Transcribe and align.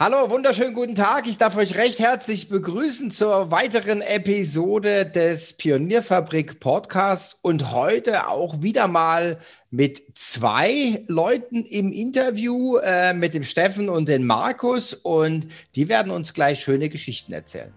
Hallo, 0.00 0.30
wunderschönen 0.30 0.74
guten 0.74 0.94
Tag. 0.94 1.26
Ich 1.26 1.38
darf 1.38 1.56
euch 1.56 1.76
recht 1.76 1.98
herzlich 1.98 2.48
begrüßen 2.48 3.10
zur 3.10 3.50
weiteren 3.50 4.00
Episode 4.00 5.04
des 5.04 5.54
Pionierfabrik 5.54 6.60
Podcasts 6.60 7.36
und 7.42 7.72
heute 7.72 8.28
auch 8.28 8.62
wieder 8.62 8.86
mal 8.86 9.40
mit 9.72 10.16
zwei 10.16 11.02
Leuten 11.08 11.64
im 11.64 11.90
Interview, 11.90 12.76
äh, 12.76 13.12
mit 13.12 13.34
dem 13.34 13.42
Steffen 13.42 13.88
und 13.88 14.08
den 14.08 14.24
Markus 14.24 14.94
und 14.94 15.48
die 15.74 15.88
werden 15.88 16.12
uns 16.12 16.32
gleich 16.32 16.60
schöne 16.60 16.90
Geschichten 16.90 17.32
erzählen. 17.32 17.74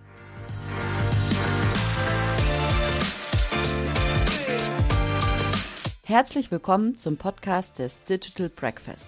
Herzlich 6.03 6.51
willkommen 6.51 6.93
zum 6.93 7.17
Podcast 7.17 7.79
des 7.79 7.99
Digital 8.07 8.49
Breakfast. 8.49 9.07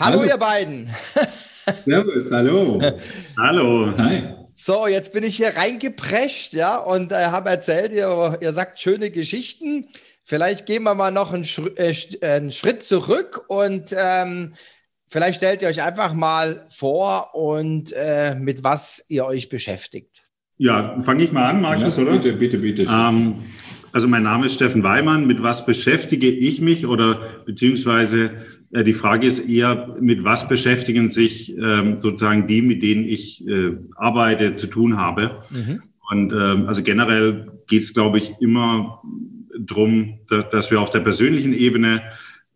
Hallo, 0.00 0.20
hallo. 0.20 0.30
ihr 0.30 0.38
beiden. 0.38 0.90
Servus, 1.84 2.32
hallo. 2.32 2.80
hallo. 3.36 3.92
Hi. 3.98 4.34
So, 4.54 4.86
jetzt 4.86 5.12
bin 5.12 5.24
ich 5.24 5.36
hier 5.36 5.54
reingeprescht, 5.54 6.54
ja, 6.54 6.78
und 6.78 7.12
äh, 7.12 7.16
habe 7.16 7.50
erzählt, 7.50 7.92
ihr, 7.92 8.38
ihr 8.40 8.52
sagt 8.52 8.80
schöne 8.80 9.10
Geschichten. 9.10 9.88
Vielleicht 10.24 10.64
gehen 10.64 10.84
wir 10.84 10.94
mal 10.94 11.10
noch 11.10 11.34
einen, 11.34 11.44
Schri 11.44 11.68
äh, 11.76 11.94
einen 12.22 12.50
Schritt 12.50 12.82
zurück 12.82 13.44
und 13.48 13.94
ähm, 13.94 14.52
vielleicht 15.10 15.36
stellt 15.36 15.60
ihr 15.60 15.68
euch 15.68 15.82
einfach 15.82 16.14
mal 16.14 16.66
vor 16.70 17.34
und 17.34 17.92
äh, 17.92 18.34
mit 18.36 18.64
was 18.64 19.04
ihr 19.10 19.26
euch 19.26 19.50
beschäftigt. 19.50 20.22
Ja, 20.56 20.98
fange 21.02 21.24
ich 21.24 21.32
mal 21.32 21.44
an, 21.44 21.60
Markus, 21.60 21.98
ja, 21.98 22.04
oder? 22.04 22.12
Bitte, 22.12 22.32
bitte, 22.32 22.58
bitte. 22.58 22.82
Ähm, 22.84 23.44
also 23.92 24.08
mein 24.08 24.22
Name 24.22 24.46
ist 24.46 24.54
Steffen 24.54 24.82
Weimann. 24.82 25.26
Mit 25.26 25.42
was 25.42 25.66
beschäftige 25.66 26.28
ich 26.28 26.60
mich 26.60 26.86
oder 26.86 27.20
beziehungsweise 27.44 28.32
äh, 28.72 28.84
die 28.84 28.94
Frage 28.94 29.26
ist 29.26 29.48
eher, 29.48 29.96
mit 30.00 30.24
was 30.24 30.48
beschäftigen 30.48 31.10
sich 31.10 31.56
ähm, 31.56 31.98
sozusagen 31.98 32.46
die, 32.46 32.62
mit 32.62 32.82
denen 32.82 33.04
ich 33.04 33.46
äh, 33.46 33.76
arbeite, 33.96 34.56
zu 34.56 34.66
tun 34.66 34.96
habe. 34.96 35.42
Mhm. 35.50 35.82
Und 36.10 36.32
ähm, 36.32 36.66
also 36.66 36.82
generell 36.82 37.52
geht 37.66 37.82
es, 37.82 37.94
glaube 37.94 38.18
ich, 38.18 38.34
immer 38.40 39.02
drum, 39.58 40.18
dass 40.50 40.70
wir 40.70 40.80
auf 40.80 40.90
der 40.90 41.00
persönlichen 41.00 41.52
Ebene 41.52 42.02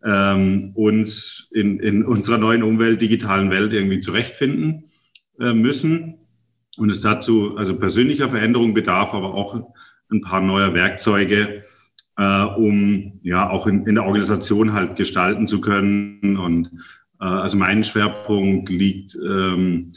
ähm, 0.03 0.71
uns 0.75 1.49
in, 1.53 1.79
in 1.79 2.03
unserer 2.03 2.37
neuen 2.37 2.63
Umwelt, 2.63 3.01
digitalen 3.01 3.51
Welt 3.51 3.73
irgendwie 3.73 3.99
zurechtfinden 3.99 4.85
äh, 5.39 5.53
müssen. 5.53 6.15
Und 6.77 6.89
es 6.89 7.01
dazu 7.01 7.55
also 7.55 7.77
persönlicher 7.77 8.29
Veränderung 8.29 8.73
bedarf, 8.73 9.13
aber 9.13 9.33
auch 9.33 9.73
ein 10.11 10.21
paar 10.21 10.41
neuer 10.41 10.73
Werkzeuge, 10.73 11.63
äh, 12.17 12.43
um 12.43 13.19
ja 13.23 13.49
auch 13.49 13.67
in, 13.67 13.85
in 13.85 13.95
der 13.95 14.05
Organisation 14.05 14.73
halt 14.73 14.95
gestalten 14.95 15.47
zu 15.47 15.61
können. 15.61 16.37
Und 16.37 16.71
äh, 17.19 17.25
also 17.25 17.57
mein 17.57 17.83
Schwerpunkt 17.83 18.69
liegt 18.69 19.15
ähm, 19.15 19.91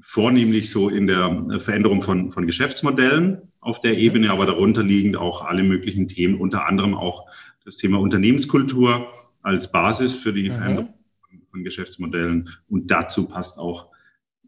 vornehmlich 0.00 0.70
so 0.70 0.88
in 0.88 1.06
der 1.06 1.60
Veränderung 1.60 2.02
von, 2.02 2.32
von 2.32 2.46
Geschäftsmodellen 2.46 3.38
auf 3.60 3.80
der 3.80 3.96
Ebene, 3.96 4.30
aber 4.30 4.46
darunter 4.46 4.82
liegend 4.82 5.16
auch 5.16 5.44
alle 5.44 5.62
möglichen 5.62 6.08
Themen, 6.08 6.40
unter 6.40 6.66
anderem 6.66 6.94
auch 6.94 7.26
das 7.64 7.76
Thema 7.76 8.00
Unternehmenskultur 8.00 9.06
als 9.42 9.70
Basis 9.70 10.14
für 10.14 10.32
die 10.32 10.50
mhm. 10.50 10.54
Veränderung 10.54 10.94
von 11.50 11.64
Geschäftsmodellen. 11.64 12.48
Und 12.68 12.90
dazu 12.90 13.28
passt 13.28 13.58
auch 13.58 13.88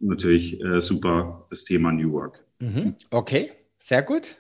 natürlich 0.01 0.61
äh, 0.63 0.81
super 0.81 1.47
das 1.51 1.65
Thema 1.65 1.93
New 1.93 2.13
Work. 2.13 2.45
Mhm. 2.59 2.95
Okay, 3.11 3.51
sehr 3.79 4.03
gut. 4.03 4.37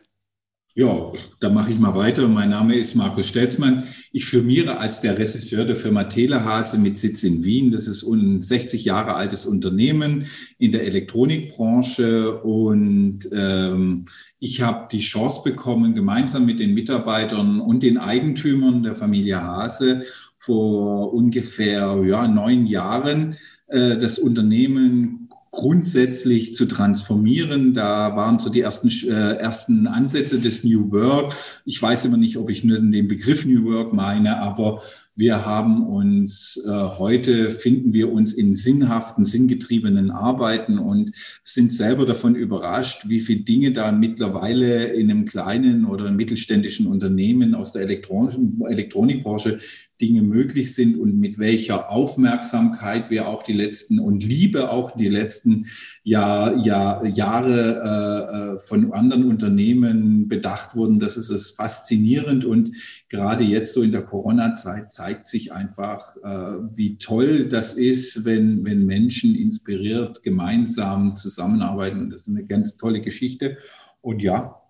Ja, 0.77 1.13
da 1.39 1.51
mache 1.51 1.71
ich 1.71 1.79
mal 1.79 1.95
weiter. 1.95 2.27
Mein 2.27 2.51
Name 2.51 2.75
ist 2.75 2.97
Markus 2.97 3.29
Stelzmann. 3.29 3.85
Ich 4.11 4.25
firmiere 4.25 4.79
als 4.79 5.01
der 5.01 5.17
Regisseur 5.17 5.65
der 5.65 5.77
Firma 5.77 6.03
Telehase 6.03 6.79
mit 6.79 6.99
Sitz 6.99 7.23
in 7.23 7.45
Wien. 7.45 7.71
Das 7.71 7.87
ist 7.87 8.03
ein 8.03 8.43
60 8.43 8.85
Jahre 8.85 9.15
altes 9.15 9.47
Unternehmen 9.47 10.27
in 10.59 10.73
der 10.73 10.83
Elektronikbranche 10.83 12.41
und 12.41 13.21
ähm, 13.31 14.07
ich 14.41 14.63
habe 14.63 14.89
die 14.91 14.99
Chance 14.99 15.43
bekommen, 15.45 15.95
gemeinsam 15.95 16.45
mit 16.45 16.59
den 16.59 16.75
Mitarbeitern 16.75 17.61
und 17.61 17.85
den 17.85 17.97
Eigentümern 17.97 18.83
der 18.83 18.97
Familie 18.97 19.45
Hase 19.45 20.03
vor 20.39 21.15
ungefähr 21.15 22.03
ja, 22.05 22.27
neun 22.27 22.67
Jahren 22.67 23.37
äh, 23.69 23.97
das 23.97 24.19
Unternehmen 24.19 25.24
grundsätzlich 25.55 26.55
zu 26.55 26.67
transformieren. 26.67 27.75
Da 27.75 28.17
waren 28.17 28.39
so 28.39 28.51
die 28.51 28.61
ersten, 28.61 28.89
äh, 28.89 29.37
ersten 29.37 29.87
Ansätze 29.87 30.41
des 30.41 30.65
New 30.65 30.91
Work. 30.91 31.37
Ich 31.65 31.81
weiß 31.81 32.05
immer 32.07 32.17
nicht, 32.17 32.37
ob 32.37 32.51
ich 32.51 32.65
nur 32.65 32.79
den 32.79 33.09
Begriff 33.09 33.47
New 33.47 33.65
Work 33.65 33.93
meine, 33.93 34.41
aber 34.41 34.83
wir 35.17 35.47
haben 35.47 35.87
uns 35.87 36.63
äh, 36.67 36.71
heute, 36.71 37.51
finden 37.51 37.93
wir 37.93 38.13
uns 38.13 38.33
in 38.33 38.55
sinnhaften, 38.55 39.25
sinngetriebenen 39.25 40.11
Arbeiten 40.11 40.79
und 40.79 41.13
sind 41.45 41.73
selber 41.73 42.05
davon 42.05 42.35
überrascht, 42.35 43.09
wie 43.09 43.21
viele 43.21 43.41
Dinge 43.41 43.73
da 43.73 43.93
mittlerweile 43.93 44.87
in 44.87 45.11
einem 45.11 45.25
kleinen 45.25 45.85
oder 45.85 46.11
mittelständischen 46.11 46.89
Unternehmen 46.89 47.55
aus 47.55 47.73
der 47.73 47.83
Elektron 47.83 48.61
Elektronikbranche 48.69 49.59
Dinge 50.01 50.23
möglich 50.23 50.75
sind 50.75 50.99
und 50.99 51.21
mit 51.21 51.39
welcher 51.39 51.91
Aufmerksamkeit 51.91 53.11
wir 53.11 53.29
auch 53.29 53.45
die 53.45 53.53
letzten 53.53 54.01
und 54.01 54.25
Liebe 54.25 54.71
auch 54.71 54.91
die 54.91 55.09
letzten 55.09 55.67
Jahr, 56.07 56.59
Jahr, 56.59 57.07
Jahre 57.07 58.53
äh, 58.53 58.55
äh, 58.55 58.59
von 58.59 58.93
anderen 58.93 59.25
Unternehmen 59.25 60.29
bedacht 60.29 60.77
wurden. 60.77 60.99
Das 60.99 61.17
ist 61.17 61.31
es 61.31 61.53
faszinierend 61.53 62.45
und 62.45 62.71
gerade 63.09 63.43
jetzt 63.43 63.73
so 63.73 63.81
in 63.81 63.91
der 63.91 64.03
Corona-Zeit 64.03 64.93
zeigt 64.93 65.27
sich 65.27 65.53
einfach, 65.55 66.17
äh, 66.19 66.59
wie 66.77 66.99
toll 66.99 67.49
das 67.49 67.73
ist, 67.73 68.27
wenn, 68.27 68.67
wenn 68.67 68.85
Menschen 68.85 69.35
inspiriert 69.35 70.23
gemeinsam 70.23 71.15
zusammenarbeiten 71.15 72.01
und 72.03 72.11
das 72.11 72.23
ist 72.23 72.29
eine 72.29 72.45
ganz 72.45 72.77
tolle 72.77 73.01
Geschichte. 73.01 73.57
Und 74.03 74.21
ja, 74.21 74.61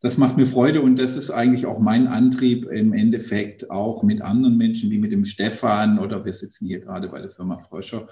das 0.00 0.18
macht 0.18 0.36
mir 0.36 0.46
Freude 0.46 0.82
und 0.82 0.98
das 0.98 1.16
ist 1.16 1.30
eigentlich 1.30 1.64
auch 1.64 1.80
mein 1.80 2.06
Antrieb 2.06 2.66
im 2.66 2.92
Endeffekt 2.92 3.70
auch 3.70 4.02
mit 4.02 4.20
anderen 4.20 4.58
Menschen 4.58 4.90
wie 4.90 4.98
mit 4.98 5.12
dem 5.12 5.24
Stefan 5.24 5.98
oder 5.98 6.26
wir 6.26 6.34
sitzen 6.34 6.66
hier 6.66 6.80
gerade 6.80 7.08
bei 7.08 7.20
der 7.20 7.30
Firma 7.30 7.58
Fröscher, 7.58 8.06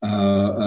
äh, 0.00 0.06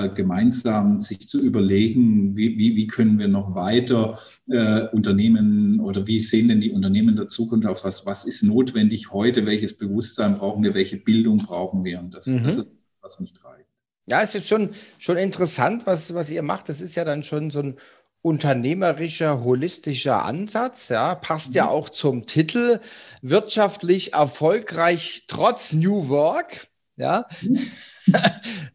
äh, 0.06 0.10
gemeinsam 0.14 1.00
sich 1.00 1.26
zu 1.26 1.42
überlegen, 1.42 2.36
wie, 2.36 2.58
wie, 2.58 2.76
wie 2.76 2.88
können 2.88 3.18
wir 3.18 3.30
noch 3.30 3.56
weiter 3.56 4.20
äh, 4.50 4.88
Unternehmen 4.88 5.80
oder 5.80 6.06
wie 6.06 6.20
sehen 6.20 6.50
denn 6.50 6.60
die 6.60 6.72
Unternehmen 6.72 7.16
der 7.16 7.30
Zukunft 7.30 7.66
aus? 7.66 7.86
Was, 7.86 8.06
was 8.06 8.26
ist 8.26 8.44
notwendig 8.44 9.14
heute? 9.14 9.46
Welches 9.46 9.78
Bewusstsein 9.78 10.38
brauchen 10.38 10.64
wir? 10.64 10.74
Welche 10.74 10.98
Bildung 10.98 11.38
brauchen 11.38 11.86
wir? 11.86 12.00
Und 12.00 12.14
das, 12.14 12.28
mhm. 12.28 12.44
das 12.44 12.58
ist, 12.58 12.72
was 13.02 13.22
mich 13.22 13.32
treibt. 13.32 13.66
Ja, 14.06 14.22
es 14.22 14.36
ist 14.36 14.50
schon, 14.50 14.72
schon 14.98 15.16
interessant, 15.16 15.86
was, 15.86 16.14
was 16.14 16.30
ihr 16.30 16.42
macht. 16.42 16.68
Das 16.68 16.82
ist 16.82 16.96
ja 16.96 17.06
dann 17.06 17.24
schon 17.24 17.52
so 17.52 17.62
ein 17.62 17.76
unternehmerischer, 18.22 19.46
holistischer 19.46 20.26
Ansatz, 20.26 20.90
ja, 20.90 21.16
passt 21.16 21.52
mhm. 21.52 21.56
ja 21.56 21.68
auch 21.70 21.90
zum 21.90 22.26
Titel, 22.26 22.82
wirtschaftlich 23.22 24.14
erfolgreich 24.14 25.24
trotz 25.28 25.72
New 25.72 26.10
Work, 26.10 26.68
ja. 26.96 27.26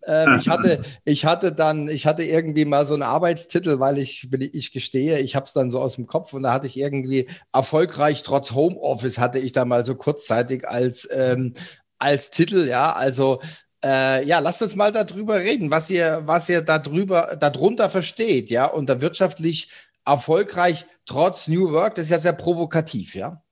Ähm, 0.08 0.36
ich 0.38 0.48
hatte, 0.48 0.82
ich 1.04 1.24
hatte 1.24 1.50
dann, 1.50 1.88
ich 1.88 2.06
hatte 2.06 2.22
irgendwie 2.22 2.64
mal 2.64 2.86
so 2.86 2.94
einen 2.94 3.02
Arbeitstitel, 3.02 3.80
weil 3.80 3.98
ich, 3.98 4.28
ich 4.32 4.70
gestehe, 4.70 5.18
ich 5.18 5.34
habe 5.34 5.46
es 5.46 5.52
dann 5.52 5.68
so 5.68 5.80
aus 5.80 5.96
dem 5.96 6.06
Kopf 6.06 6.32
und 6.32 6.44
da 6.44 6.52
hatte 6.52 6.68
ich 6.68 6.78
irgendwie 6.78 7.28
erfolgreich 7.52 8.22
trotz 8.22 8.52
Homeoffice 8.52 9.18
hatte 9.18 9.40
ich 9.40 9.52
da 9.52 9.64
mal 9.64 9.84
so 9.84 9.96
kurzzeitig 9.96 10.68
als 10.68 11.08
ähm, 11.12 11.54
als 11.98 12.30
Titel, 12.30 12.68
ja, 12.68 12.92
also 12.92 13.40
äh, 13.84 14.24
ja, 14.26 14.38
lasst 14.38 14.62
uns 14.62 14.76
mal 14.76 14.92
darüber 14.92 15.40
reden, 15.40 15.70
was 15.70 15.90
ihr, 15.90 16.22
was 16.24 16.48
ihr 16.48 16.62
darüber, 16.62 17.36
darunter 17.36 17.88
versteht, 17.88 18.50
ja, 18.50 18.66
unter 18.66 19.00
wirtschaftlich 19.00 19.70
erfolgreich 20.04 20.86
trotz 21.04 21.48
New 21.48 21.72
Work, 21.72 21.96
das 21.96 22.04
ist 22.06 22.10
ja 22.10 22.18
sehr 22.18 22.32
provokativ, 22.32 23.14
ja. 23.14 23.42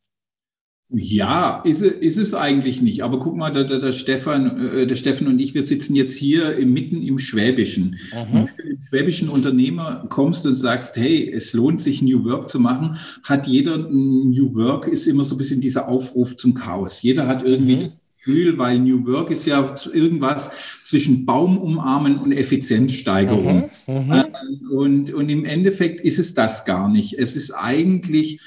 Ja, 0.90 1.62
ist, 1.64 1.80
ist 1.80 2.18
es 2.18 2.34
eigentlich 2.34 2.82
nicht. 2.82 3.02
Aber 3.02 3.18
guck 3.18 3.36
mal, 3.36 3.50
der, 3.50 3.64
der, 3.64 3.80
der, 3.80 3.92
Stefan, 3.92 4.68
äh, 4.68 4.86
der 4.86 4.96
Steffen 4.96 5.26
und 5.26 5.38
ich, 5.40 5.54
wir 5.54 5.62
sitzen 5.62 5.94
jetzt 5.94 6.14
hier 6.14 6.56
mitten 6.64 7.02
im 7.02 7.18
Schwäbischen. 7.18 7.98
Mhm. 8.12 8.34
Wenn 8.34 8.48
du 8.56 8.62
im 8.74 8.80
schwäbischen 8.80 9.28
Unternehmer 9.28 10.06
kommst 10.08 10.46
und 10.46 10.54
sagst, 10.54 10.96
hey, 10.96 11.30
es 11.32 11.52
lohnt 11.52 11.80
sich, 11.80 12.02
New 12.02 12.24
Work 12.24 12.48
zu 12.48 12.60
machen, 12.60 12.96
hat 13.22 13.46
jeder 13.46 13.78
New 13.78 14.54
Work, 14.54 14.86
ist 14.86 15.06
immer 15.06 15.24
so 15.24 15.34
ein 15.34 15.38
bisschen 15.38 15.60
dieser 15.60 15.88
Aufruf 15.88 16.36
zum 16.36 16.54
Chaos. 16.54 17.02
Jeder 17.02 17.26
hat 17.26 17.42
irgendwie 17.42 17.76
mhm 17.76 17.92
Gefühl, 18.24 18.58
weil 18.58 18.78
New 18.78 19.06
Work 19.06 19.30
ist 19.30 19.44
ja 19.44 19.74
irgendwas 19.92 20.50
zwischen 20.82 21.26
Baum 21.26 21.58
umarmen 21.58 22.18
und 22.18 22.32
Effizienzsteigerung. 22.32 23.70
Mhm, 23.86 23.94
mhm. 23.94 24.12
Ähm, 24.12 24.70
und, 24.70 25.12
und 25.12 25.28
im 25.28 25.44
Endeffekt 25.44 26.00
ist 26.00 26.18
es 26.18 26.34
das 26.34 26.64
gar 26.64 26.88
nicht. 26.88 27.18
Es 27.18 27.36
ist 27.36 27.52
eigentlich 27.52 28.40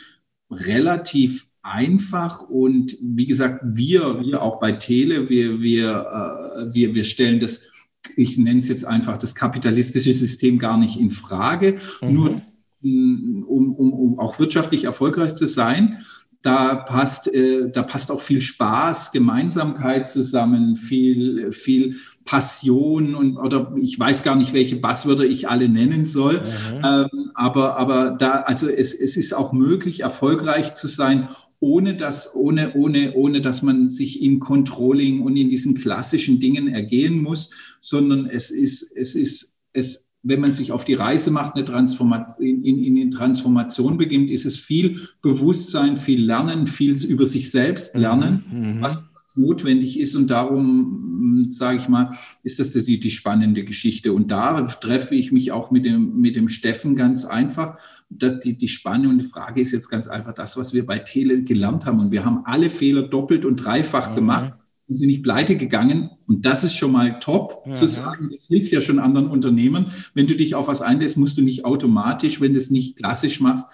relativ 0.50 1.47
einfach 1.68 2.42
und 2.42 2.98
wie 3.02 3.25
gesagt, 3.25 3.62
wir, 3.64 4.22
wir 4.22 4.42
auch 4.42 4.60
bei 4.60 4.74
Tele, 4.74 5.30
wir, 5.30 5.60
wir, 5.62 6.69
äh, 6.69 6.74
wir, 6.74 6.96
wir 6.96 7.04
stellen 7.04 7.40
das, 7.40 7.69
ich 8.16 8.38
nenne 8.38 8.60
es 8.60 8.68
jetzt 8.68 8.86
einfach 8.86 9.18
das 9.18 9.36
kapitalistische 9.36 10.14
System 10.14 10.60
gar 10.60 10.78
nicht 10.78 11.00
in 11.00 11.12
Frage, 11.12 11.78
mhm. 12.02 12.14
nur 12.14 12.36
um, 12.84 13.74
um, 13.75 13.94
um 13.94 14.19
auch 14.19 14.40
wirtschaftlich 14.40 14.86
erfolgreich 14.86 15.36
zu 15.36 15.48
sein 15.48 15.98
da 16.42 16.75
passt, 16.75 17.34
äh, 17.34 17.69
da 17.69 17.84
passt 17.84 18.12
auch 18.12 18.22
viel 18.22 18.42
Spaß, 18.42 19.12
Gemeinsamkeit 19.12 20.10
zusammen, 20.10 20.75
viel, 20.75 21.52
viel 21.52 21.98
Passion 22.25 23.16
und 23.16 23.38
oder 23.38 23.74
ich 23.75 24.00
weiß 24.00 24.24
gar 24.24 24.36
nicht, 24.36 24.54
welche 24.54 24.78
Basswörter 24.78 25.24
ich 25.24 25.50
alle 25.50 25.68
nennen 25.68 26.06
soll. 26.06 26.42
Mhm. 26.42 26.81
Ähm, 26.86 27.31
aber, 27.34 27.78
aber 27.78 28.12
da, 28.12 28.42
also 28.42 28.69
es, 28.69 28.94
es 28.94 29.18
ist 29.18 29.34
auch 29.34 29.52
möglich, 29.52 30.02
erfolgreich 30.02 30.74
zu 30.74 30.88
sein, 30.88 31.30
ohne 31.59 31.95
dass, 31.95 32.36
ohne, 32.36 32.74
ohne, 32.75 33.13
ohne 33.13 33.42
dass 33.42 33.62
man 33.62 33.89
sich 33.89 34.21
in 34.21 34.39
Controlling 34.39 35.21
und 35.21 35.36
in 35.38 35.50
diesen 35.50 35.75
klassischen 35.75 36.39
Dingen 36.39 36.68
ergehen 36.68 37.21
muss, 37.21 37.51
sondern 37.81 38.27
es 38.27 38.51
ist, 38.51 38.92
es 38.95 39.15
ist, 39.15 39.57
es 39.74 40.07
wenn 40.24 40.42
man 40.42 40.51
sich 40.51 40.71
auf 40.71 40.83
die 40.83 40.94
Reise 40.94 41.31
macht, 41.31 41.56
eine 41.56 41.63
Transformation, 41.63 42.45
in, 42.45 42.83
in, 42.83 42.98
in 42.98 43.12
Transformation 43.12 43.98
beginnt, 43.98 44.30
ist 44.30 44.45
es 44.45 44.57
viel 44.57 45.07
Bewusstsein, 45.21 45.95
viel 45.95 46.21
Lernen, 46.21 46.68
viel 46.68 46.98
über 47.06 47.25
sich 47.25 47.50
selbst 47.50 47.95
mhm. 47.95 48.01
lernen, 48.01 48.44
mhm. 48.51 48.81
was 48.81 49.06
notwendig 49.38 50.00
ist. 50.00 50.16
Und 50.16 50.28
darum, 50.30 50.57
hm, 50.57 51.51
sage 51.51 51.78
ich 51.78 51.88
mal, 51.88 52.18
ist 52.44 52.60
das 52.60 52.72
die, 52.72 53.00
die 53.00 53.12
spannende 53.12 53.63
Geschichte. 53.63 54.13
Und 54.13 54.31
da 54.31 54.62
treffe 54.62 55.16
ich 55.16 55.31
mich 55.31 55.51
auch 55.51 55.72
mit 55.72 55.86
dem, 55.86 56.19
mit 56.19 56.36
dem 56.36 56.48
Steffen 56.48 56.95
ganz 56.95 57.25
einfach. 57.25 57.80
Das, 58.10 58.39
die, 58.39 58.57
die 58.57 58.68
spannende 58.68 59.24
Frage 59.24 59.62
ist 59.62 59.72
jetzt 59.72 59.89
ganz 59.89 60.07
einfach 60.07 60.34
das, 60.34 60.57
was 60.57 60.74
wir 60.74 60.86
bei 60.86 61.00
Tele 61.00 61.44
gelernt 61.44 61.86
haben. 61.86 62.00
Und 62.00 62.12
wir 62.12 62.25
haben 62.25 62.42
alle 62.45 62.69
Fehler 62.69 63.04
doppelt 63.04 63.45
und 63.45 63.57
dreifach 63.57 64.12
mhm. 64.12 64.16
gemacht 64.16 64.54
und 64.88 64.95
sind 64.95 65.07
nicht 65.07 65.24
pleite 65.24 65.57
gegangen. 65.57 66.12
Und 66.28 66.45
das 66.45 66.63
ist 66.63 66.75
schon 66.75 66.92
mal 66.92 67.19
top 67.19 67.63
ja, 67.66 67.74
zu 67.74 67.88
sagen. 67.88 68.30
Das 68.31 68.48
hilft 68.48 68.72
ja 68.72 68.81
schon 68.81 69.00
anderen 69.00 69.28
Unternehmen. 69.28 69.88
Wenn 70.13 70.28
du 70.28 70.36
dich 70.36 70.56
auf 70.56 70.68
was 70.68 70.81
einlässt, 70.81 71.18
musst 71.18 71.38
du 71.38 71.42
nicht 71.42 71.66
automatisch, 71.66 72.40
wenn 72.40 72.54
du 72.54 72.57
es 72.57 72.72
nicht 72.72 72.98
klassisch 72.98 73.42
machst, 73.42 73.69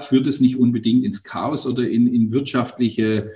führt 0.00 0.26
es 0.26 0.40
nicht 0.40 0.56
unbedingt 0.56 1.04
ins 1.04 1.22
Chaos 1.22 1.66
oder 1.66 1.88
in, 1.88 2.06
in 2.06 2.30
wirtschaftliche 2.30 3.30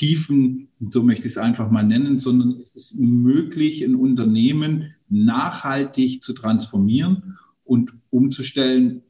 Tiefen, 0.00 0.68
so 0.88 1.02
möchte 1.02 1.26
ich 1.26 1.32
es 1.32 1.38
einfach 1.38 1.70
mal 1.70 1.82
nennen, 1.82 2.16
sondern 2.16 2.58
es 2.62 2.74
ist 2.74 2.94
möglich, 2.94 3.84
ein 3.84 3.94
Unternehmen 3.94 4.94
nachhaltig 5.10 6.22
zu 6.22 6.32
transformieren 6.32 7.36
und 7.64 7.92
umzustellen 8.08 9.02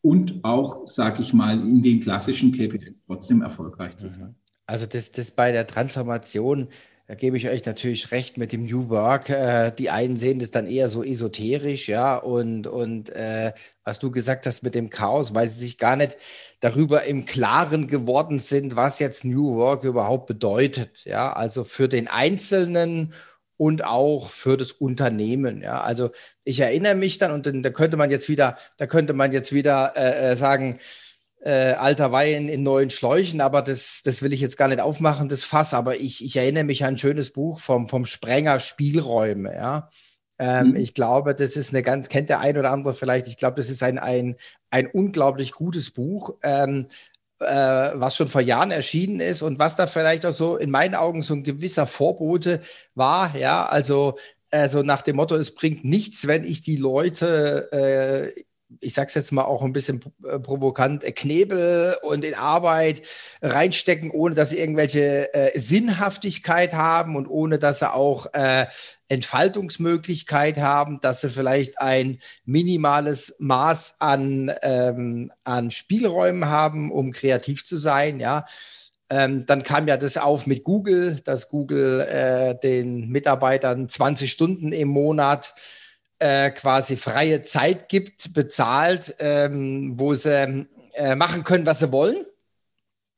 und 0.00 0.44
auch, 0.44 0.88
sage 0.88 1.22
ich 1.22 1.34
mal, 1.34 1.60
in 1.60 1.82
den 1.82 2.00
klassischen 2.00 2.50
KPIs 2.50 3.00
trotzdem 3.06 3.42
erfolgreich 3.42 3.96
zu 3.96 4.10
sein. 4.10 4.34
Also 4.66 4.86
das, 4.86 5.12
das 5.12 5.30
bei 5.30 5.52
der 5.52 5.68
Transformation 5.68 6.66
da 7.06 7.14
gebe 7.14 7.36
ich 7.36 7.46
euch 7.48 7.66
natürlich 7.66 8.12
recht 8.12 8.38
mit 8.38 8.52
dem 8.52 8.64
New 8.64 8.88
Work. 8.88 9.28
Äh, 9.28 9.72
die 9.72 9.90
einen 9.90 10.16
sehen 10.16 10.38
das 10.38 10.50
dann 10.50 10.66
eher 10.66 10.88
so 10.88 11.04
esoterisch, 11.04 11.86
ja, 11.86 12.16
und, 12.16 12.66
und 12.66 13.10
äh, 13.10 13.52
was 13.84 13.98
du 13.98 14.10
gesagt 14.10 14.46
hast 14.46 14.62
mit 14.62 14.74
dem 14.74 14.88
Chaos, 14.88 15.34
weil 15.34 15.50
sie 15.50 15.60
sich 15.60 15.76
gar 15.76 15.96
nicht 15.96 16.16
darüber 16.64 17.04
im 17.04 17.26
Klaren 17.26 17.88
geworden 17.88 18.38
sind, 18.38 18.74
was 18.74 18.98
jetzt 18.98 19.26
New 19.26 19.56
Work 19.56 19.84
überhaupt 19.84 20.26
bedeutet, 20.26 21.04
ja, 21.04 21.30
also 21.30 21.62
für 21.62 21.88
den 21.90 22.08
Einzelnen 22.08 23.12
und 23.58 23.84
auch 23.84 24.30
für 24.30 24.56
das 24.56 24.72
Unternehmen. 24.72 25.60
Ja, 25.60 25.82
also 25.82 26.10
ich 26.42 26.60
erinnere 26.60 26.94
mich 26.94 27.18
dann 27.18 27.32
und 27.32 27.46
da 27.46 27.68
könnte 27.68 27.98
man 27.98 28.10
jetzt 28.10 28.30
wieder, 28.30 28.56
da 28.78 28.86
könnte 28.86 29.12
man 29.12 29.30
jetzt 29.32 29.52
wieder 29.52 29.92
äh, 29.94 30.30
äh 30.32 30.36
sagen, 30.36 30.78
äh, 31.42 31.74
alter 31.74 32.12
Wein 32.12 32.48
in 32.48 32.62
neuen 32.62 32.88
Schläuchen, 32.88 33.42
aber 33.42 33.60
das, 33.60 34.00
das 34.02 34.22
will 34.22 34.32
ich 34.32 34.40
jetzt 34.40 34.56
gar 34.56 34.68
nicht 34.68 34.80
aufmachen, 34.80 35.28
das 35.28 35.44
Fass. 35.44 35.74
Aber 35.74 36.00
ich, 36.00 36.24
ich 36.24 36.34
erinnere 36.36 36.64
mich 36.64 36.82
an 36.82 36.94
ein 36.94 36.98
schönes 36.98 37.34
Buch 37.34 37.60
vom, 37.60 37.88
vom 37.88 38.06
Sprenger 38.06 38.58
Spielräume, 38.58 39.54
ja. 39.54 39.90
Ähm, 40.38 40.70
mhm. 40.70 40.76
Ich 40.76 40.94
glaube, 40.94 41.34
das 41.34 41.56
ist 41.56 41.72
eine 41.72 41.82
ganz, 41.82 42.08
kennt 42.08 42.28
der 42.28 42.40
ein 42.40 42.58
oder 42.58 42.70
andere 42.70 42.94
vielleicht, 42.94 43.26
ich 43.26 43.36
glaube, 43.36 43.56
das 43.56 43.70
ist 43.70 43.82
ein, 43.82 43.98
ein, 43.98 44.36
ein 44.70 44.86
unglaublich 44.88 45.52
gutes 45.52 45.90
Buch, 45.90 46.36
ähm, 46.42 46.86
äh, 47.40 47.46
was 47.94 48.16
schon 48.16 48.28
vor 48.28 48.40
Jahren 48.40 48.70
erschienen 48.70 49.20
ist 49.20 49.42
und 49.42 49.58
was 49.58 49.76
da 49.76 49.86
vielleicht 49.86 50.26
auch 50.26 50.32
so 50.32 50.56
in 50.56 50.70
meinen 50.70 50.94
Augen 50.94 51.22
so 51.22 51.34
ein 51.34 51.44
gewisser 51.44 51.86
Vorbote 51.86 52.60
war, 52.94 53.36
ja, 53.36 53.66
also 53.66 54.16
äh, 54.50 54.68
so 54.68 54.82
nach 54.82 55.02
dem 55.02 55.16
Motto, 55.16 55.34
es 55.36 55.54
bringt 55.54 55.84
nichts, 55.84 56.26
wenn 56.26 56.44
ich 56.44 56.62
die 56.62 56.76
Leute 56.76 57.70
äh, 58.36 58.42
ich 58.80 58.94
sag's 58.94 59.14
jetzt 59.14 59.32
mal 59.32 59.44
auch 59.44 59.62
ein 59.62 59.72
bisschen 59.72 60.00
äh, 60.24 60.38
provokant, 60.38 61.04
äh, 61.04 61.12
Knebel 61.12 61.96
und 62.02 62.24
in 62.24 62.34
Arbeit 62.34 63.02
reinstecken, 63.42 64.10
ohne 64.10 64.34
dass 64.34 64.50
sie 64.50 64.58
irgendwelche 64.58 65.32
äh, 65.34 65.58
Sinnhaftigkeit 65.58 66.72
haben 66.74 67.16
und 67.16 67.26
ohne 67.26 67.58
dass 67.58 67.80
sie 67.80 67.92
auch 67.92 68.32
äh, 68.32 68.66
Entfaltungsmöglichkeit 69.08 70.58
haben, 70.58 71.00
dass 71.00 71.20
sie 71.20 71.30
vielleicht 71.30 71.80
ein 71.80 72.18
minimales 72.44 73.36
Maß 73.38 73.96
an, 74.00 74.52
ähm, 74.62 75.32
an 75.44 75.70
Spielräumen 75.70 76.46
haben, 76.46 76.90
um 76.90 77.12
kreativ 77.12 77.64
zu 77.64 77.76
sein, 77.76 78.20
ja. 78.20 78.46
Ähm, 79.10 79.44
dann 79.46 79.62
kam 79.62 79.86
ja 79.86 79.96
das 79.98 80.16
auf 80.16 80.46
mit 80.46 80.64
Google, 80.64 81.20
dass 81.24 81.50
Google 81.50 82.00
äh, 82.00 82.58
den 82.58 83.08
Mitarbeitern 83.10 83.88
20 83.88 84.32
Stunden 84.32 84.72
im 84.72 84.88
Monat 84.88 85.54
äh, 86.24 86.52
quasi 86.52 86.96
freie 86.96 87.42
Zeit 87.42 87.90
gibt, 87.90 88.32
bezahlt, 88.32 89.14
ähm, 89.18 89.92
wo 90.00 90.14
sie 90.14 90.66
äh, 90.94 91.14
machen 91.16 91.44
können, 91.44 91.66
was 91.66 91.80
sie 91.80 91.92
wollen. 91.92 92.24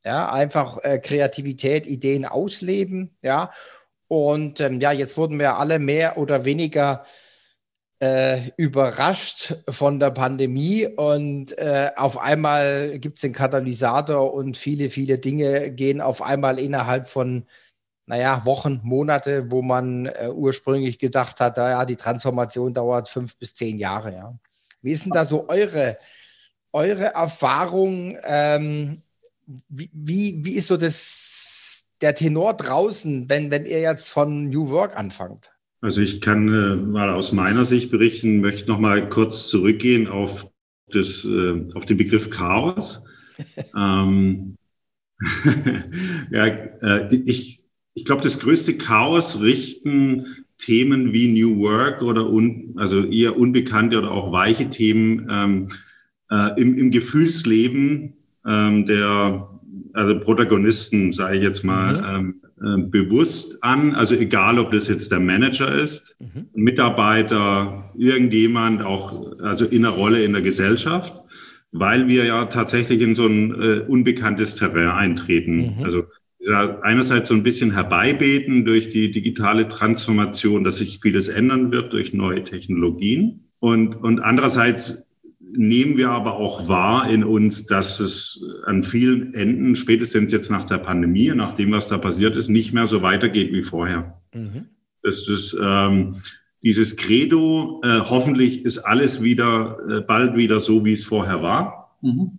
Ja, 0.05 0.32
einfach 0.32 0.79
äh, 0.82 0.99
Kreativität, 0.99 1.87
Ideen 1.87 2.25
ausleben. 2.25 3.17
Ja, 3.23 3.53
und 4.08 4.61
ähm, 4.61 4.81
ja, 4.81 4.91
jetzt 4.91 5.17
wurden 5.17 5.38
wir 5.38 5.55
alle 5.55 5.79
mehr 5.79 6.19
oder 6.19 6.44
weniger 6.44 7.05
äh, 8.00 8.50
überrascht 8.56 9.55
von 9.69 10.00
der 10.00 10.11
Pandemie 10.11 10.87
und 10.88 11.56
äh, 11.59 11.91
auf 11.94 12.19
einmal 12.19 12.99
gibt 12.99 13.19
es 13.19 13.23
den 13.23 13.32
Katalysator 13.32 14.35
und 14.35 14.56
viele, 14.56 14.91
viele 14.91 15.19
Dinge 15.19 15.70
gehen 15.70 16.00
auf 16.00 16.23
einmal 16.23 16.59
innerhalb 16.59 17.06
von 17.06 17.47
naja, 18.06 18.44
Wochen, 18.44 18.81
Monate, 18.85 19.50
wo 19.50 19.62
man 19.62 20.06
äh, 20.06 20.31
ursprünglich 20.32 20.99
gedacht 20.99 21.41
hat, 21.41 21.56
ja, 21.56 21.85
die 21.85 21.97
Transformation 21.97 22.73
dauert 22.73 23.08
fünf 23.08 23.37
bis 23.37 23.53
zehn 23.55 23.79
Jahre. 23.79 24.12
Ja. 24.12 24.38
Wie 24.81 24.93
ist 24.93 25.05
denn 25.05 25.12
da 25.12 25.25
so 25.25 25.49
eure, 25.49 25.99
eure 26.73 27.07
Erfahrung? 27.07 28.16
Ähm, 28.23 29.02
wie, 29.69 29.90
wie, 29.92 30.45
wie 30.45 30.54
ist 30.54 30.69
so 30.69 30.76
das, 30.76 31.90
der 32.00 32.14
Tenor 32.14 32.54
draußen, 32.54 33.28
wenn, 33.28 33.50
wenn 33.50 33.66
ihr 33.66 33.80
jetzt 33.80 34.11
von 34.11 34.49
New 34.49 34.71
Work 34.71 34.97
anfangt? 34.97 35.50
Also 35.80 36.00
ich 36.00 36.21
kann 36.21 36.49
äh, 36.49 36.76
mal 36.76 37.11
aus 37.11 37.33
meiner 37.33 37.64
Sicht 37.64 37.90
berichten, 37.90 38.40
möchte 38.40 38.69
noch 38.69 38.78
mal 38.78 39.09
kurz 39.09 39.49
zurückgehen 39.49 40.07
auf, 40.07 40.49
das, 40.88 41.25
äh, 41.25 41.73
auf 41.75 41.87
den 41.87 41.97
Begriff 41.97 42.30
Chaos. 42.30 43.02
ähm, 43.76 44.57
ja, 46.30 46.47
äh, 46.47 47.14
ich 47.14 47.65
ich 47.97 48.05
glaube, 48.05 48.23
das 48.23 48.38
größte 48.38 48.76
Chaos 48.76 49.41
richten 49.41 50.26
Themen 50.59 51.12
wie 51.12 51.29
New 51.29 51.59
Work 51.61 52.03
oder 52.03 52.31
un, 52.31 52.75
also 52.76 53.05
eher 53.05 53.38
unbekannte 53.38 53.99
oder 53.99 54.11
auch 54.11 54.33
weiche 54.33 54.69
Themen 54.69 55.26
ähm, 55.31 55.69
äh, 56.31 56.61
im, 56.61 56.76
im 56.76 56.91
Gefühlsleben 56.91 58.12
ähm, 58.47 58.87
der 58.87 59.49
also 59.95 60.21
Protagonisten, 60.21 61.15
sage 61.15 61.38
ich 61.38 61.43
jetzt 61.43 61.65
mal, 61.65 62.21
mhm. 62.21 62.35
ähm, 62.61 62.85
äh, 62.85 62.88
bewusst 62.88 63.62
an. 63.62 63.95
Also 63.95 64.15
egal, 64.15 64.59
ob 64.59 64.73
das 64.73 64.88
jetzt 64.88 65.11
der 65.11 65.21
Manager 65.21 65.73
ist, 65.73 66.17
mhm. 66.21 66.49
Mitarbeiter, 66.53 67.91
irgendjemand, 67.97 68.83
auch 68.83 69.38
also 69.41 69.65
in 69.65 69.87
einer 69.87 69.95
Rolle 69.95 70.23
in 70.23 70.33
der 70.33 70.43
Gesellschaft, 70.43 71.15
weil 71.73 72.09
wir 72.09 72.26
ja 72.26 72.45
tatsächlich 72.45 73.00
in 73.00 73.15
so 73.15 73.26
ein 73.26 73.55
äh, 73.55 73.79
unbekanntes 73.87 74.55
Terrain 74.55 74.91
eintreten. 74.91 75.79
Mhm. 75.79 75.85
Also 75.85 76.05
ja, 76.38 76.81
einerseits 76.81 77.28
so 77.28 77.35
ein 77.35 77.43
bisschen 77.43 77.73
herbeibeten 77.73 78.64
durch 78.64 78.88
die 78.88 79.11
digitale 79.11 79.69
Transformation, 79.69 80.64
dass 80.64 80.78
sich 80.78 81.00
vieles 81.00 81.28
ändern 81.28 81.73
wird 81.73 81.93
durch 81.93 82.12
neue 82.12 82.45
Technologien. 82.45 83.49
Und, 83.59 83.97
und 83.97 84.21
andererseits 84.21 85.07
nehmen 85.40 85.97
wir 85.97 86.11
aber 86.11 86.37
auch 86.37 86.69
wahr 86.69 87.09
in 87.09 87.25
uns, 87.25 87.66
dass 87.66 88.00
es 88.00 88.45
an 88.64 88.85
vielen 88.85 89.35
Enden, 89.35 89.76
spätestens 89.76 90.33
jetzt 90.33 90.50
nach 90.50 90.64
der 90.64 90.78
Pandemie, 90.78 91.33
nach 91.35 91.52
dem, 91.52 91.73
was 91.73 91.88
da 91.88 91.99
passiert 91.99 92.37
ist, 92.37 92.49
nicht 92.49 92.73
mehr 92.73 92.87
so 92.87 93.02
weitergeht 93.02 93.52
wie 93.52 93.62
vorher. 93.62 94.21
Mhm. 94.35 94.66
Das 95.02 95.28
ist 95.28 95.57
ähm, 95.61 96.16
dieses 96.62 96.97
Credo, 96.97 97.81
äh, 97.85 98.00
hoffentlich 98.00 98.64
ist 98.64 98.78
alles 98.78 99.23
wieder, 99.23 99.78
äh, 99.88 100.00
bald 100.00 100.37
wieder 100.37 100.61
so, 100.61 100.85
wie 100.85 100.93
es 100.93 101.05
vorher 101.05 101.43
war. 101.43 101.97
Mhm. 102.02 102.38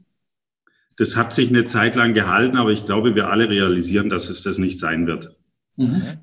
Das 0.98 1.16
hat 1.16 1.32
sich 1.32 1.50
eine 1.50 1.66
Zeit 1.66 1.96
lang 1.96 2.14
gehalten, 2.14 2.58
aber 2.58 2.72
ich 2.72 2.86
glaube, 2.86 3.16
wir 3.16 3.30
alle 3.30 3.50
realisieren, 3.50 4.10
dass 4.10 4.30
es 4.30 4.44
das 4.44 4.58
nicht 4.58 4.80
sein 4.80 5.08
wird. 5.08 5.38
Mhm. 5.78 6.18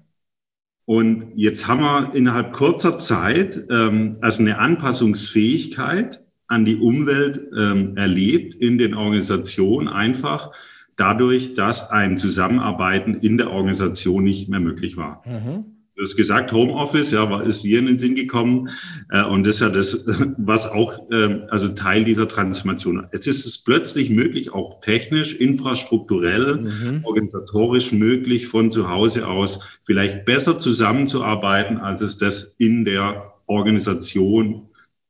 Und 0.84 1.32
jetzt 1.34 1.66
haben 1.66 1.80
wir 1.80 2.14
innerhalb 2.14 2.52
kurzer 2.52 2.98
Zeit 2.98 3.64
ähm, 3.70 4.12
also 4.20 4.42
eine 4.42 4.58
Anpassungsfähigkeit 4.58 6.20
an 6.46 6.64
die 6.64 6.76
Umwelt 6.76 7.40
ähm, 7.56 7.96
erlebt 7.96 8.54
in 8.56 8.76
den 8.76 8.94
Organisationen 8.94 9.88
einfach 9.88 10.52
dadurch, 10.96 11.54
dass 11.54 11.90
ein 11.90 12.18
Zusammenarbeiten 12.18 13.14
in 13.16 13.38
der 13.38 13.50
Organisation 13.50 14.24
nicht 14.24 14.48
mehr 14.48 14.60
möglich 14.60 14.96
war. 14.96 15.22
Mhm. 15.26 15.73
Du 15.96 16.02
hast 16.02 16.16
gesagt, 16.16 16.50
Homeoffice, 16.50 17.12
ja, 17.12 17.30
war 17.30 17.44
ist 17.44 17.62
hier 17.62 17.78
in 17.78 17.86
den 17.86 17.98
Sinn 18.00 18.16
gekommen. 18.16 18.68
Äh, 19.10 19.24
und 19.24 19.46
das 19.46 19.56
ist 19.56 19.60
ja 19.60 19.68
das, 19.68 20.04
was 20.36 20.66
auch, 20.66 21.08
äh, 21.10 21.42
also 21.50 21.68
Teil 21.68 22.04
dieser 22.04 22.26
Transformation. 22.28 23.06
Jetzt 23.12 23.28
ist 23.28 23.46
es 23.46 23.62
plötzlich 23.62 24.10
möglich, 24.10 24.52
auch 24.52 24.80
technisch, 24.80 25.34
infrastrukturell, 25.34 26.56
mhm. 26.56 27.00
organisatorisch 27.04 27.92
möglich, 27.92 28.48
von 28.48 28.72
zu 28.72 28.90
Hause 28.90 29.28
aus 29.28 29.60
vielleicht 29.84 30.24
besser 30.24 30.58
zusammenzuarbeiten, 30.58 31.78
als 31.78 32.00
es 32.00 32.18
das 32.18 32.56
in 32.58 32.84
der 32.84 33.34
Organisation 33.46 34.68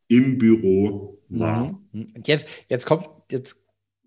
im 0.08 0.38
Büro 0.38 1.18
war. 1.30 1.80
Mhm. 1.92 2.14
Jetzt, 2.26 2.46
jetzt 2.68 2.84
kommt, 2.84 3.08
jetzt 3.30 3.63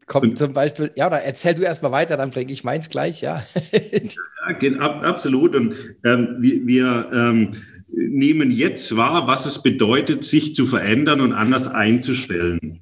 kommt 0.07 0.39
zum 0.39 0.53
Beispiel, 0.53 0.91
ja, 0.95 1.07
oder 1.07 1.21
erzähl 1.21 1.53
du 1.53 1.61
erstmal 1.61 1.91
weiter, 1.91 2.17
dann 2.17 2.31
bringe 2.31 2.51
ich 2.51 2.63
meins 2.63 2.89
gleich, 2.89 3.21
ja. 3.21 3.43
ja, 4.61 4.79
absolut. 5.01 5.53
Und 5.55 5.75
ähm, 6.03 6.37
wir, 6.39 6.65
wir 6.65 7.09
ähm, 7.13 7.51
nehmen 7.89 8.49
jetzt 8.49 8.95
wahr, 8.95 9.27
was 9.27 9.45
es 9.45 9.61
bedeutet, 9.61 10.23
sich 10.23 10.55
zu 10.55 10.65
verändern 10.65 11.21
und 11.21 11.33
anders 11.33 11.67
einzustellen. 11.67 12.79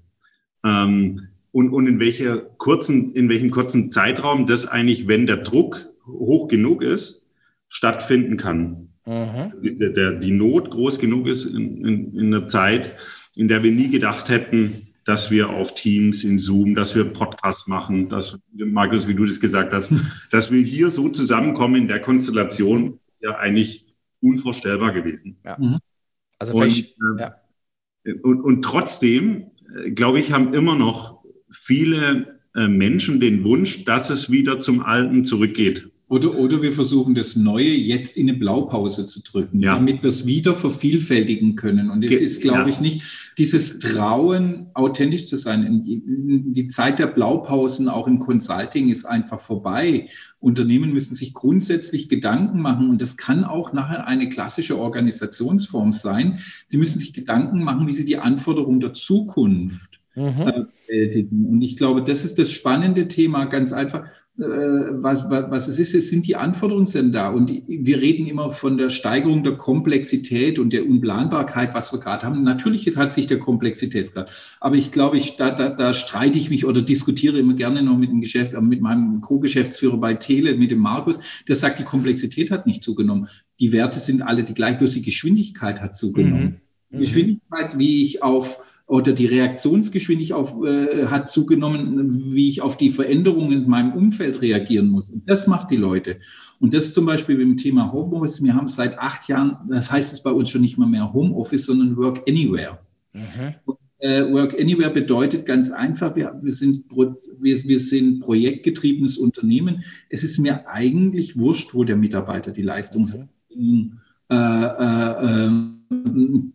Ähm, 0.64 1.28
und, 1.52 1.72
und 1.72 1.88
in, 1.88 2.00
welcher 2.00 2.38
kurzen, 2.38 3.14
in 3.14 3.28
welchem 3.30 3.50
kurzen 3.50 3.90
Zeitraum 3.90 4.46
das 4.46 4.68
eigentlich, 4.68 5.08
wenn 5.08 5.26
der 5.26 5.38
Druck 5.38 5.90
hoch 6.06 6.48
genug 6.48 6.84
ist, 6.84 7.24
stattfinden 7.68 8.38
kann. 8.38 8.90
Mhm. 9.06 9.80
Der, 9.80 9.90
der, 9.90 10.12
die 10.14 10.32
Not 10.32 10.70
groß 10.70 11.00
genug 11.00 11.28
ist 11.28 11.46
in, 11.46 11.86
in, 11.86 12.14
in 12.14 12.34
einer 12.34 12.48
Zeit, 12.48 12.96
in 13.36 13.48
der 13.48 13.64
wir 13.64 13.72
nie 13.72 13.90
gedacht 13.90 14.30
hätten, 14.30 14.85
dass 15.06 15.32
wir 15.32 15.52
auf 15.52 15.76
Teams, 15.76 16.24
in 16.24 16.40
Zoom, 16.40 16.76
dass 16.76 16.96
wir 16.96 17.06
Podcasts 17.06 17.68
machen, 17.68 18.10
dass, 18.10 18.40
Markus, 18.54 19.08
wie 19.08 19.14
du 19.14 19.26
das 19.26 19.40
gesagt 19.40 19.72
hast, 19.72 19.94
dass 20.32 20.52
wir 20.52 20.62
hier 20.62 20.90
so 20.90 21.10
zusammenkommen 21.10 21.76
in 21.76 21.88
der 21.88 22.02
Konstellation, 22.02 23.00
ja 23.22 23.38
eigentlich 23.38 23.86
unvorstellbar 24.20 24.92
gewesen. 24.92 25.38
Ja. 25.46 25.58
Mhm. 25.58 25.78
Also 26.40 26.56
und, 26.56 26.68
äh, 26.68 26.94
ja. 27.20 27.36
und, 28.24 28.42
und 28.42 28.62
trotzdem, 28.64 29.50
äh, 29.76 29.92
glaube 29.92 30.20
ich, 30.20 30.32
haben 30.32 30.54
immer 30.54 30.76
noch 30.76 31.24
viele 31.50 32.40
äh, 32.56 32.68
Menschen 32.68 33.20
den 33.20 33.44
Wunsch, 33.44 33.86
dass 33.86 34.10
es 34.10 34.32
wieder 34.32 34.60
zum 34.60 34.82
Alten 34.82 35.26
zurückgeht. 35.26 35.92
Oder, 36.08 36.38
oder 36.38 36.62
wir 36.62 36.72
versuchen 36.72 37.16
das 37.16 37.36
Neue 37.36 37.72
jetzt 37.72 38.16
in 38.16 38.30
eine 38.30 38.38
Blaupause 38.38 39.08
zu 39.08 39.24
drücken, 39.24 39.60
ja. 39.60 39.74
damit 39.74 40.04
wir 40.04 40.10
es 40.10 40.28
wieder 40.28 40.54
vervielfältigen 40.54 41.56
können. 41.56 41.90
Und 41.90 42.06
es 42.06 42.22
ist, 42.22 42.42
glaube 42.42 42.60
ja. 42.60 42.68
ich, 42.68 42.80
nicht 42.80 43.32
dieses 43.40 43.80
Trauen, 43.80 44.68
authentisch 44.76 45.28
zu 45.28 45.36
sein. 45.36 45.82
Die 45.84 46.68
Zeit 46.68 47.00
der 47.00 47.08
Blaupausen 47.08 47.90
auch 47.90 48.08
im 48.08 48.20
Consulting 48.20 48.90
ist 48.90 49.06
einfach 49.06 49.40
vorbei. 49.40 50.10
Unternehmen 50.40 50.94
müssen 50.94 51.16
sich 51.16 51.34
grundsätzlich 51.34 52.08
Gedanken 52.08 52.62
machen 52.62 52.92
und 52.92 53.02
das 53.02 53.18
kann 53.18 53.44
auch 53.44 53.74
nachher 53.74 54.06
eine 54.06 54.30
klassische 54.30 54.78
Organisationsform 54.78 55.92
sein. 55.92 56.38
Sie 56.68 56.78
müssen 56.78 57.00
sich 57.00 57.14
Gedanken 57.14 57.64
machen, 57.64 57.88
wie 57.88 57.94
sie 57.94 58.06
die 58.06 58.18
Anforderungen 58.18 58.80
der 58.80 58.94
Zukunft 58.94 60.00
mhm. 60.14 60.68
äh, 60.88 61.26
Und 61.32 61.64
ich 61.64 61.76
glaube, 61.76 62.04
das 62.04 62.26
ist 62.26 62.38
das 62.38 62.52
spannende 62.52 63.08
Thema, 63.08 63.46
ganz 63.46 63.74
einfach 63.74 64.04
was, 64.38 65.30
was, 65.30 65.50
was 65.50 65.68
es 65.68 65.80
ist, 65.80 65.96
es 65.96 66.10
sind 66.10 66.28
die 66.28 66.36
Anforderungen 66.36 66.86
sind 66.86 67.14
da. 67.14 67.30
Und 67.30 67.52
wir 67.68 68.02
reden 68.02 68.28
immer 68.28 68.52
von 68.52 68.78
der 68.78 68.90
Steigerung 68.90 69.44
der 69.44 69.56
Komplexität 69.56 70.60
und 70.60 70.74
der 70.74 70.86
Unplanbarkeit, 70.86 71.74
was 71.74 71.94
wir 71.94 72.00
gerade 72.00 72.26
haben. 72.26 72.44
Natürlich 72.44 72.94
hat 72.98 73.14
sich 73.14 73.28
der 73.28 73.40
Komplexitätsgrad. 73.40 74.30
Aber 74.60 74.76
ich 74.76 74.92
glaube, 74.92 75.18
ich, 75.18 75.38
da, 75.38 75.52
da, 75.52 75.70
da 75.70 75.94
streite 75.94 76.38
ich 76.38 76.50
mich 76.50 76.66
oder 76.66 76.82
diskutiere 76.82 77.40
immer 77.40 77.54
gerne 77.54 77.82
noch 77.82 77.98
mit 77.98 78.10
dem 78.10 78.20
Geschäft, 78.20 78.60
mit 78.62 78.82
meinem 78.82 79.22
Co-Geschäftsführer 79.22 79.98
bei 79.98 80.16
Tele, 80.16 80.56
mit 80.56 80.70
dem 80.70 80.80
Markus, 80.80 81.20
der 81.48 81.56
sagt, 81.56 81.80
die 81.80 81.84
Komplexität 81.84 82.52
hat 82.52 82.68
nicht 82.68 82.84
zugenommen. 82.84 83.30
Die 83.62 83.72
Werte 83.72 84.00
sind 84.00 84.22
alle 84.22 84.44
die 84.44 84.54
gleich, 84.54 84.78
bloß 84.78 84.92
die 84.92 85.02
Geschwindigkeit 85.02 85.82
hat 85.82 85.96
zugenommen. 85.96 86.62
Mhm. 86.90 87.00
Geschwindigkeit, 87.00 87.80
wie 87.80 88.04
ich 88.04 88.22
auf 88.22 88.60
oder 88.88 89.14
die 89.14 89.26
Reaktionsgeschwindigkeit 89.26 90.38
auf, 90.38 90.64
äh, 90.64 91.08
hat 91.08 91.28
zugenommen, 91.28 92.34
wie 92.34 92.50
ich 92.50 92.62
auf 92.62 92.78
die 92.78 92.92
Veränderungen 92.92 93.64
in 93.64 93.70
meinem 93.70 93.94
Umfeld 93.94 94.42
reagieren 94.42 94.90
muss. 94.90 95.10
Und 95.10 95.28
das 95.28 95.48
macht 95.48 95.72
die 95.72 95.76
Leute. 95.76 96.18
Und 96.60 96.74
das 96.74 96.94
zum 96.94 97.06
Beispiel 97.06 97.38
beim 97.38 97.58
Thema 97.58 97.92
Homeoffice. 97.92 98.44
Wir 98.44 98.54
haben 98.54 98.68
seit 98.68 99.00
acht 99.00 99.28
Jahren, 99.28 99.58
das 99.70 99.92
heißt 99.92 100.14
es 100.14 100.22
bei 100.22 100.32
uns 100.32 100.50
schon 100.50 100.62
nicht 100.62 100.78
mal 100.78 100.88
mehr 100.88 101.14
Homeoffice, 101.14 101.66
sondern 101.66 101.98
Work 101.98 102.22
Anywhere. 102.30 102.80
Mhm. 103.14 103.56
Und, 103.66 103.78
äh, 104.00 104.32
Work 104.32 104.54
Anywhere 104.60 104.92
bedeutet 104.92 105.48
ganz 105.48 105.72
einfach, 105.72 106.16
wir, 106.16 106.38
wir, 106.42 106.52
sind, 106.52 106.86
wir, 106.92 107.64
wir 107.64 107.80
sind 107.80 108.20
projektgetriebenes 108.20 109.18
Unternehmen. 109.18 109.84
Es 110.10 110.24
ist 110.24 110.38
mir 110.38 110.68
eigentlich 110.68 111.40
wurscht, 111.40 111.74
wo 111.74 111.84
der 111.84 111.96
Mitarbeiter 111.96 112.52
die 112.52 112.62
Leistungs 112.62 113.24
mhm. 113.50 114.00
äh, 114.30 114.36
äh, 114.36 115.46
ähm, 115.46 115.75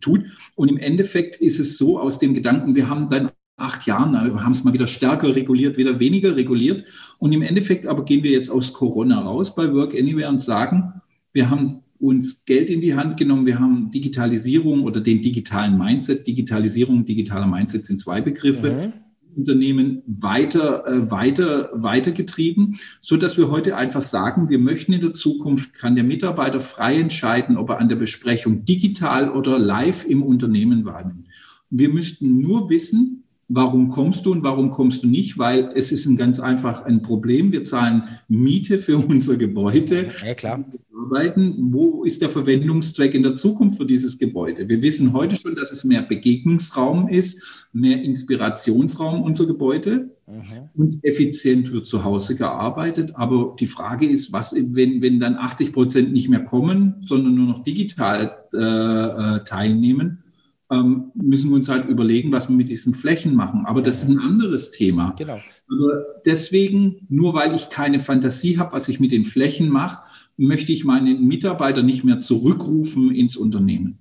tut. 0.01 0.25
Und 0.55 0.69
im 0.71 0.77
Endeffekt 0.77 1.37
ist 1.37 1.59
es 1.59 1.77
so 1.77 1.99
aus 1.99 2.19
dem 2.19 2.35
Gedanken, 2.35 2.75
wir 2.75 2.89
haben 2.89 3.09
dann 3.09 3.31
acht 3.57 3.87
Jahren, 3.87 4.13
wir 4.13 4.43
haben 4.43 4.53
es 4.53 4.65
mal 4.65 4.73
wieder 4.73 4.87
stärker 4.87 5.35
reguliert, 5.37 5.77
wieder 5.77 6.01
weniger 6.01 6.37
reguliert. 6.37 6.85
Und 7.19 7.33
im 7.33 7.43
Endeffekt 7.43 7.87
aber 7.87 8.05
gehen 8.05 8.23
wir 8.23 8.31
jetzt 8.31 8.51
aus 8.51 8.73
Corona 8.73 9.21
raus 9.21 9.55
bei 9.55 9.73
Work 9.73 9.95
Anywhere 9.95 10.29
und 10.29 10.41
sagen, 10.41 11.01
wir 11.33 11.51
haben 11.51 11.81
uns 11.99 12.47
Geld 12.47 12.71
in 12.71 12.81
die 12.81 12.95
Hand 12.95 13.19
genommen, 13.19 13.45
wir 13.45 13.61
haben 13.61 13.91
Digitalisierung 13.91 14.85
oder 14.85 15.01
den 15.01 15.21
digitalen 15.21 15.77
Mindset, 15.77 16.27
Digitalisierung, 16.27 17.05
digitaler 17.05 17.47
Mindset 17.47 17.85
sind 17.85 18.01
zwei 18.01 18.23
Begriffe. 18.23 18.73
Mhm 18.73 19.10
Unternehmen 19.37 20.03
weiter, 20.07 20.87
äh, 20.87 21.11
weiter, 21.11 21.71
weitergetrieben, 21.73 22.79
so 23.01 23.17
dass 23.17 23.37
wir 23.37 23.51
heute 23.51 23.77
einfach 23.77 24.01
sagen, 24.01 24.49
wir 24.49 24.59
möchten 24.59 24.93
in 24.93 25.01
der 25.01 25.13
Zukunft, 25.13 25.75
kann 25.75 25.95
der 25.95 26.05
Mitarbeiter 26.05 26.61
frei 26.61 26.99
entscheiden, 26.99 27.57
ob 27.57 27.71
er 27.71 27.79
an 27.79 27.89
der 27.89 27.97
Besprechung 27.97 28.65
digital 28.65 29.31
oder 29.31 29.59
live 29.59 30.05
im 30.05 30.23
Unternehmen 30.23 30.85
wahrnimmt. 30.85 31.29
Wir 31.71 31.89
müssten 31.89 32.41
nur 32.41 32.69
wissen, 32.69 33.20
warum 33.50 33.88
kommst 33.88 34.25
du 34.25 34.33
und 34.33 34.42
warum 34.42 34.71
kommst 34.71 35.02
du 35.02 35.09
nicht, 35.09 35.37
weil 35.38 35.71
es 35.75 35.92
ist 35.92 36.07
ein 36.07 36.16
ganz 36.16 36.40
einfach 36.40 36.85
ein 36.85 37.02
Problem. 37.02 37.52
Wir 37.52 37.64
zahlen 37.64 38.04
Miete 38.28 38.78
für 38.78 38.97
unser 39.09 39.37
Gebäude. 39.37 40.09
Ja, 40.25 40.35
klar. 40.35 40.64
Arbeiten. 41.00 41.73
Wo 41.73 42.04
ist 42.04 42.23
der 42.23 42.28
Verwendungszweck 42.28 43.14
in 43.14 43.23
der 43.23 43.35
Zukunft 43.35 43.78
für 43.78 43.87
dieses 43.87 44.19
Gebäude? 44.19 44.69
Wir 44.69 44.83
wissen 44.83 45.12
heute 45.12 45.37
schon, 45.37 45.57
dass 45.57 45.73
es 45.73 45.85
mehr 45.85 46.02
Begegnungsraum 46.02 47.09
ist, 47.09 47.66
mehr 47.73 48.02
Inspirationsraum 48.02 49.23
unser 49.23 49.47
Gebäude 49.47 50.11
mhm. 50.26 50.69
und 50.75 51.04
effizient 51.04 51.73
wird 51.73 51.87
zu 51.87 52.04
Hause 52.04 52.37
gearbeitet. 52.37 53.12
Aber 53.14 53.57
die 53.59 53.66
Frage 53.66 54.07
ist, 54.07 54.33
was, 54.33 54.54
wenn, 54.54 55.02
wenn 55.02 55.19
dann 55.19 55.37
80 55.37 55.73
Prozent 55.73 56.12
nicht 56.12 56.28
mehr 56.28 56.45
kommen, 56.45 56.97
sondern 57.07 57.35
nur 57.35 57.47
noch 57.47 57.64
digital 57.64 58.37
äh, 58.52 58.59
äh 58.59 59.45
teilnehmen, 59.45 60.23
ähm, 60.71 61.11
müssen 61.15 61.50
wir 61.50 61.57
uns 61.57 61.69
halt 61.69 61.89
überlegen, 61.89 62.33
was 62.33 62.49
wir 62.49 62.57
mit 62.57 62.69
diesen 62.69 62.95
Flächen 62.95 63.35
machen. 63.35 63.67
Aber 63.67 63.83
das 63.83 64.03
ist 64.03 64.09
ein 64.09 64.19
anderes 64.19 64.71
Thema. 64.71 65.15
Genau. 65.19 65.39
Aber 65.69 66.05
deswegen, 66.25 67.07
nur 67.09 67.35
weil 67.35 67.55
ich 67.55 67.71
keine 67.71 68.00
Fantasie 68.00 68.59
habe, 68.59 68.73
was 68.73 68.89
ich 68.89 69.00
mit 69.00 69.11
den 69.11 69.25
Flächen 69.25 69.69
mache, 69.69 70.03
möchte 70.37 70.73
ich 70.73 70.85
meine 70.85 71.15
Mitarbeiter 71.15 71.83
nicht 71.83 72.05
mehr 72.05 72.19
zurückrufen 72.19 73.15
ins 73.15 73.37
Unternehmen. 73.37 73.99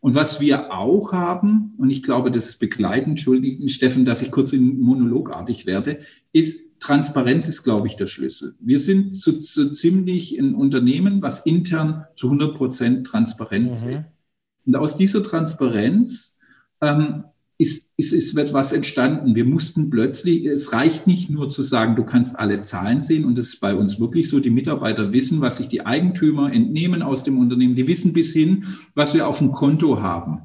Und 0.00 0.14
was 0.14 0.40
wir 0.40 0.72
auch 0.72 1.12
haben, 1.12 1.74
und 1.76 1.90
ich 1.90 2.02
glaube, 2.02 2.30
das 2.30 2.48
ist 2.48 2.58
begleitend, 2.58 3.10
entschuldigen, 3.10 3.68
Steffen, 3.68 4.04
dass 4.04 4.22
ich 4.22 4.30
kurz 4.30 4.52
in 4.52 4.80
monologartig 4.80 5.66
werde, 5.66 6.00
ist 6.32 6.68
Transparenz 6.78 7.48
ist, 7.48 7.64
glaube 7.64 7.88
ich, 7.88 7.96
der 7.96 8.06
Schlüssel. 8.06 8.54
Wir 8.60 8.78
sind 8.78 9.12
so, 9.12 9.32
so 9.40 9.68
ziemlich 9.68 10.38
ein 10.38 10.54
Unternehmen, 10.54 11.22
was 11.22 11.44
intern 11.44 12.04
zu 12.14 12.28
100 12.28 12.56
Prozent 12.56 13.06
transparent 13.06 13.72
ist. 13.72 13.88
Und 14.68 14.76
aus 14.76 14.96
dieser 14.96 15.22
Transparenz 15.22 16.38
ähm, 16.82 17.24
ist, 17.56 17.94
ist, 17.96 18.12
ist 18.12 18.36
etwas 18.36 18.72
entstanden. 18.72 19.34
Wir 19.34 19.46
mussten 19.46 19.88
plötzlich, 19.88 20.44
es 20.44 20.74
reicht 20.74 21.06
nicht 21.06 21.30
nur 21.30 21.48
zu 21.48 21.62
sagen, 21.62 21.96
du 21.96 22.04
kannst 22.04 22.38
alle 22.38 22.60
Zahlen 22.60 23.00
sehen 23.00 23.24
und 23.24 23.38
das 23.38 23.46
ist 23.46 23.60
bei 23.60 23.74
uns 23.74 23.98
wirklich 23.98 24.28
so, 24.28 24.40
die 24.40 24.50
Mitarbeiter 24.50 25.10
wissen, 25.10 25.40
was 25.40 25.56
sich 25.56 25.68
die 25.68 25.86
Eigentümer 25.86 26.52
entnehmen 26.52 27.00
aus 27.00 27.22
dem 27.22 27.38
Unternehmen, 27.38 27.76
die 27.76 27.88
wissen 27.88 28.12
bis 28.12 28.34
hin, 28.34 28.66
was 28.94 29.14
wir 29.14 29.26
auf 29.26 29.38
dem 29.38 29.52
Konto 29.52 30.02
haben. 30.02 30.42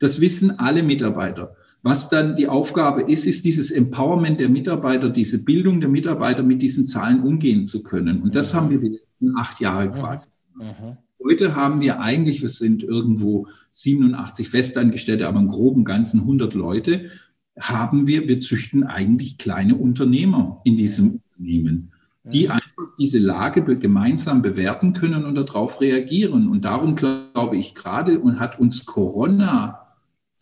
Das 0.00 0.20
wissen 0.20 0.58
alle 0.58 0.82
Mitarbeiter. 0.82 1.54
Was 1.84 2.08
dann 2.08 2.34
die 2.34 2.48
Aufgabe 2.48 3.02
ist, 3.02 3.26
ist 3.26 3.44
dieses 3.44 3.70
Empowerment 3.70 4.40
der 4.40 4.48
Mitarbeiter, 4.48 5.08
diese 5.08 5.44
Bildung 5.44 5.78
der 5.78 5.88
Mitarbeiter 5.88 6.42
mit 6.42 6.62
diesen 6.62 6.88
Zahlen 6.88 7.22
umgehen 7.22 7.64
zu 7.64 7.84
können. 7.84 8.22
Und 8.22 8.34
das 8.34 8.54
haben 8.54 8.70
wir 8.70 8.80
die 8.80 8.88
letzten 8.88 9.36
acht 9.36 9.60
Jahre 9.60 9.86
mhm. 9.86 9.92
quasi. 9.92 10.28
Mhm. 10.56 10.96
Heute 11.24 11.54
haben 11.54 11.80
wir 11.80 12.00
eigentlich, 12.00 12.42
wir 12.42 12.48
sind 12.48 12.82
irgendwo 12.82 13.46
87 13.70 14.48
Festangestellte, 14.48 15.28
aber 15.28 15.40
im 15.40 15.48
groben 15.48 15.84
Ganzen 15.84 16.20
100 16.20 16.54
Leute, 16.54 17.10
haben 17.58 18.06
wir, 18.06 18.28
wir 18.28 18.40
züchten 18.40 18.84
eigentlich 18.84 19.38
kleine 19.38 19.76
Unternehmer 19.76 20.60
in 20.64 20.76
diesem 20.76 21.20
Unternehmen. 21.36 21.92
die 22.24 22.48
einfach 22.48 22.94
diese 22.98 23.18
Lage 23.18 23.62
gemeinsam 23.76 24.42
bewerten 24.42 24.92
können 24.92 25.24
und 25.24 25.34
darauf 25.34 25.80
reagieren. 25.80 26.48
Und 26.48 26.64
darum 26.64 26.94
glaube 26.94 27.56
ich 27.56 27.74
gerade 27.74 28.20
und 28.20 28.38
hat 28.38 28.60
uns 28.60 28.86
Corona 28.86 29.81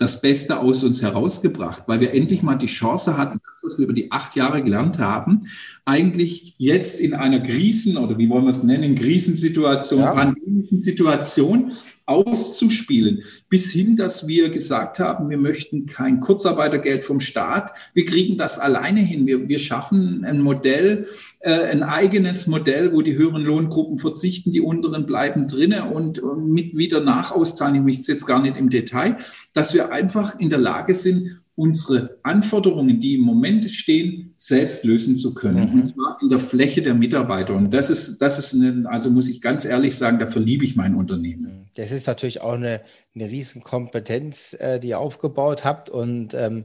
das 0.00 0.23
Beste 0.23 0.59
aus 0.59 0.83
uns 0.83 1.02
herausgebracht, 1.02 1.83
weil 1.87 2.00
wir 2.00 2.14
endlich 2.14 2.42
mal 2.42 2.54
die 2.54 2.66
Chance 2.66 3.19
hatten, 3.19 3.38
das, 3.47 3.61
was 3.62 3.78
wir 3.78 3.85
über 3.85 3.92
die 3.92 4.11
acht 4.11 4.35
Jahre 4.35 4.64
gelernt 4.64 4.99
haben, 4.99 5.42
eigentlich 5.85 6.54
jetzt 6.57 7.00
in 7.00 7.12
einer 7.12 7.40
Krisen- 7.40 7.99
oder 7.99 8.16
wie 8.16 8.30
wollen 8.30 8.45
wir 8.45 8.50
es 8.50 8.62
nennen, 8.62 8.95
Krisensituation, 8.95 10.00
ja. 10.00 10.12
pandemischen 10.14 10.80
Situation 10.80 11.73
auszuspielen, 12.11 13.23
bis 13.49 13.71
hin, 13.71 13.97
dass 13.97 14.26
wir 14.26 14.50
gesagt 14.50 14.99
haben, 14.99 15.31
wir 15.31 15.38
möchten 15.38 15.87
kein 15.87 16.19
Kurzarbeitergeld 16.19 17.05
vom 17.05 17.21
Staat, 17.21 17.71
wir 17.95 18.05
kriegen 18.05 18.37
das 18.37 18.59
alleine 18.59 19.00
hin, 19.00 19.26
wir, 19.26 19.49
wir 19.49 19.61
schaffen 19.61 20.25
ein 20.25 20.43
Modell, 20.43 21.07
äh, 21.38 21.52
ein 21.52 21.85
eigenes 21.85 22.49
Modell, 22.49 22.93
wo 22.93 23.00
die 23.00 23.17
höheren 23.17 23.45
Lohngruppen 23.45 23.99
verzichten, 23.99 24.50
die 24.50 24.61
unteren 24.61 25.07
bleiben 25.07 25.47
drinnen 25.47 25.85
und, 25.85 26.19
und 26.19 26.52
mit 26.52 26.76
wieder 26.76 27.00
nachauszahlen, 27.00 27.76
ich 27.76 27.83
möchte 27.83 28.11
jetzt 28.11 28.26
gar 28.26 28.43
nicht 28.43 28.57
im 28.57 28.71
Detail, 28.71 29.17
dass 29.52 29.73
wir 29.73 29.93
einfach 29.93 30.37
in 30.40 30.50
der 30.50 30.59
Lage 30.59 30.95
sind, 30.95 31.40
unsere 31.61 32.19
Anforderungen, 32.23 33.00
die 33.00 33.17
im 33.17 33.21
Moment 33.21 33.71
stehen, 33.71 34.33
selbst 34.38 34.83
lösen 34.83 35.14
zu 35.14 35.35
können. 35.35 35.71
Mhm. 35.71 35.75
Und 35.75 35.85
zwar 35.85 36.19
in 36.23 36.31
der 36.31 36.40
Fläche 36.40 36.81
der 36.81 36.95
Mitarbeiter. 36.95 37.55
Und 37.55 37.75
das 37.75 37.90
ist, 37.90 38.17
das 38.23 38.38
ist 38.38 38.55
eine, 38.55 38.88
also 38.88 39.11
muss 39.11 39.29
ich 39.29 39.43
ganz 39.43 39.67
ehrlich 39.67 39.95
sagen, 39.95 40.19
da 40.19 40.26
verliebe 40.26 40.64
ich 40.64 40.75
mein 40.75 40.95
Unternehmen. 40.95 41.69
Das 41.75 41.93
ist 41.93 42.07
natürlich 42.07 42.40
auch 42.40 42.55
eine, 42.55 42.81
eine 43.14 43.31
Riesenkompetenz, 43.31 44.57
äh, 44.59 44.81
die 44.81 44.88
ihr 44.88 44.99
aufgebaut 44.99 45.62
habt. 45.62 45.90
Und 45.90 46.33
ähm, 46.33 46.64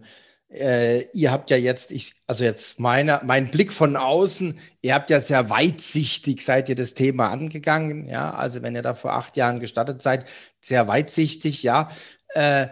äh, 0.50 1.02
ihr 1.12 1.30
habt 1.30 1.50
ja 1.50 1.58
jetzt, 1.58 1.92
ich, 1.92 2.14
also 2.25 2.46
jetzt 2.46 2.80
meine, 2.80 3.20
mein 3.25 3.52
Blick 3.52 3.74
von 3.74 3.98
außen, 3.98 4.58
ihr 4.82 4.94
habt 4.94 5.10
ja 5.10 5.20
sehr 5.20 5.50
weitsichtig, 5.50 6.42
seid 6.42 6.70
ihr 6.70 6.75
das 6.75 6.94
Thema 6.94 7.32
angegangen, 7.32 8.08
ja, 8.08 8.34
also 8.34 8.62
wenn 8.62 8.75
ihr 8.75 8.82
da 8.82 8.94
vor 8.94 9.12
acht 9.12 9.36
Jahren 9.36 9.60
gestartet 9.60 10.02
seid, 10.02 10.24
sehr 10.62 10.88
weitsichtig, 10.88 11.64
ja. 11.64 11.90
Äh, 12.30 12.68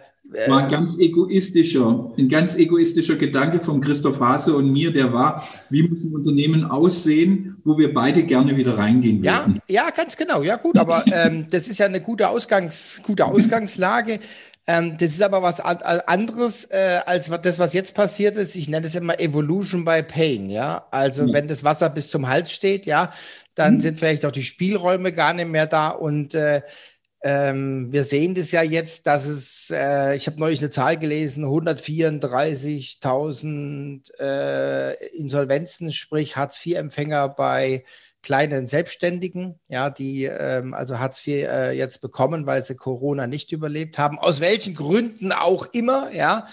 war 0.48 0.64
ein 0.64 0.70
ganz 0.70 1.00
egoistischer, 1.00 2.12
ein 2.18 2.28
ganz 2.28 2.56
egoistischer 2.56 3.16
Gedanke 3.16 3.60
von 3.60 3.82
Christoph 3.82 4.20
Hase 4.20 4.56
und 4.56 4.72
mir, 4.72 4.92
der 4.92 5.14
war, 5.14 5.48
wie 5.70 5.84
muss 5.84 6.04
ein 6.04 6.14
Unternehmen 6.14 6.66
aussehen, 6.66 7.58
wo 7.64 7.78
wir 7.78 7.94
beide 7.94 8.24
gerne 8.24 8.58
wieder 8.58 8.78
reingehen 8.78 9.24
würden. 9.24 9.62
Ja, 9.68 9.86
ja 9.86 9.90
ganz 9.92 10.18
genau. 10.18 10.42
Ja, 10.42 10.56
gut, 10.56 10.78
aber 10.78 11.06
ähm, 11.12 11.48
das 11.50 11.68
ist 11.68 11.80
ja 11.80 11.86
eine 11.86 12.02
gute, 12.02 12.30
Ausgangs, 12.30 13.02
gute 13.06 13.26
Ausgangslage. 13.26 14.20
Ähm, 14.66 14.98
das 14.98 15.12
ist 15.12 15.22
aber 15.22 15.42
was 15.42 15.60
anderes 15.60 16.66
äh, 16.72 17.02
als 17.06 17.30
das, 17.42 17.60
was 17.60 17.74
jetzt 17.74 17.96
passiert 17.96 18.38
ist. 18.38 18.56
Ich 18.56 18.70
nenne 18.70 18.88
es 18.88 18.96
immer 18.96 19.20
Evolution 19.20 19.84
by 19.84 20.04
Pain. 20.04 20.50
Ja, 20.50 20.88
also 20.90 21.26
ja. 21.26 21.34
wenn 21.34 21.48
das 21.48 21.64
Wasser 21.64 21.90
bis 21.90 22.10
zum 22.10 22.30
Hals 22.30 22.52
steht, 22.52 22.86
ja, 22.86 23.12
dann 23.56 23.76
mhm. 23.76 23.80
sind 23.82 24.00
vielleicht 24.00 24.26
auch 24.26 24.32
die 24.32 24.44
Spielräume 24.44 25.12
gar 25.12 25.34
nicht 25.34 25.50
mehr 25.50 25.68
da 25.68 25.90
und 25.90 26.34
äh, 26.34 26.62
ähm, 27.26 27.90
wir 27.92 28.04
sehen 28.04 28.36
das 28.36 28.52
ja 28.52 28.62
jetzt, 28.62 29.08
dass 29.08 29.26
es, 29.26 29.72
äh, 29.74 30.16
ich 30.16 30.28
habe 30.28 30.40
neulich 30.40 30.60
eine 30.60 30.70
Zahl 30.70 30.98
gelesen, 30.98 31.46
134.000 31.46 34.12
äh, 34.20 34.94
Insolvenzen, 35.16 35.94
sprich 35.94 36.36
Hartz-IV-Empfänger 36.36 37.30
bei 37.30 37.86
kleinen 38.24 38.66
Selbstständigen, 38.66 39.58
ja, 39.70 39.90
die 39.90 40.26
ähm, 40.26 40.74
also 40.74 41.00
Hartz 41.00 41.26
IV 41.26 41.48
äh, 41.48 41.72
jetzt 41.72 42.02
bekommen, 42.02 42.46
weil 42.46 42.62
sie 42.62 42.76
Corona 42.76 43.26
nicht 43.26 43.54
überlebt 43.54 43.98
haben, 43.98 44.20
aus 44.20 44.42
welchen 44.42 44.76
Gründen 44.76 45.32
auch 45.32 45.68
immer, 45.72 46.12
ja. 46.14 46.46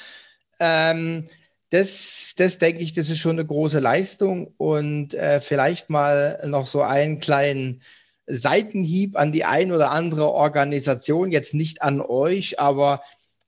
Ähm, 0.61 1.27
das, 1.71 2.35
das 2.37 2.59
denke 2.59 2.83
ich, 2.83 2.93
das 2.93 3.09
ist 3.09 3.19
schon 3.19 3.39
eine 3.39 3.47
große 3.47 3.81
Leistung 3.81 4.55
und 4.57 5.15
äh, 5.15 5.41
vielleicht 5.41 5.91
mal 5.91 6.41
noch 6.47 6.67
so 6.67 6.83
einen 6.83 7.19
kleinen 7.19 7.83
Seitenhieb 8.31 9.17
an 9.17 9.33
die 9.33 9.45
ein 9.45 9.73
oder 9.73 9.91
andere 9.91 10.33
Organisation, 10.33 11.33
jetzt 11.33 11.55
nicht 11.55 11.83
an 11.83 12.01
euch, 12.01 12.59
aber 12.61 13.03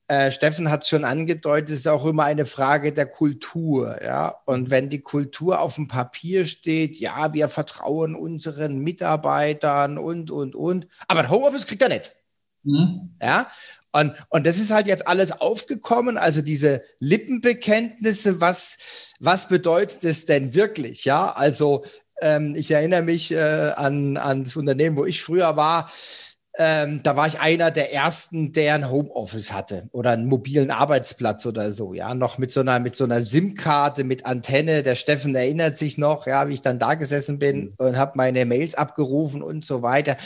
äh, 0.09 0.31
Steffen 0.31 0.71
hat 0.71 0.87
schon 0.87 1.05
angedeutet, 1.05 1.71
es 1.71 1.81
ist 1.81 1.87
auch 1.87 2.05
immer 2.05 2.25
eine 2.25 2.45
Frage 2.45 2.93
der 2.93 3.07
Kultur, 3.07 4.03
ja. 4.03 4.37
Und 4.45 4.69
wenn 4.69 4.91
die 4.91 5.01
Kultur 5.01 5.61
auf 5.61 5.77
dem 5.77 5.89
Papier 5.89 6.45
steht, 6.45 6.99
ja, 6.99 7.33
wir 7.33 7.49
vertrauen 7.49 8.15
unseren 8.15 8.81
Mitarbeitern 8.81 9.99
und, 9.99 10.31
und, 10.31 10.55
und, 10.55 10.89
aber 11.09 11.29
Homeoffice 11.31 11.67
kriegt 11.67 11.83
er 11.83 11.89
nicht. 11.89 12.15
Mhm. 12.65 13.17
Ja. 13.23 13.49
Und, 13.93 14.15
und 14.31 14.47
das 14.47 14.59
ist 14.59 14.71
halt 14.71 14.87
jetzt 14.87 15.07
alles 15.07 15.33
aufgekommen, 15.33 16.17
also 16.17 16.43
diese 16.43 16.83
Lippenbekenntnisse, 16.99 18.41
was, 18.41 18.79
was 19.21 19.49
bedeutet 19.49 20.03
es 20.05 20.25
denn 20.25 20.55
wirklich? 20.55 21.05
Ja, 21.05 21.31
also 21.31 21.85
ähm, 22.23 22.55
ich 22.57 22.71
erinnere 22.71 23.03
mich 23.03 23.33
äh, 23.33 23.73
an, 23.77 24.17
an 24.17 24.45
das 24.45 24.57
Unternehmen, 24.57 24.97
wo 24.97 25.05
ich 25.05 25.23
früher 25.23 25.57
war. 25.57 25.91
Ähm, 26.59 27.03
da 27.03 27.17
war 27.17 27.27
ich 27.27 27.41
einer 27.41 27.71
der 27.71 27.95
ersten, 27.95 28.53
der 28.53 28.75
ein 28.75 28.91
Homeoffice 28.91 29.55
hatte 29.55 29.89
oder 29.93 30.11
einen 30.11 30.27
mobilen 30.27 30.71
Arbeitsplatz 30.71 31.47
oder 31.47 31.73
so, 31.73 31.95
ja, 31.95 32.15
noch 32.15 32.37
mit 32.37 32.53
so 32.53 32.61
einer, 32.61 32.79
mit 32.79 32.95
so 32.95 33.05
einer 33.05 33.23
SIM-Karte, 33.23 34.05
mit 34.05 34.27
Antenne. 34.27 34.83
Der 34.83 34.95
Steffen 34.95 35.35
erinnert 35.35 35.79
sich 35.79 35.97
noch, 35.97 36.27
ja, 36.27 36.49
wie 36.49 36.55
ich 36.55 36.61
dann 36.61 36.79
da 36.79 36.95
gesessen 36.95 37.39
bin 37.39 37.61
mhm. 37.61 37.75
und 37.79 37.97
habe 37.97 38.13
meine 38.17 38.45
Mails 38.45 38.75
abgerufen 38.75 39.43
und 39.43 39.65
so 39.65 39.81
weiter. 39.81 40.19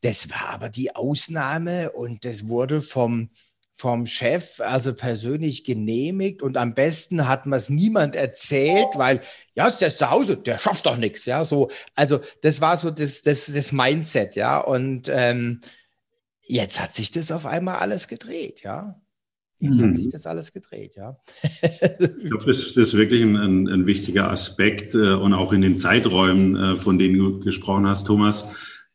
Das 0.00 0.30
war 0.30 0.50
aber 0.50 0.68
die 0.68 0.96
Ausnahme 0.96 1.92
und 1.92 2.24
das 2.24 2.48
wurde 2.48 2.80
vom, 2.80 3.30
vom 3.74 4.06
Chef 4.06 4.60
also 4.60 4.92
persönlich 4.94 5.62
genehmigt 5.62 6.42
und 6.42 6.56
am 6.56 6.74
besten 6.74 7.28
hat 7.28 7.46
man 7.46 7.56
es 7.56 7.68
niemand 7.68 8.16
erzählt, 8.16 8.88
weil 8.94 9.20
ja, 9.58 9.68
der 9.68 9.88
ist 9.88 9.98
zu 9.98 10.08
Hause, 10.08 10.36
der 10.36 10.56
schafft 10.56 10.86
doch 10.86 10.96
nichts, 10.96 11.26
ja, 11.26 11.44
so. 11.44 11.68
Also 11.96 12.20
das 12.42 12.60
war 12.60 12.76
so 12.76 12.92
das, 12.92 13.22
das, 13.22 13.46
das 13.52 13.72
Mindset, 13.72 14.36
ja, 14.36 14.60
und 14.60 15.10
ähm, 15.12 15.58
jetzt 16.46 16.80
hat 16.80 16.94
sich 16.94 17.10
das 17.10 17.32
auf 17.32 17.44
einmal 17.44 17.76
alles 17.76 18.06
gedreht, 18.06 18.62
ja. 18.62 19.00
Jetzt 19.58 19.82
mhm. 19.82 19.88
hat 19.88 19.96
sich 19.96 20.10
das 20.10 20.26
alles 20.26 20.52
gedreht, 20.52 20.94
ja. 20.94 21.16
ich 21.42 22.30
glaube, 22.30 22.44
das, 22.46 22.72
das, 22.72 22.76
ist 22.76 22.94
wirklich 22.94 23.20
ein, 23.20 23.34
ein, 23.34 23.66
ein 23.66 23.86
wichtiger 23.86 24.30
Aspekt 24.30 24.94
äh, 24.94 25.14
und 25.14 25.34
auch 25.34 25.52
in 25.52 25.62
den 25.62 25.80
Zeiträumen, 25.80 26.54
äh, 26.54 26.76
von 26.76 26.96
denen 26.96 27.18
du 27.18 27.40
gesprochen 27.40 27.88
hast, 27.88 28.04
Thomas. 28.04 28.44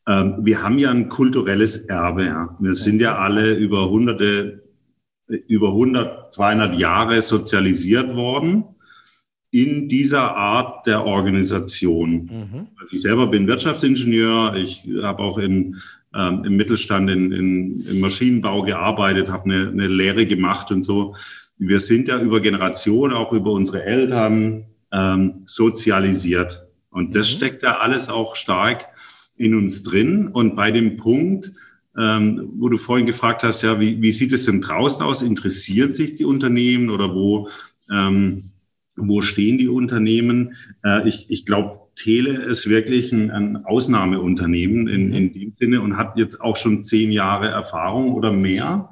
Ähm, 0.08 0.38
wir 0.40 0.62
haben 0.62 0.78
ja 0.78 0.90
ein 0.90 1.10
kulturelles 1.10 1.76
Erbe. 1.76 2.24
Ja. 2.24 2.56
Wir 2.58 2.74
sind 2.74 3.02
ja 3.02 3.18
alle 3.18 3.52
über 3.52 3.90
hunderte 3.90 4.64
über 5.26 5.68
100, 5.68 6.34
200 6.34 6.78
Jahre 6.78 7.22
sozialisiert 7.22 8.14
worden 8.14 8.73
in 9.54 9.88
dieser 9.88 10.34
Art 10.34 10.84
der 10.84 11.06
Organisation. 11.06 12.24
Mhm. 12.24 12.66
Also 12.76 12.96
ich 12.96 13.02
selber 13.02 13.28
bin 13.28 13.46
Wirtschaftsingenieur, 13.46 14.56
ich 14.56 14.88
habe 15.00 15.22
auch 15.22 15.38
in, 15.38 15.76
ähm, 16.12 16.42
im 16.44 16.56
Mittelstand 16.56 17.08
in, 17.08 17.30
in, 17.30 17.80
im 17.88 18.00
Maschinenbau 18.00 18.62
gearbeitet, 18.62 19.28
habe 19.28 19.44
eine, 19.44 19.68
eine 19.68 19.86
Lehre 19.86 20.26
gemacht 20.26 20.72
und 20.72 20.84
so. 20.84 21.14
Wir 21.56 21.78
sind 21.78 22.08
ja 22.08 22.20
über 22.20 22.40
Generationen, 22.40 23.14
auch 23.14 23.32
über 23.32 23.52
unsere 23.52 23.84
Eltern 23.84 24.64
ähm, 24.92 25.44
sozialisiert. 25.46 26.66
Und 26.90 27.14
das 27.14 27.32
mhm. 27.32 27.36
steckt 27.36 27.62
ja 27.62 27.78
alles 27.78 28.08
auch 28.08 28.34
stark 28.34 28.88
in 29.36 29.54
uns 29.54 29.84
drin. 29.84 30.26
Und 30.26 30.56
bei 30.56 30.72
dem 30.72 30.96
Punkt, 30.96 31.52
ähm, 31.96 32.50
wo 32.56 32.68
du 32.68 32.76
vorhin 32.76 33.06
gefragt 33.06 33.44
hast, 33.44 33.62
ja, 33.62 33.78
wie, 33.78 34.02
wie 34.02 34.10
sieht 34.10 34.32
es 34.32 34.46
denn 34.46 34.60
draußen 34.60 35.04
aus? 35.04 35.22
Interessieren 35.22 35.94
sich 35.94 36.14
die 36.14 36.24
Unternehmen 36.24 36.90
oder 36.90 37.14
wo, 37.14 37.48
ähm, 37.88 38.42
wo 38.96 39.22
stehen 39.22 39.58
die 39.58 39.68
Unternehmen? 39.68 40.54
Äh, 40.84 41.08
ich 41.08 41.26
ich 41.28 41.46
glaube, 41.46 41.84
Tele 41.96 42.42
ist 42.44 42.68
wirklich 42.68 43.12
ein, 43.12 43.30
ein 43.30 43.64
Ausnahmeunternehmen 43.64 44.88
in, 44.88 45.12
in 45.12 45.32
dem 45.32 45.54
Sinne 45.58 45.80
und 45.80 45.96
hat 45.96 46.16
jetzt 46.16 46.40
auch 46.40 46.56
schon 46.56 46.82
zehn 46.82 47.10
Jahre 47.12 47.48
Erfahrung 47.48 48.14
oder 48.14 48.32
mehr. 48.32 48.90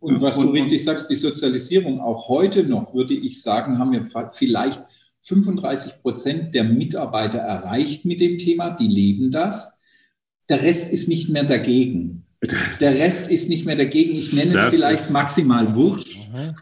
Und, 0.00 0.14
und 0.14 0.20
was 0.22 0.38
und, 0.38 0.46
du 0.46 0.52
richtig 0.52 0.82
sagst, 0.82 1.10
die 1.10 1.16
Sozialisierung, 1.16 2.00
auch 2.00 2.28
heute 2.28 2.64
noch, 2.64 2.94
würde 2.94 3.14
ich 3.14 3.42
sagen, 3.42 3.78
haben 3.78 3.92
wir 3.92 4.06
vielleicht 4.30 4.82
35 5.22 6.02
Prozent 6.02 6.54
der 6.54 6.64
Mitarbeiter 6.64 7.38
erreicht 7.38 8.04
mit 8.04 8.20
dem 8.20 8.38
Thema, 8.38 8.70
die 8.70 8.88
leben 8.88 9.30
das. 9.30 9.74
Der 10.48 10.62
Rest 10.62 10.90
ist 10.90 11.08
nicht 11.08 11.28
mehr 11.28 11.44
dagegen. 11.44 12.24
Der 12.80 12.94
Rest 12.94 13.32
ist 13.32 13.48
nicht 13.48 13.66
mehr 13.66 13.74
dagegen. 13.74 14.16
Ich 14.16 14.32
nenne 14.32 14.54
es 14.54 14.72
vielleicht 14.72 15.10
maximal 15.10 15.74
wurscht, 15.74 16.20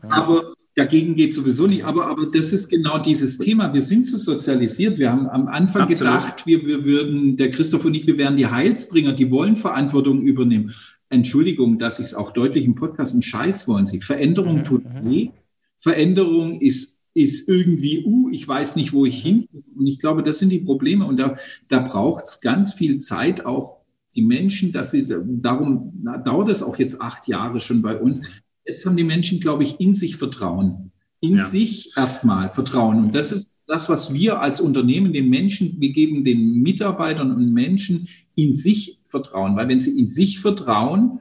aber 0.09 0.55
dagegen 0.77 1.17
geht 1.17 1.35
sowieso 1.35 1.67
nicht. 1.67 1.85
Aber, 1.85 2.07
aber 2.07 2.27
das 2.27 2.53
ist 2.53 2.69
genau 2.69 2.99
dieses 2.99 3.39
Thema. 3.39 3.75
Wir 3.75 3.83
sind 3.83 4.07
so 4.07 4.19
sozialisiert. 4.19 4.99
Wir 4.99 5.11
haben 5.11 5.27
am 5.27 5.49
Anfang 5.49 5.83
Absolut. 5.83 5.99
gedacht, 5.99 6.47
wir, 6.47 6.65
wir 6.65 6.85
würden, 6.85 7.37
der 7.37 7.51
Christoph 7.51 7.85
und 7.87 7.95
ich, 7.95 8.07
wir 8.07 8.19
wären 8.19 8.37
die 8.37 8.47
Heilsbringer, 8.47 9.13
die 9.13 9.31
wollen 9.31 9.57
Verantwortung 9.57 10.23
übernehmen. 10.23 10.73
Entschuldigung, 11.09 11.79
dass 11.79 11.99
ich 11.99 12.07
es 12.07 12.15
auch 12.15 12.31
deutlich 12.31 12.65
im 12.65 12.75
Podcast, 12.75 13.15
einen 13.15 13.23
Scheiß 13.23 13.67
wollen 13.67 13.87
Sie. 13.87 14.01
Veränderung 14.01 14.65
tut 14.65 14.85
weh. 15.03 15.31
Veränderung 15.79 16.61
ist, 16.61 17.01
ist 17.15 17.49
irgendwie, 17.49 18.05
uh, 18.05 18.29
ich 18.31 18.47
weiß 18.47 18.77
nicht, 18.77 18.93
wo 18.93 19.07
ich 19.07 19.23
hin. 19.23 19.49
Und 19.77 19.87
ich 19.87 19.99
glaube, 19.99 20.23
das 20.23 20.39
sind 20.39 20.51
die 20.51 20.59
Probleme. 20.59 21.07
Und 21.07 21.17
da, 21.17 21.37
da 21.69 21.81
braucht 21.81 22.25
es 22.25 22.41
ganz 22.41 22.75
viel 22.75 22.99
Zeit, 22.99 23.47
auch 23.47 23.79
die 24.15 24.23
Menschen, 24.23 24.73
dass 24.73 24.91
sie, 24.91 25.05
darum 25.07 25.93
dauert 26.25 26.49
es 26.49 26.63
auch 26.63 26.77
jetzt 26.79 27.01
acht 27.01 27.29
Jahre 27.29 27.61
schon 27.61 27.83
bei 27.83 27.99
uns. 27.99 28.21
Jetzt 28.67 28.85
haben 28.87 28.97
die 28.97 29.05
Menschen, 29.05 29.41
glaube 29.41 29.63
ich, 29.63 29.81
in 29.81 29.95
sich 29.95 30.17
Vertrauen. 30.17 30.93
In 31.21 31.39
ja. 31.39 31.45
sich 31.45 31.97
erstmal 31.97 32.49
Vertrauen. 32.49 33.05
Und 33.05 33.15
das 33.15 33.33
ist, 33.33 33.51
das, 33.67 33.89
was 33.89 34.15
wir 34.15 34.41
als 34.41 34.61
Unternehmen 34.61 35.13
den 35.13 35.29
Menschen, 35.29 35.77
wir 35.81 35.91
geben 35.91 36.25
den 36.25 36.63
Mitarbeitern 36.63 37.33
und 37.33 37.53
Menschen 37.53 38.09
in 38.35 38.55
sich 38.55 39.01
Vertrauen. 39.07 39.57
Weil 39.57 39.69
wenn 39.69 39.81
sie 39.81 39.99
in 39.99 40.09
sich 40.09 40.41
vertrauen, 40.41 41.21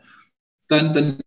dann, 0.67 0.93
dann 0.93 1.17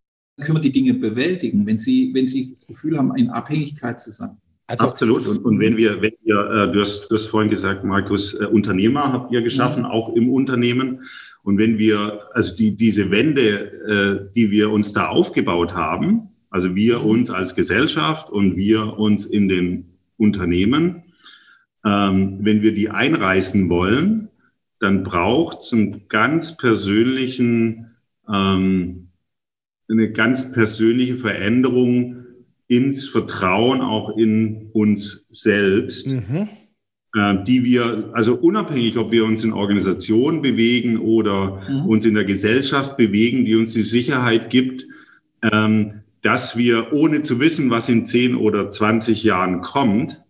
können 0.41 0.57
wir 0.57 0.61
die 0.61 0.71
Dinge 0.71 0.93
bewältigen, 0.93 1.65
wenn 1.65 1.77
sie, 1.77 2.11
wenn 2.13 2.27
sie 2.27 2.51
das 2.51 2.67
Gefühl 2.67 2.97
haben, 2.97 3.15
in 3.15 3.29
Abhängigkeit 3.29 3.99
zu 3.99 4.11
sein. 4.11 4.37
Also, 4.67 4.85
Absolut. 4.85 5.25
Und, 5.25 5.39
und 5.39 5.59
wenn 5.59 5.77
wir, 5.77 6.01
wenn 6.01 6.13
wir, 6.21 6.69
äh, 6.69 6.71
du, 6.71 6.79
hast, 6.79 7.07
du 7.09 7.15
hast 7.15 7.25
vorhin 7.25 7.49
gesagt, 7.49 7.83
Markus, 7.83 8.35
äh, 8.35 8.45
Unternehmer 8.45 9.11
habt 9.11 9.31
ihr 9.31 9.41
geschaffen, 9.41 9.81
mhm. 9.81 9.89
auch 9.89 10.15
im 10.15 10.29
Unternehmen. 10.29 11.01
Und 11.43 11.57
wenn 11.57 11.77
wir, 11.77 12.21
also 12.33 12.55
die, 12.55 12.75
diese 12.75 13.11
Wände, 13.11 14.29
äh, 14.29 14.33
die 14.35 14.51
wir 14.51 14.71
uns 14.71 14.93
da 14.93 15.07
aufgebaut 15.07 15.73
haben, 15.73 16.29
also 16.49 16.75
wir 16.75 17.03
uns 17.03 17.29
als 17.29 17.55
Gesellschaft 17.55 18.29
und 18.29 18.55
wir 18.55 18.97
uns 18.97 19.25
in 19.25 19.47
den 19.47 19.97
Unternehmen, 20.17 21.03
ähm, 21.85 22.39
wenn 22.41 22.61
wir 22.61 22.73
die 22.73 22.89
einreißen 22.89 23.69
wollen, 23.69 24.29
dann 24.79 25.03
braucht 25.03 25.59
es 25.59 25.73
einen 25.73 26.07
ganz 26.07 26.57
persönlichen, 26.57 27.91
ähm, 28.27 29.09
eine 29.89 30.11
ganz 30.11 30.51
persönliche 30.51 31.15
Veränderung 31.15 32.17
ins 32.67 33.07
Vertrauen 33.07 33.81
auch 33.81 34.15
in 34.15 34.69
uns 34.73 35.25
selbst, 35.29 36.07
mhm. 36.07 36.47
Äh, 37.15 37.43
die 37.43 37.63
wir, 37.63 38.11
also 38.13 38.35
unabhängig, 38.35 38.97
ob 38.97 39.11
wir 39.11 39.25
uns 39.25 39.43
in 39.43 39.53
Organisationen 39.53 40.41
bewegen 40.41 40.99
oder 40.99 41.61
mhm. 41.69 41.85
uns 41.85 42.05
in 42.05 42.13
der 42.13 42.25
Gesellschaft 42.25 42.97
bewegen, 42.97 43.45
die 43.45 43.55
uns 43.55 43.73
die 43.73 43.81
Sicherheit 43.81 44.49
gibt, 44.49 44.85
ähm, 45.41 46.01
dass 46.21 46.57
wir, 46.57 46.93
ohne 46.93 47.21
zu 47.21 47.39
wissen, 47.39 47.69
was 47.69 47.89
in 47.89 48.05
10 48.05 48.35
oder 48.35 48.69
20 48.69 49.23
Jahren 49.23 49.61
kommt, 49.61 50.21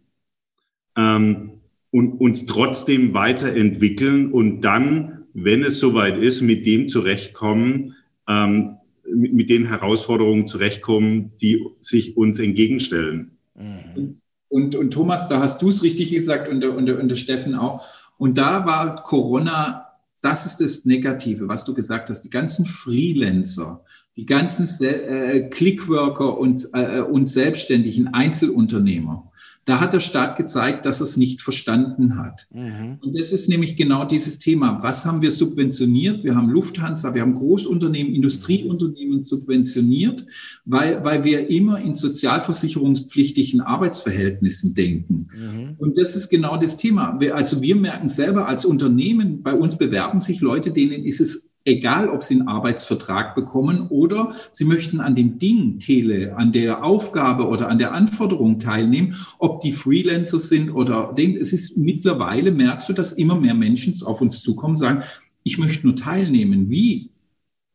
ähm, 0.95 1.51
und 1.91 2.21
uns 2.21 2.45
trotzdem 2.45 3.13
weiterentwickeln 3.13 4.31
und 4.31 4.61
dann, 4.61 5.25
wenn 5.33 5.63
es 5.63 5.79
soweit 5.79 6.17
ist, 6.17 6.41
mit 6.41 6.65
dem 6.65 6.87
zurechtkommen, 6.87 7.95
ähm, 8.27 8.75
mit, 9.11 9.33
mit 9.33 9.49
den 9.49 9.65
Herausforderungen 9.65 10.45
zurechtkommen, 10.45 11.31
die 11.41 11.65
sich 11.79 12.15
uns 12.15 12.39
entgegenstellen. 12.39 13.31
Mhm. 13.55 14.21
Und, 14.49 14.75
und 14.75 14.91
Thomas, 14.91 15.27
da 15.27 15.39
hast 15.39 15.61
du 15.61 15.69
es 15.69 15.83
richtig 15.83 16.11
gesagt 16.11 16.49
und 16.49 16.63
und, 16.63 16.89
und 16.89 17.07
der 17.07 17.15
Steffen 17.15 17.55
auch. 17.55 17.85
Und 18.17 18.37
da 18.37 18.65
war 18.65 19.01
Corona, 19.03 19.85
das 20.21 20.45
ist 20.45 20.59
das 20.59 20.85
Negative, 20.85 21.47
was 21.47 21.63
du 21.63 21.73
gesagt 21.73 22.09
hast. 22.09 22.23
Die 22.23 22.29
ganzen 22.29 22.65
Freelancer, 22.65 23.85
die 24.17 24.25
ganzen 24.25 24.67
äh, 24.83 25.49
Clickworker 25.49 26.37
und, 26.37 26.67
äh, 26.73 27.01
und 27.01 27.27
selbstständigen 27.27 28.07
Einzelunternehmer, 28.07 29.29
da 29.69 29.79
hat 29.79 29.93
der 29.93 29.99
Staat 29.99 30.35
gezeigt, 30.35 30.87
dass 30.87 30.99
er 30.99 31.03
es 31.03 31.15
nicht 31.15 31.41
verstanden 31.41 32.17
hat. 32.17 32.47
Mhm. 32.51 32.97
Und 33.01 33.17
das 33.17 33.31
ist 33.31 33.49
nämlich 33.49 33.75
genau 33.75 34.03
dieses 34.03 34.39
Thema. 34.39 34.79
Was 34.81 35.05
haben 35.05 35.21
wir 35.21 35.29
subventioniert? 35.29 36.23
Wir 36.23 36.33
haben 36.33 36.49
Lufthansa, 36.49 37.13
wir 37.13 37.21
haben 37.21 37.35
Großunternehmen, 37.35 38.15
Industrieunternehmen 38.15 39.21
subventioniert, 39.21 40.25
weil, 40.65 41.03
weil 41.03 41.23
wir 41.23 41.51
immer 41.51 41.79
in 41.79 41.93
sozialversicherungspflichtigen 41.93 43.61
Arbeitsverhältnissen 43.61 44.73
denken. 44.73 45.29
Mhm. 45.37 45.75
Und 45.77 45.99
das 45.99 46.15
ist 46.15 46.29
genau 46.29 46.57
das 46.57 46.75
Thema. 46.75 47.19
Wir, 47.19 47.35
also 47.35 47.61
wir 47.61 47.75
merken 47.75 48.07
selber 48.07 48.47
als 48.47 48.65
Unternehmen, 48.65 49.43
bei 49.43 49.53
uns 49.53 49.77
bewerben 49.77 50.19
sich 50.19 50.41
Leute, 50.41 50.71
denen 50.71 51.03
ist 51.05 51.21
es 51.21 51.48
egal 51.65 52.09
ob 52.09 52.23
sie 52.23 52.35
einen 52.35 52.47
Arbeitsvertrag 52.47 53.35
bekommen 53.35 53.87
oder 53.89 54.33
sie 54.51 54.65
möchten 54.65 54.99
an 55.01 55.15
dem 55.15 55.39
Ding 55.39 55.79
Tele, 55.79 56.35
an 56.35 56.51
der 56.51 56.83
Aufgabe 56.83 57.47
oder 57.47 57.69
an 57.69 57.79
der 57.79 57.93
Anforderung 57.93 58.59
teilnehmen, 58.59 59.15
ob 59.37 59.59
die 59.59 59.71
Freelancer 59.71 60.39
sind 60.39 60.71
oder 60.71 61.13
es 61.17 61.53
ist 61.53 61.77
mittlerweile 61.77 62.51
merkst 62.51 62.89
du, 62.89 62.93
dass 62.93 63.13
immer 63.13 63.35
mehr 63.35 63.53
Menschen 63.53 63.93
auf 64.03 64.21
uns 64.21 64.41
zukommen, 64.41 64.77
sagen, 64.77 65.03
ich 65.43 65.57
möchte 65.57 65.87
nur 65.87 65.95
teilnehmen. 65.95 66.69
Wie? 66.69 67.09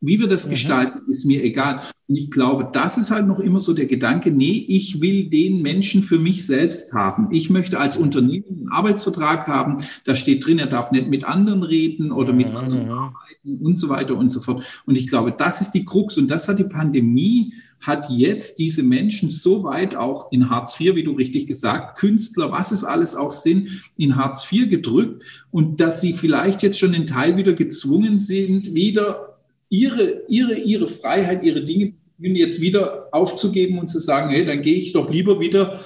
Wie 0.07 0.21
wir 0.21 0.27
das 0.27 0.47
mhm. 0.47 0.51
gestalten, 0.51 1.01
ist 1.09 1.25
mir 1.25 1.43
egal. 1.43 1.81
Und 2.07 2.17
ich 2.17 2.31
glaube, 2.31 2.69
das 2.73 2.99
ist 2.99 3.11
halt 3.11 3.27
noch 3.27 3.41
immer 3.41 3.61
so 3.61 3.73
der 3.73 3.87
Gedanke, 3.87 4.31
nee, 4.31 4.65
ich 4.69 5.01
will 5.01 5.31
den 5.31 5.63
Menschen 5.63 6.03
für 6.03 6.19
mich 6.19 6.47
selbst 6.47 6.93
haben. 6.93 7.29
Ich 7.31 7.49
möchte 7.49 7.79
als 7.79 7.97
Unternehmen 7.97 8.45
einen 8.49 8.69
Arbeitsvertrag 8.69 9.47
haben, 9.47 9.79
da 10.05 10.15
steht 10.15 10.47
drin, 10.47 10.59
er 10.59 10.67
darf 10.67 10.91
nicht 10.91 11.09
mit 11.09 11.25
anderen 11.25 11.63
reden 11.63 12.13
oder 12.13 12.33
mit 12.33 12.51
mhm. 12.51 12.57
anderen 12.57 12.91
arbeiten 12.91 13.59
und 13.61 13.77
so 13.77 13.89
weiter 13.89 14.17
und 14.17 14.31
so 14.31 14.41
fort. 14.41 14.83
Und 14.85 14.99
ich 14.99 15.07
glaube, 15.07 15.33
das 15.33 15.61
ist 15.61 15.71
die 15.71 15.85
Krux 15.85 16.19
und 16.19 16.31
das 16.31 16.49
hat 16.49 16.59
die 16.59 16.65
Pandemie 16.65 17.55
hat 17.87 18.09
jetzt 18.09 18.59
diese 18.59 18.83
Menschen 18.83 19.31
so 19.31 19.63
weit 19.63 19.95
auch 19.95 20.33
in 20.33 20.49
Hartz 20.49 20.81
IV, 20.81 20.95
wie 20.95 21.03
du 21.03 21.13
richtig 21.13 21.47
gesagt, 21.47 21.99
Künstler, 21.99 22.51
was 22.51 22.73
es 22.73 22.83
alles 22.83 23.15
auch 23.15 23.33
sind, 23.33 23.91
in 23.97 24.17
Hartz 24.17 24.51
IV 24.51 24.71
gedrückt 24.71 25.23
und 25.51 25.81
dass 25.81 26.01
sie 26.01 26.15
vielleicht 26.15 26.63
jetzt 26.63 26.79
schon 26.79 26.95
in 26.95 27.07
Teil 27.07 27.37
wieder 27.37 27.53
gezwungen 27.53 28.19
sind, 28.19 28.75
wieder 28.75 29.34
ihre, 29.81 30.23
ihre, 30.29 30.55
ihre 30.55 30.89
Freiheit, 30.89 31.43
ihre 31.43 31.65
Dinge 31.65 31.95
jetzt 32.19 32.61
wieder 32.61 33.09
aufzugeben 33.13 33.79
und 33.79 33.89
zu 33.89 33.99
sagen, 33.99 34.31
hey, 34.31 34.47
dann 34.47 34.63
gehe 34.63 34.77
ich 34.77 34.93
doch 34.93 35.11
lieber 35.11 35.41
wieder 35.41 35.81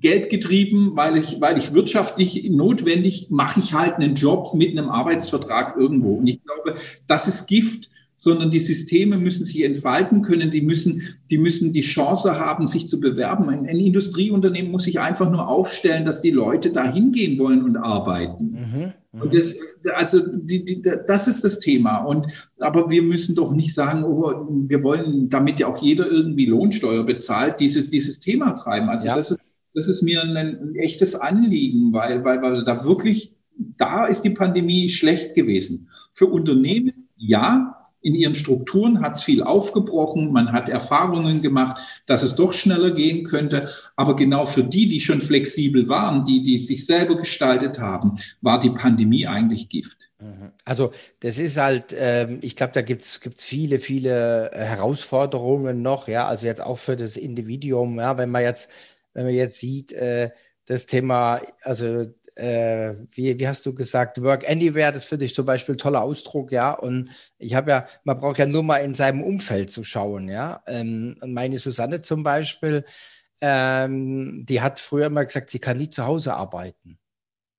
geldgetrieben, 0.00 0.96
weil 0.96 1.16
ich, 1.16 1.40
weil 1.40 1.58
ich 1.58 1.72
wirtschaftlich 1.72 2.44
notwendig 2.50 3.28
mache 3.30 3.60
ich 3.60 3.74
halt 3.74 3.94
einen 3.94 4.16
Job 4.16 4.54
mit 4.54 4.72
einem 4.72 4.90
Arbeitsvertrag 4.90 5.76
irgendwo. 5.76 6.14
Und 6.14 6.26
ich 6.26 6.42
glaube, 6.42 6.76
das 7.06 7.28
ist 7.28 7.46
Gift 7.46 7.90
sondern 8.24 8.50
die 8.50 8.58
Systeme 8.58 9.18
müssen 9.18 9.44
sich 9.44 9.62
entfalten 9.64 10.22
können, 10.22 10.50
die 10.50 10.62
müssen, 10.62 11.02
die 11.30 11.36
müssen 11.36 11.74
die 11.74 11.82
Chance 11.82 12.40
haben, 12.40 12.66
sich 12.66 12.88
zu 12.88 12.98
bewerben. 12.98 13.50
Ein, 13.50 13.66
ein 13.66 13.78
Industrieunternehmen 13.78 14.72
muss 14.72 14.84
sich 14.84 14.98
einfach 14.98 15.30
nur 15.30 15.46
aufstellen, 15.46 16.06
dass 16.06 16.22
die 16.22 16.30
Leute 16.30 16.70
da 16.70 16.90
hingehen 16.90 17.38
wollen 17.38 17.62
und 17.62 17.76
arbeiten. 17.76 18.52
Mhm, 18.52 18.92
mhm, 19.12 19.20
und 19.20 19.34
das, 19.34 19.56
also 19.94 20.20
die, 20.26 20.64
die, 20.64 20.80
das 20.80 21.28
ist 21.28 21.44
das 21.44 21.58
Thema. 21.58 21.98
Und, 21.98 22.28
aber 22.58 22.88
wir 22.88 23.02
müssen 23.02 23.34
doch 23.34 23.52
nicht 23.52 23.74
sagen, 23.74 24.04
oh, 24.04 24.48
wir 24.68 24.82
wollen, 24.82 25.28
damit 25.28 25.60
ja 25.60 25.66
auch 25.66 25.82
jeder 25.82 26.10
irgendwie 26.10 26.46
Lohnsteuer 26.46 27.04
bezahlt, 27.04 27.60
dieses, 27.60 27.90
dieses 27.90 28.20
Thema 28.20 28.52
treiben. 28.52 28.88
Also 28.88 29.08
ja. 29.08 29.16
das, 29.16 29.32
ist, 29.32 29.40
das 29.74 29.86
ist 29.86 30.00
mir 30.00 30.22
ein, 30.22 30.34
ein 30.34 30.74
echtes 30.76 31.14
Anliegen, 31.14 31.92
weil, 31.92 32.24
weil, 32.24 32.40
weil 32.40 32.64
da 32.64 32.84
wirklich, 32.84 33.34
da 33.76 34.06
ist 34.06 34.22
die 34.22 34.30
Pandemie 34.30 34.88
schlecht 34.88 35.34
gewesen. 35.34 35.90
Für 36.14 36.28
Unternehmen, 36.28 37.10
ja, 37.18 37.83
in 38.04 38.14
ihren 38.14 38.34
Strukturen, 38.34 39.00
hat 39.00 39.16
es 39.16 39.22
viel 39.22 39.42
aufgebrochen, 39.42 40.30
man 40.30 40.52
hat 40.52 40.68
Erfahrungen 40.68 41.40
gemacht, 41.40 41.80
dass 42.06 42.22
es 42.22 42.36
doch 42.36 42.52
schneller 42.52 42.90
gehen 42.90 43.24
könnte. 43.24 43.70
Aber 43.96 44.14
genau 44.14 44.44
für 44.44 44.62
die, 44.62 44.88
die 44.88 45.00
schon 45.00 45.22
flexibel 45.22 45.88
waren, 45.88 46.22
die, 46.22 46.42
die 46.42 46.58
sich 46.58 46.84
selber 46.84 47.16
gestaltet 47.16 47.78
haben, 47.78 48.14
war 48.42 48.58
die 48.58 48.70
Pandemie 48.70 49.26
eigentlich 49.26 49.70
Gift. 49.70 50.10
Mhm. 50.20 50.52
Also 50.66 50.92
das 51.20 51.38
ist 51.38 51.56
halt, 51.56 51.96
ähm, 51.98 52.40
ich 52.42 52.56
glaube, 52.56 52.74
da 52.74 52.82
gibt 52.82 53.00
es 53.02 53.20
viele, 53.38 53.78
viele 53.78 54.52
äh, 54.52 54.64
Herausforderungen 54.64 55.80
noch, 55.80 56.06
ja, 56.06 56.28
also 56.28 56.46
jetzt 56.46 56.60
auch 56.60 56.78
für 56.78 56.96
das 56.96 57.16
Individuum, 57.16 57.98
ja, 57.98 58.18
wenn 58.18 58.30
man 58.30 58.42
jetzt, 58.42 58.70
wenn 59.14 59.24
man 59.24 59.34
jetzt 59.34 59.60
sieht, 59.60 59.94
äh, 59.94 60.30
das 60.66 60.84
Thema, 60.84 61.40
also 61.62 62.04
äh, 62.36 62.94
wie, 63.12 63.38
wie 63.38 63.48
hast 63.48 63.64
du 63.66 63.74
gesagt, 63.74 64.22
Work 64.22 64.48
Anywhere, 64.48 64.92
das 64.92 65.04
finde 65.04 65.24
ich 65.24 65.34
zum 65.34 65.46
Beispiel 65.46 65.74
ein 65.76 65.78
toller 65.78 66.02
Ausdruck, 66.02 66.52
ja. 66.52 66.72
Und 66.72 67.10
ich 67.38 67.54
habe 67.54 67.70
ja, 67.70 67.86
man 68.04 68.18
braucht 68.18 68.38
ja 68.38 68.46
nur 68.46 68.62
mal 68.62 68.78
in 68.78 68.94
seinem 68.94 69.22
Umfeld 69.22 69.70
zu 69.70 69.84
schauen, 69.84 70.28
ja. 70.28 70.62
Ähm, 70.66 71.16
meine 71.24 71.58
Susanne 71.58 72.00
zum 72.00 72.22
Beispiel, 72.22 72.84
ähm, 73.40 74.44
die 74.46 74.60
hat 74.60 74.80
früher 74.80 75.06
immer 75.06 75.24
gesagt, 75.24 75.50
sie 75.50 75.58
kann 75.60 75.76
nie 75.78 75.90
zu 75.90 76.04
Hause 76.06 76.34
arbeiten. 76.34 76.98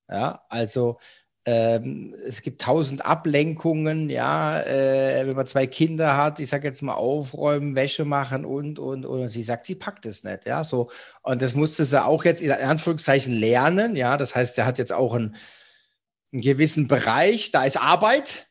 Ja, 0.09 0.45
also 0.49 0.99
ähm, 1.47 2.15
es 2.27 2.41
gibt 2.41 2.61
tausend 2.61 3.05
Ablenkungen, 3.05 4.09
ja, 4.09 4.59
äh, 4.61 5.27
wenn 5.27 5.35
man 5.35 5.45
zwei 5.45 5.67
Kinder 5.67 6.17
hat, 6.17 6.39
ich 6.39 6.49
sage 6.49 6.67
jetzt 6.67 6.81
mal 6.81 6.95
aufräumen, 6.95 7.75
Wäsche 7.75 8.03
machen 8.03 8.45
und, 8.45 8.79
und, 8.79 9.05
und. 9.05 9.29
Sie 9.29 9.43
sagt, 9.43 9.67
sie 9.67 9.75
packt 9.75 10.07
es 10.07 10.23
nicht, 10.23 10.45
ja, 10.47 10.63
so. 10.63 10.89
Und 11.21 11.43
das 11.43 11.53
musste 11.53 11.85
sie 11.85 12.03
auch 12.03 12.25
jetzt 12.25 12.41
in 12.41 12.51
Anführungszeichen 12.51 13.31
lernen, 13.31 13.95
ja. 13.95 14.17
Das 14.17 14.35
heißt, 14.35 14.57
er 14.57 14.65
hat 14.65 14.79
jetzt 14.79 14.93
auch 14.93 15.13
einen, 15.13 15.35
einen 16.33 16.41
gewissen 16.41 16.87
Bereich, 16.87 17.51
da 17.51 17.63
ist 17.63 17.79
Arbeit, 17.79 18.47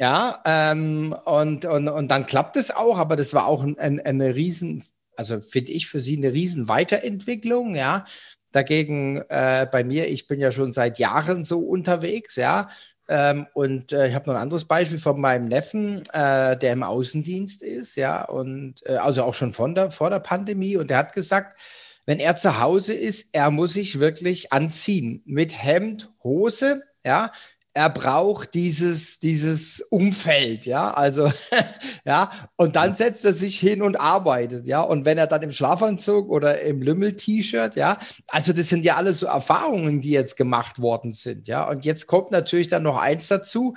ja, 0.00 0.42
ähm, 0.44 1.14
und, 1.24 1.64
und, 1.64 1.88
und 1.88 2.08
dann 2.08 2.26
klappt 2.26 2.56
es 2.56 2.72
auch, 2.72 2.98
aber 2.98 3.14
das 3.14 3.34
war 3.34 3.46
auch 3.46 3.62
ein, 3.62 3.78
ein, 3.78 4.00
eine 4.00 4.34
riesen, 4.34 4.82
also 5.16 5.40
finde 5.40 5.70
ich 5.70 5.86
für 5.86 6.00
sie 6.00 6.16
eine 6.16 6.32
riesen 6.32 6.66
Weiterentwicklung, 6.66 7.76
ja. 7.76 8.04
Dagegen 8.52 9.22
äh, 9.28 9.66
bei 9.70 9.82
mir, 9.82 10.08
ich 10.08 10.26
bin 10.26 10.40
ja 10.40 10.52
schon 10.52 10.72
seit 10.72 10.98
Jahren 10.98 11.44
so 11.44 11.60
unterwegs, 11.60 12.36
ja. 12.36 12.68
Ähm, 13.08 13.46
und 13.54 13.92
äh, 13.92 14.08
ich 14.08 14.14
habe 14.14 14.30
noch 14.30 14.36
ein 14.36 14.42
anderes 14.42 14.66
Beispiel 14.66 14.98
von 14.98 15.20
meinem 15.20 15.48
Neffen, 15.48 16.02
äh, 16.12 16.56
der 16.56 16.72
im 16.72 16.82
Außendienst 16.82 17.62
ist, 17.62 17.96
ja, 17.96 18.24
und 18.24 18.86
äh, 18.86 18.96
also 18.96 19.24
auch 19.24 19.34
schon 19.34 19.52
von 19.52 19.74
der, 19.74 19.90
vor 19.90 20.10
der 20.10 20.20
Pandemie. 20.20 20.76
Und 20.76 20.90
der 20.90 20.98
hat 20.98 21.12
gesagt, 21.12 21.58
wenn 22.06 22.20
er 22.20 22.36
zu 22.36 22.58
Hause 22.60 22.94
ist, 22.94 23.34
er 23.34 23.50
muss 23.50 23.74
sich 23.74 23.98
wirklich 23.98 24.52
anziehen 24.52 25.22
mit 25.24 25.62
Hemd, 25.62 26.10
Hose, 26.22 26.82
ja. 27.04 27.32
Er 27.74 27.90
braucht 27.90 28.54
dieses, 28.54 29.18
dieses 29.18 29.80
Umfeld, 29.80 30.66
ja, 30.66 30.92
also, 30.92 31.32
ja, 32.04 32.30
und 32.56 32.76
dann 32.76 32.94
setzt 32.94 33.24
er 33.24 33.32
sich 33.32 33.58
hin 33.58 33.80
und 33.80 33.96
arbeitet, 33.96 34.66
ja, 34.66 34.82
und 34.82 35.06
wenn 35.06 35.16
er 35.16 35.26
dann 35.26 35.42
im 35.42 35.52
Schlafanzug 35.52 36.30
oder 36.30 36.60
im 36.60 36.82
Lümmel-T-Shirt, 36.82 37.76
ja, 37.76 37.98
also 38.28 38.52
das 38.52 38.68
sind 38.68 38.84
ja 38.84 38.96
alles 38.96 39.20
so 39.20 39.26
Erfahrungen, 39.26 40.00
die 40.02 40.10
jetzt 40.10 40.36
gemacht 40.36 40.80
worden 40.80 41.12
sind, 41.12 41.48
ja, 41.48 41.66
und 41.68 41.84
jetzt 41.84 42.06
kommt 42.06 42.30
natürlich 42.30 42.68
dann 42.68 42.82
noch 42.82 42.98
eins 42.98 43.28
dazu, 43.28 43.74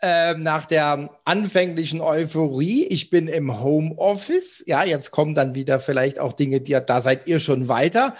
äh, 0.00 0.34
nach 0.34 0.66
der 0.66 1.10
anfänglichen 1.24 2.00
Euphorie, 2.00 2.84
ich 2.84 3.10
bin 3.10 3.28
im 3.28 3.62
Homeoffice, 3.62 4.64
ja, 4.66 4.82
jetzt 4.84 5.10
kommen 5.10 5.34
dann 5.34 5.54
wieder 5.54 5.78
vielleicht 5.78 6.20
auch 6.20 6.32
Dinge, 6.32 6.60
die 6.60 6.78
da 6.86 7.00
seid 7.00 7.26
ihr 7.28 7.40
schon 7.40 7.68
weiter. 7.68 8.14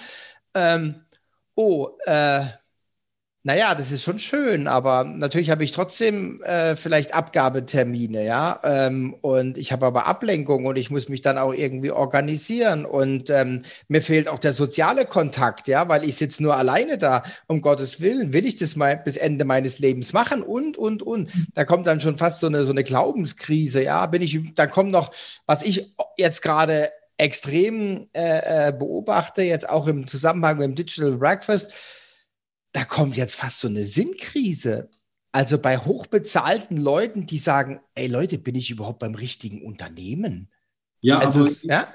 Ähm, 0.55 1.03
oh, 1.55 1.89
äh, 2.07 2.43
naja, 3.47 3.77
das 3.77 3.93
ist 3.93 4.03
schon 4.03 4.19
schön, 4.19 4.67
aber 4.67 5.05
natürlich 5.05 5.51
habe 5.51 5.63
ich 5.63 5.71
trotzdem 5.71 6.43
äh, 6.43 6.75
vielleicht 6.75 7.15
Abgabetermine, 7.15 8.25
ja. 8.25 8.59
Ähm, 8.65 9.15
und 9.21 9.57
ich 9.57 9.71
habe 9.71 9.87
aber 9.87 10.07
Ablenkung 10.07 10.67
und 10.67 10.75
ich 10.75 10.91
muss 10.91 11.09
mich 11.09 11.21
dann 11.21 11.39
auch 11.39 11.53
irgendwie 11.53 11.93
organisieren. 11.93 12.85
Und 12.85 13.31
ähm, 13.31 13.63
mir 13.87 14.03
fehlt 14.03 14.27
auch 14.27 14.41
der 14.41 14.53
soziale 14.53 15.07
Kontakt, 15.07 15.69
ja, 15.69 15.89
weil 15.89 16.03
ich 16.03 16.17
sitze 16.17 16.43
nur 16.43 16.57
alleine 16.57 16.99
da, 16.99 17.23
um 17.47 17.61
Gottes 17.61 18.01
Willen. 18.01 18.33
Will 18.33 18.47
ich 18.47 18.57
das 18.57 18.75
mal 18.75 18.97
bis 18.97 19.17
Ende 19.17 19.45
meines 19.45 19.79
Lebens 19.79 20.13
machen? 20.13 20.43
Und, 20.43 20.77
und, 20.77 21.05
und. 21.05 21.31
Da 21.55 21.65
kommt 21.65 21.87
dann 21.87 22.01
schon 22.01 22.19
fast 22.19 22.41
so 22.41 22.49
eine, 22.49 22.65
so 22.65 22.73
eine 22.73 22.83
Glaubenskrise, 22.83 23.81
ja. 23.81 24.07
Bin 24.07 24.23
ich, 24.23 24.41
dann 24.57 24.73
kommt 24.73 24.91
noch, 24.91 25.13
was 25.47 25.63
ich 25.63 25.95
jetzt 26.17 26.43
gerade 26.43 26.91
extrem 27.17 28.09
äh, 28.13 28.71
äh 28.71 28.73
beobachte, 28.73 29.43
jetzt 29.43 29.69
auch 29.69 29.87
im 29.87 30.09
Zusammenhang 30.09 30.57
mit 30.57 30.65
dem 30.65 30.75
Digital 30.75 31.13
Breakfast 31.13 31.73
da 32.77 32.85
kommt 32.85 33.17
jetzt 33.17 33.37
fast 33.37 33.61
so 33.61 33.69
eine 33.69 33.85
Sinnkrise. 33.85 34.91
Also 35.33 35.57
bei 35.57 35.79
hochbezahlten 35.79 36.77
Leuten, 36.77 37.25
die 37.25 37.39
sagen, 37.39 37.81
ey 37.95 38.07
Leute, 38.07 38.37
bin 38.37 38.55
ich 38.55 38.71
überhaupt 38.71 38.99
beim 38.99 39.15
richtigen 39.15 39.63
Unternehmen? 39.63 40.51
Ja, 41.01 41.19
also, 41.19 41.41
aber, 41.41 41.51
ja? 41.63 41.89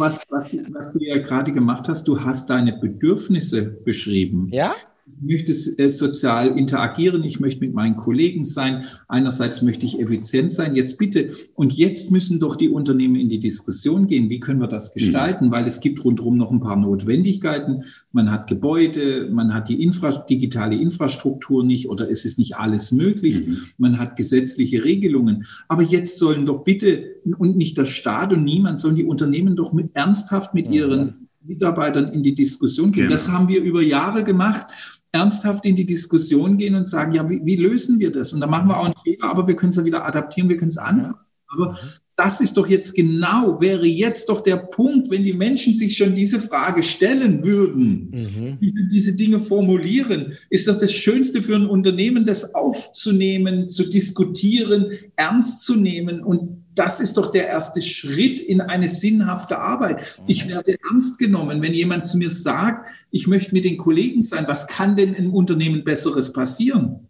was, 0.00 0.24
was, 0.28 0.52
was 0.72 0.92
du 0.92 0.98
ja 0.98 1.18
gerade 1.18 1.52
gemacht 1.52 1.88
hast, 1.88 2.08
du 2.08 2.24
hast 2.24 2.50
deine 2.50 2.72
Bedürfnisse 2.72 3.62
beschrieben. 3.62 4.48
Ja 4.50 4.74
möchte 5.20 5.52
sozial 5.52 6.58
interagieren, 6.58 7.24
ich 7.24 7.40
möchte 7.40 7.60
mit 7.60 7.74
meinen 7.74 7.96
Kollegen 7.96 8.44
sein. 8.44 8.84
Einerseits 9.08 9.62
möchte 9.62 9.86
ich 9.86 10.00
effizient 10.00 10.52
sein. 10.52 10.74
Jetzt 10.74 10.98
bitte, 10.98 11.30
und 11.54 11.74
jetzt 11.74 12.10
müssen 12.10 12.40
doch 12.40 12.56
die 12.56 12.68
Unternehmen 12.68 13.16
in 13.16 13.28
die 13.28 13.38
Diskussion 13.38 14.06
gehen. 14.06 14.30
Wie 14.30 14.40
können 14.40 14.60
wir 14.60 14.66
das 14.66 14.94
gestalten? 14.94 15.46
Mhm. 15.46 15.50
Weil 15.50 15.66
es 15.66 15.80
gibt 15.80 16.04
rundherum 16.04 16.36
noch 16.36 16.50
ein 16.50 16.60
paar 16.60 16.76
Notwendigkeiten. 16.76 17.84
Man 18.12 18.30
hat 18.30 18.46
Gebäude, 18.46 19.28
man 19.30 19.52
hat 19.52 19.68
die 19.68 19.82
Infra 19.82 20.10
digitale 20.10 20.76
Infrastruktur 20.76 21.64
nicht 21.64 21.88
oder 21.88 22.10
es 22.10 22.24
ist 22.24 22.38
nicht 22.38 22.56
alles 22.56 22.92
möglich. 22.92 23.46
Mhm. 23.46 23.58
Man 23.78 23.98
hat 23.98 24.16
gesetzliche 24.16 24.84
Regelungen. 24.84 25.44
Aber 25.68 25.82
jetzt 25.82 26.18
sollen 26.18 26.46
doch 26.46 26.64
bitte 26.64 27.16
und 27.38 27.56
nicht 27.56 27.76
der 27.76 27.84
Staat 27.84 28.32
und 28.32 28.44
niemand, 28.44 28.80
sollen 28.80 28.96
die 28.96 29.04
Unternehmen 29.04 29.56
doch 29.56 29.72
mit, 29.72 29.90
ernsthaft 29.94 30.54
mit 30.54 30.68
mhm. 30.68 30.72
ihren 30.72 31.28
Mitarbeitern 31.42 32.12
in 32.12 32.22
die 32.22 32.34
Diskussion 32.34 32.92
gehen. 32.92 33.04
Genau. 33.04 33.12
Das 33.12 33.30
haben 33.30 33.48
wir 33.48 33.62
über 33.62 33.82
Jahre 33.82 34.24
gemacht 34.24 34.99
ernsthaft 35.12 35.66
in 35.66 35.76
die 35.76 35.86
Diskussion 35.86 36.56
gehen 36.56 36.74
und 36.74 36.86
sagen, 36.86 37.12
ja, 37.12 37.28
wie, 37.28 37.40
wie 37.44 37.56
lösen 37.56 37.98
wir 37.98 38.12
das? 38.12 38.32
Und 38.32 38.40
da 38.40 38.46
machen 38.46 38.68
wir 38.68 38.78
auch 38.78 38.84
einen 38.84 38.94
Fehler, 39.02 39.24
aber 39.24 39.46
wir 39.46 39.56
können 39.56 39.70
es 39.70 39.76
ja 39.76 39.84
wieder 39.84 40.04
adaptieren, 40.06 40.48
wir 40.48 40.56
können 40.56 40.70
es 40.70 40.78
anpassen. 40.78 41.16
Aber 41.52 41.76
das 42.16 42.40
ist 42.42 42.58
doch 42.58 42.68
jetzt 42.68 42.94
genau, 42.94 43.60
wäre 43.62 43.86
jetzt 43.86 44.28
doch 44.28 44.42
der 44.42 44.56
Punkt, 44.56 45.10
wenn 45.10 45.24
die 45.24 45.32
Menschen 45.32 45.72
sich 45.72 45.96
schon 45.96 46.12
diese 46.12 46.38
Frage 46.38 46.82
stellen 46.82 47.42
würden, 47.42 48.10
mhm. 48.12 48.58
diese, 48.60 48.88
diese 48.88 49.12
Dinge 49.14 49.40
formulieren, 49.40 50.34
ist 50.50 50.68
doch 50.68 50.78
das 50.78 50.92
Schönste 50.92 51.40
für 51.40 51.56
ein 51.56 51.66
Unternehmen, 51.66 52.26
das 52.26 52.54
aufzunehmen, 52.54 53.70
zu 53.70 53.88
diskutieren, 53.88 54.92
ernst 55.16 55.64
zu 55.64 55.76
nehmen 55.76 56.22
und 56.22 56.59
das 56.74 57.00
ist 57.00 57.16
doch 57.16 57.30
der 57.30 57.48
erste 57.48 57.82
Schritt 57.82 58.40
in 58.40 58.60
eine 58.60 58.86
sinnhafte 58.86 59.58
Arbeit. 59.58 60.18
Ich 60.26 60.44
mhm. 60.44 60.50
werde 60.50 60.78
ernst 60.88 61.18
genommen, 61.18 61.62
wenn 61.62 61.74
jemand 61.74 62.06
zu 62.06 62.16
mir 62.16 62.30
sagt, 62.30 62.88
ich 63.10 63.26
möchte 63.26 63.54
mit 63.54 63.64
den 63.64 63.76
Kollegen 63.76 64.22
sein. 64.22 64.46
Was 64.46 64.66
kann 64.68 64.96
denn 64.96 65.14
im 65.14 65.34
Unternehmen 65.34 65.84
Besseres 65.84 66.32
passieren? 66.32 67.08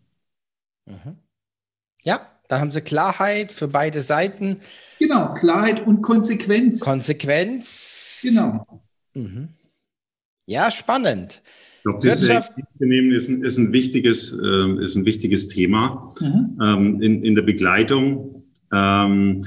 Mhm. 0.86 1.16
Ja, 2.02 2.26
da 2.48 2.60
haben 2.60 2.70
Sie 2.70 2.80
Klarheit 2.80 3.52
für 3.52 3.68
beide 3.68 4.00
Seiten. 4.00 4.56
Genau, 4.98 5.34
Klarheit 5.34 5.86
und 5.86 6.02
Konsequenz. 6.02 6.80
Konsequenz. 6.80 8.22
Genau. 8.28 8.82
Mhm. 9.14 9.48
Ja, 10.46 10.70
spannend. 10.70 11.42
Ich 11.76 11.82
glaube, 11.84 12.06
das 12.06 12.50
Unternehmen 12.72 13.12
ist 13.12 13.28
ein, 13.28 13.42
ist 13.42 13.56
ein 13.56 13.72
wichtiges, 13.72 14.32
äh, 14.32 14.84
ist 14.84 14.96
ein 14.96 15.06
wichtiges 15.06 15.48
Thema 15.48 16.14
mhm. 16.20 16.58
ähm, 16.62 17.02
in, 17.02 17.24
in 17.24 17.34
der 17.34 17.42
Begleitung 17.42 18.39
ähm, 18.72 19.44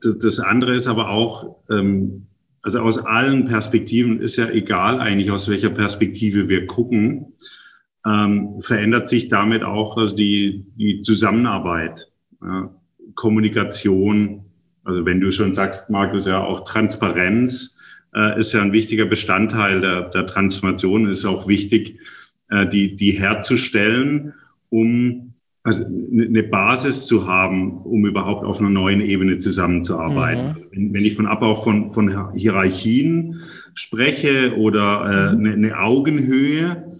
das 0.00 0.38
andere 0.38 0.74
ist 0.74 0.86
aber 0.86 1.10
auch, 1.10 1.56
ähm, 1.70 2.26
also 2.62 2.80
aus 2.80 2.98
allen 2.98 3.44
Perspektiven 3.44 4.20
ist 4.20 4.36
ja 4.36 4.48
egal 4.48 5.00
eigentlich, 5.00 5.30
aus 5.30 5.48
welcher 5.48 5.70
Perspektive 5.70 6.48
wir 6.48 6.66
gucken, 6.66 7.34
ähm, 8.06 8.60
verändert 8.60 9.08
sich 9.08 9.28
damit 9.28 9.62
auch 9.62 9.96
also 9.96 10.14
die, 10.14 10.66
die 10.76 11.00
Zusammenarbeit, 11.02 12.10
ja, 12.42 12.74
Kommunikation. 13.14 14.44
Also 14.82 15.06
wenn 15.06 15.20
du 15.20 15.32
schon 15.32 15.54
sagst, 15.54 15.90
Markus, 15.90 16.26
ja 16.26 16.42
auch 16.42 16.64
Transparenz 16.64 17.78
äh, 18.14 18.38
ist 18.38 18.52
ja 18.52 18.62
ein 18.62 18.72
wichtiger 18.72 19.06
Bestandteil 19.06 19.80
der, 19.80 20.02
der 20.10 20.26
Transformation. 20.26 21.08
Ist 21.08 21.24
auch 21.24 21.48
wichtig, 21.48 21.98
äh, 22.50 22.66
die, 22.66 22.96
die 22.96 23.12
herzustellen, 23.12 24.34
um 24.68 25.33
also 25.64 25.84
eine 25.84 26.42
Basis 26.42 27.06
zu 27.06 27.26
haben, 27.26 27.78
um 27.78 28.04
überhaupt 28.04 28.44
auf 28.44 28.60
einer 28.60 28.68
neuen 28.68 29.00
Ebene 29.00 29.38
zusammenzuarbeiten. 29.38 30.68
Mhm. 30.70 30.92
Wenn, 30.92 31.04
ich 31.04 31.14
von 31.14 31.26
Abbau 31.26 31.54
von, 31.56 31.90
von 31.90 32.34
Hierarchien 32.34 33.40
spreche 33.72 34.56
oder 34.58 35.30
äh, 35.30 35.34
mhm. 35.34 35.38
eine, 35.38 35.52
eine, 35.54 35.78
Augenhöhe, 35.78 36.92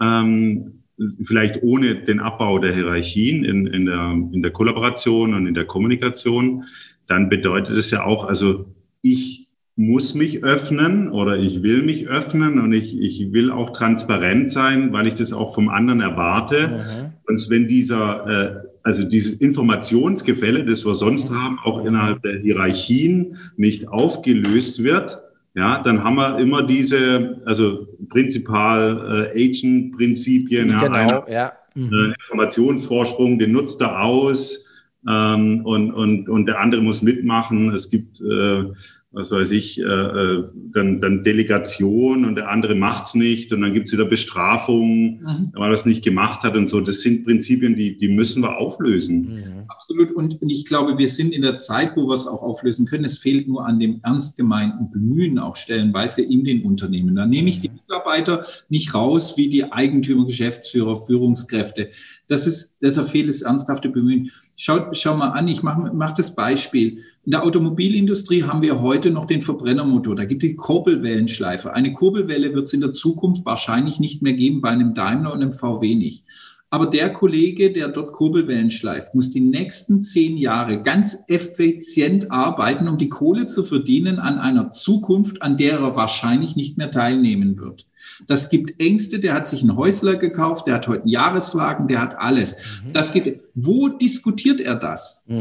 ähm, 0.00 0.82
vielleicht 1.24 1.62
ohne 1.62 2.04
den 2.04 2.20
Abbau 2.20 2.58
der 2.58 2.74
Hierarchien 2.74 3.44
in, 3.44 3.66
in, 3.66 3.86
der, 3.86 4.10
in 4.10 4.42
der 4.42 4.52
Kollaboration 4.52 5.32
und 5.32 5.46
in 5.46 5.54
der 5.54 5.64
Kommunikation, 5.64 6.64
dann 7.06 7.30
bedeutet 7.30 7.78
es 7.78 7.90
ja 7.90 8.04
auch, 8.04 8.24
also 8.24 8.66
ich 9.00 9.41
muss 9.76 10.14
mich 10.14 10.44
öffnen 10.44 11.10
oder 11.10 11.38
ich 11.38 11.62
will 11.62 11.82
mich 11.82 12.06
öffnen 12.06 12.58
und 12.58 12.72
ich, 12.72 12.98
ich 13.00 13.32
will 13.32 13.50
auch 13.50 13.72
transparent 13.72 14.50
sein, 14.50 14.92
weil 14.92 15.06
ich 15.06 15.14
das 15.14 15.32
auch 15.32 15.54
vom 15.54 15.70
anderen 15.70 16.00
erwarte. 16.00 16.68
Mhm. 16.68 17.12
Und 17.26 17.50
wenn 17.50 17.68
dieser, 17.68 18.26
äh, 18.26 18.68
also 18.82 19.04
dieses 19.04 19.34
Informationsgefälle, 19.34 20.64
das 20.64 20.84
wir 20.84 20.94
sonst 20.94 21.30
haben, 21.30 21.58
auch 21.64 21.86
innerhalb 21.86 22.22
der 22.22 22.38
Hierarchien 22.40 23.36
nicht 23.56 23.88
aufgelöst 23.88 24.84
wird, 24.84 25.20
ja, 25.54 25.82
dann 25.82 26.02
haben 26.02 26.16
wir 26.16 26.38
immer 26.38 26.62
diese, 26.62 27.40
also 27.44 27.86
Prinzipal 28.08 29.30
äh, 29.34 29.48
Agent-Prinzipien, 29.48 30.68
ja, 30.68 30.80
genau, 30.80 30.94
einer, 30.94 31.30
ja. 31.30 31.52
Mhm. 31.74 31.92
Äh, 31.92 32.14
Informationsvorsprung, 32.20 33.38
den 33.38 33.52
nutzt 33.52 33.80
er 33.80 34.02
aus 34.02 34.66
ähm, 35.08 35.64
und, 35.64 35.92
und, 35.92 36.28
und 36.28 36.46
der 36.46 36.60
andere 36.60 36.82
muss 36.82 37.02
mitmachen. 37.02 37.70
Es 37.70 37.90
gibt 37.90 38.20
äh, 38.20 38.64
was 39.12 39.30
weiß 39.30 39.50
ich, 39.50 39.78
äh, 39.78 39.82
äh, 39.84 40.44
dann, 40.72 41.00
dann 41.00 41.22
Delegation 41.22 42.24
und 42.24 42.36
der 42.36 42.48
andere 42.48 42.74
macht's 42.74 43.14
nicht 43.14 43.52
und 43.52 43.60
dann 43.60 43.74
gibt's 43.74 43.92
wieder 43.92 44.06
Bestrafung, 44.06 45.20
mhm. 45.20 45.52
weil 45.52 45.70
er 45.70 45.74
es 45.74 45.84
nicht 45.84 46.02
gemacht 46.02 46.42
hat 46.42 46.56
und 46.56 46.68
so. 46.68 46.80
Das 46.80 47.02
sind 47.02 47.24
Prinzipien, 47.24 47.76
die, 47.76 47.96
die 47.96 48.08
müssen 48.08 48.42
wir 48.42 48.56
auflösen. 48.56 49.28
Mhm. 49.28 49.64
Absolut. 49.68 50.12
Und, 50.12 50.40
und 50.40 50.48
ich 50.48 50.64
glaube, 50.64 50.96
wir 50.96 51.08
sind 51.08 51.34
in 51.34 51.42
der 51.42 51.56
Zeit, 51.56 51.94
wo 51.96 52.08
wir 52.08 52.14
es 52.14 52.26
auch 52.26 52.42
auflösen 52.42 52.86
können. 52.86 53.04
Es 53.04 53.18
fehlt 53.18 53.48
nur 53.48 53.66
an 53.66 53.78
dem 53.78 54.00
ernst 54.02 54.36
gemeinten 54.36 54.90
Bemühen 54.90 55.38
auch 55.38 55.56
stellenweise 55.56 56.22
in 56.22 56.44
den 56.44 56.62
Unternehmen. 56.64 57.14
Da 57.14 57.26
nehme 57.26 57.48
ich 57.48 57.60
die. 57.60 57.70
Mitarbeiter 57.92 58.46
nicht 58.68 58.94
raus 58.94 59.36
wie 59.36 59.48
die 59.48 59.70
Eigentümer, 59.70 60.24
Geschäftsführer, 60.24 61.04
Führungskräfte. 61.04 61.90
Das 62.26 62.46
ist, 62.46 62.78
deshalb 62.80 63.08
fehlt 63.08 63.28
das 63.28 63.42
ernsthafte 63.42 63.88
Bemühen. 63.88 64.30
Schau, 64.56 64.92
schau 64.92 65.16
mal 65.16 65.30
an, 65.30 65.48
ich 65.48 65.62
mache 65.62 65.90
mach 65.92 66.12
das 66.12 66.34
Beispiel. 66.34 67.04
In 67.24 67.30
der 67.30 67.44
Automobilindustrie 67.44 68.42
haben 68.42 68.62
wir 68.62 68.80
heute 68.80 69.12
noch 69.12 69.26
den 69.26 69.42
Verbrennermotor. 69.42 70.16
Da 70.16 70.24
gibt 70.24 70.42
es 70.42 70.50
die 70.50 70.56
Kurbelwellenschleife. 70.56 71.72
Eine 71.72 71.92
Kurbelwelle 71.92 72.52
wird 72.52 72.66
es 72.66 72.72
in 72.72 72.80
der 72.80 72.92
Zukunft 72.92 73.46
wahrscheinlich 73.46 74.00
nicht 74.00 74.22
mehr 74.22 74.32
geben, 74.32 74.60
bei 74.60 74.70
einem 74.70 74.94
Daimler 74.94 75.32
und 75.32 75.40
einem 75.40 75.52
VW 75.52 75.94
nicht. 75.94 76.24
Aber 76.68 76.86
der 76.86 77.12
Kollege, 77.12 77.70
der 77.70 77.88
dort 77.88 78.12
Kurbelwellen 78.12 78.70
schleift, 78.70 79.14
muss 79.14 79.30
die 79.30 79.42
nächsten 79.42 80.02
zehn 80.02 80.36
Jahre 80.36 80.82
ganz 80.82 81.24
effizient 81.28 82.32
arbeiten, 82.32 82.88
um 82.88 82.96
die 82.96 83.10
Kohle 83.10 83.46
zu 83.46 83.62
verdienen 83.62 84.18
an 84.18 84.38
einer 84.38 84.70
Zukunft, 84.70 85.42
an 85.42 85.56
der 85.56 85.78
er 85.80 85.94
wahrscheinlich 85.94 86.56
nicht 86.56 86.78
mehr 86.78 86.90
teilnehmen 86.90 87.58
wird. 87.58 87.86
Das 88.26 88.48
gibt 88.48 88.80
Ängste, 88.80 89.20
der 89.20 89.34
hat 89.34 89.46
sich 89.46 89.60
einen 89.60 89.76
Häusler 89.76 90.16
gekauft, 90.16 90.66
der 90.66 90.76
hat 90.76 90.88
heute 90.88 91.02
einen 91.02 91.10
Jahreswagen, 91.10 91.88
der 91.88 92.00
hat 92.00 92.18
alles. 92.18 92.56
Mhm. 92.84 92.94
Das 92.94 93.12
gibt, 93.12 93.40
wo 93.54 93.88
diskutiert 93.88 94.60
er 94.60 94.74
das? 94.74 95.24
Mhm. 95.28 95.36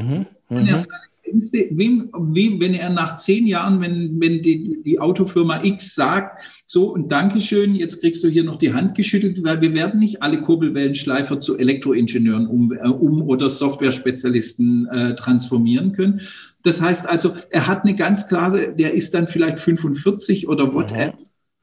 Mhm. 0.50 0.56
Kann 0.56 0.68
er 0.68 0.78
seine 0.78 1.11
wem, 1.34 2.10
wem, 2.14 2.62
wenn 2.62 2.74
er 2.74 2.90
nach 2.90 3.16
zehn 3.16 3.48
Jahren, 3.48 3.80
wenn, 3.80 4.20
wenn 4.20 4.42
die, 4.42 4.82
die 4.84 5.00
Autofirma 5.00 5.64
X 5.64 5.96
sagt, 5.96 6.44
so 6.66 6.94
und 6.94 7.12
Dankeschön, 7.12 7.76
jetzt 7.76 8.02
kriegst 8.02 8.24
du 8.24 8.28
hier 8.28 8.44
noch 8.44 8.58
die 8.58 8.74
Hand 8.74 8.96
geschüttelt, 8.96 9.44
weil 9.44 9.62
wir 9.62 9.74
werden 9.74 10.00
nicht 10.00 10.22
alle 10.22 10.42
Kurbelwellenschleifer 10.42 11.40
zu 11.40 11.58
Elektroingenieuren 11.58 12.48
um, 12.48 12.72
äh, 12.72 12.88
um 12.88 13.22
oder 13.22 13.50
Software-Spezialisten 13.50 14.88
äh, 14.88 15.16
transformieren 15.16 15.92
können. 15.92 16.22
Das 16.64 16.82
heißt 16.82 17.10
also, 17.10 17.34
er 17.50 17.68
hat 17.68 17.84
eine 17.84 17.96
ganz 17.96 18.28
klare, 18.28 18.76
der 18.76 18.94
ist 18.94 19.14
dann 19.14 19.28
vielleicht 19.28 19.60
45 19.60 20.48
oder 20.48 20.74
whatever. 20.74 21.14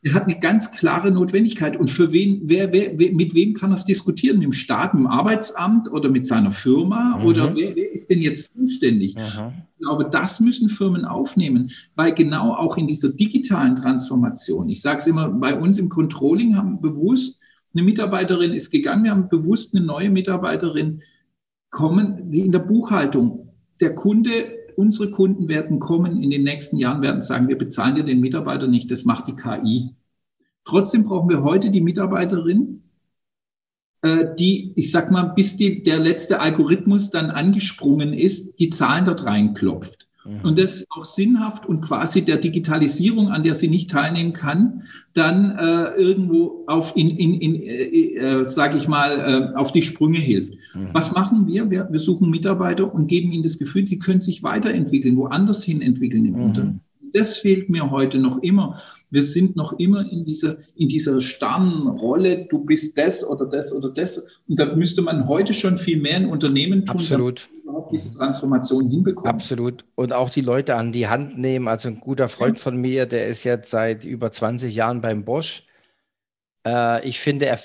Er 0.03 0.15
hat 0.15 0.25
eine 0.25 0.39
ganz 0.39 0.71
klare 0.71 1.11
Notwendigkeit. 1.11 1.77
Und 1.77 1.91
für 1.91 2.13
wen, 2.13 2.43
wer, 2.45 2.73
wer, 2.73 3.13
mit 3.13 3.35
wem 3.35 3.55
kann 3.55 3.73
er 3.73 3.75
es 3.75 3.85
diskutieren? 3.85 4.39
Mit 4.39 4.45
dem 4.45 4.53
Staat, 4.53 4.93
dem 4.93 5.07
Arbeitsamt 5.07 5.91
oder 5.91 6.09
mit 6.09 6.27
seiner 6.27 6.53
Firma? 6.53 7.19
Mhm. 7.19 7.25
Oder 7.25 7.57
wer, 7.57 7.75
wer, 7.75 7.93
ist 7.93 8.09
denn 8.09 8.23
jetzt 8.23 8.53
zuständig? 8.55 9.17
Mhm. 9.17 9.53
Ich 9.79 9.85
glaube, 9.85 10.09
das 10.11 10.41
müssen 10.41 10.69
Firmen 10.69 11.05
aufnehmen, 11.05 11.71
weil 11.95 12.13
genau 12.13 12.53
auch 12.53 12.77
in 12.77 12.87
dieser 12.87 13.13
digitalen 13.13 13.77
Transformation, 13.77 14.69
ich 14.69 14.83
sage 14.83 14.99
es 14.99 15.07
immer, 15.07 15.29
bei 15.29 15.57
uns 15.57 15.79
im 15.79 15.89
Controlling 15.89 16.57
haben 16.57 16.81
bewusst, 16.81 17.41
eine 17.75 17.85
Mitarbeiterin 17.85 18.53
ist 18.53 18.71
gegangen, 18.71 19.05
wir 19.05 19.11
haben 19.11 19.29
bewusst 19.29 19.75
eine 19.75 19.85
neue 19.85 20.11
Mitarbeiterin 20.11 21.03
kommen, 21.71 22.31
die 22.31 22.41
in 22.41 22.53
der 22.53 22.61
Buchhaltung, 22.61 23.53
der 23.81 23.95
Kunde 23.95 24.58
unsere 24.79 25.11
Kunden 25.11 25.49
werden 25.49 25.81
kommen 25.81 26.23
in 26.23 26.31
den 26.31 26.45
nächsten 26.45 26.77
Jahren, 26.77 27.03
werden 27.03 27.21
sagen, 27.21 27.49
wir 27.49 27.59
bezahlen 27.59 27.97
dir 27.97 28.05
den 28.05 28.21
Mitarbeiter 28.21 28.69
nicht, 28.69 28.91
das 28.91 29.05
macht 29.05 29.27
die 29.27 29.35
KI. 29.35 29.95
Trotzdem 30.65 31.05
brauchen 31.05 31.29
wir 31.29 31.43
heute 31.43 31.71
die 31.71 31.81
Mitarbeiterin, 31.81 32.85
äh, 34.03 34.27
die, 34.39 34.73
ich 34.77 34.93
sag 34.93 35.11
mal, 35.11 35.25
bis 35.25 35.57
die, 35.57 35.83
der 35.83 35.99
letzte 35.99 36.41
Algorithmus 36.41 37.11
dann 37.11 37.31
angesprungen 37.31 38.13
ist, 38.13 38.61
die 38.61 38.71
Zahlen 38.71 39.05
dort 39.05 39.25
reinklopft. 39.25 40.08
Mhm. 40.29 40.41
Und 40.43 40.59
das 40.59 40.75
ist 40.75 40.87
auch 40.91 41.05
sinnhaft 41.05 41.67
und 41.67 41.81
quasi 41.81 42.25
der 42.25 42.37
Digitalisierung, 42.37 43.29
an 43.29 43.43
der 43.43 43.55
sie 43.55 43.69
nicht 43.69 43.91
teilnehmen 43.91 44.33
kann, 44.35 44.83
dann 45.15 45.57
äh, 45.59 45.95
irgendwo 46.01 46.65
auf, 46.67 46.95
in, 46.97 47.09
in, 47.11 47.35
in 47.41 47.55
äh, 47.55 47.85
äh, 48.17 48.45
sage 48.45 48.77
ich 48.77 48.89
mal, 48.89 49.53
äh, 49.55 49.57
auf 49.57 49.73
die 49.73 49.83
Sprünge 49.83 50.19
hilft. 50.19 50.53
Mhm. 50.75 50.89
Was 50.93 51.13
machen 51.13 51.47
wir? 51.47 51.71
wir? 51.71 51.89
wir? 51.91 51.99
suchen 51.99 52.31
Mitarbeiter 52.31 52.93
und 52.93 53.09
geben 53.09 53.33
ihnen 53.33 53.43
das 53.43 53.59
Gefühl, 53.59 53.87
sie 53.87 53.99
können 53.99 54.21
sich 54.21 54.43
weiterentwickeln, 54.43 55.17
woanders 55.17 55.65
hin 55.65 55.81
entwickeln 55.81 56.27
im 56.27 56.35
mhm. 56.35 56.43
Unternehmen. 56.43 56.81
Das 57.13 57.39
fehlt 57.39 57.69
mir 57.69 57.91
heute 57.91 58.19
noch 58.19 58.39
immer. 58.43 58.81
Wir 59.11 59.23
sind 59.23 59.57
noch 59.57 59.79
immer 59.79 60.01
in 60.11 60.25
dieser, 60.25 60.59
in 60.77 60.89
dieser 60.89 61.21
starren 61.21 61.89
Rolle, 61.89 62.47
du 62.47 62.65
bist 62.65 62.99
das 62.99 63.27
oder 63.27 63.47
das 63.47 63.73
oder 63.73 63.91
das. 63.91 64.41
Und 64.49 64.59
da 64.59 64.75
müsste 64.75 65.03
man 65.03 65.29
heute 65.29 65.55
schon 65.55 65.79
viel 65.79 65.99
mehr 65.99 66.19
in 66.19 66.27
Unternehmen 66.27 66.85
tun, 66.85 66.97
Absolut. 66.97 67.49
damit 67.49 67.63
überhaupt 67.65 67.93
diese 67.93 68.11
Transformation 68.11 68.89
hinbekommen. 68.89 69.31
Absolut. 69.31 69.85
Und 69.95 70.13
auch 70.13 70.31
die 70.31 70.43
Leute 70.43 70.75
an 70.75 70.93
die 70.93 71.09
Hand 71.09 71.39
nehmen. 71.39 71.69
Also 71.69 71.89
ein 71.89 72.01
guter 72.01 72.29
Freund 72.29 72.59
von 72.59 72.77
mir, 72.77 73.07
der 73.07 73.27
ist 73.27 73.45
jetzt 73.45 73.71
seit 73.71 74.05
über 74.05 74.31
20 74.31 74.75
Jahren 74.75 75.01
beim 75.01 75.25
Bosch. 75.25 75.65
Äh, 76.67 77.07
ich 77.09 77.19
finde, 77.21 77.47
er, 77.47 77.59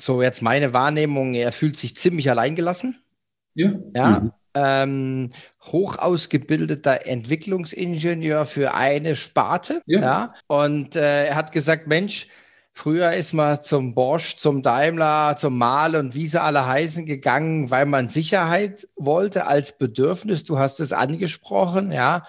so 0.00 0.22
jetzt 0.22 0.42
meine 0.42 0.72
Wahrnehmung, 0.72 1.34
er 1.34 1.52
fühlt 1.52 1.76
sich 1.76 1.96
ziemlich 1.96 2.30
alleingelassen. 2.30 2.96
Ja. 3.54 3.74
Ja. 3.94 4.20
Mhm 4.20 4.32
ähm, 4.58 5.30
hoch 5.66 5.98
ausgebildeter 5.98 7.06
Entwicklungsingenieur 7.06 8.46
für 8.46 8.74
eine 8.74 9.16
Sparte. 9.16 9.82
Ja. 9.86 10.00
ja 10.00 10.34
und 10.46 10.96
äh, 10.96 11.26
er 11.26 11.36
hat 11.36 11.52
gesagt, 11.52 11.86
Mensch, 11.86 12.26
Früher 12.78 13.12
ist 13.12 13.32
man 13.32 13.60
zum 13.60 13.92
Bosch, 13.92 14.36
zum 14.36 14.62
Daimler, 14.62 15.34
zum 15.36 15.58
Mal 15.58 15.96
und 15.96 16.14
wie 16.14 16.28
sie 16.28 16.40
alle 16.40 16.64
heißen 16.64 17.06
gegangen, 17.06 17.72
weil 17.72 17.86
man 17.86 18.08
Sicherheit 18.08 18.86
wollte 18.94 19.48
als 19.48 19.78
Bedürfnis. 19.78 20.44
Du 20.44 20.60
hast 20.60 20.78
es 20.78 20.92
angesprochen, 20.92 21.90
ja. 21.90 22.24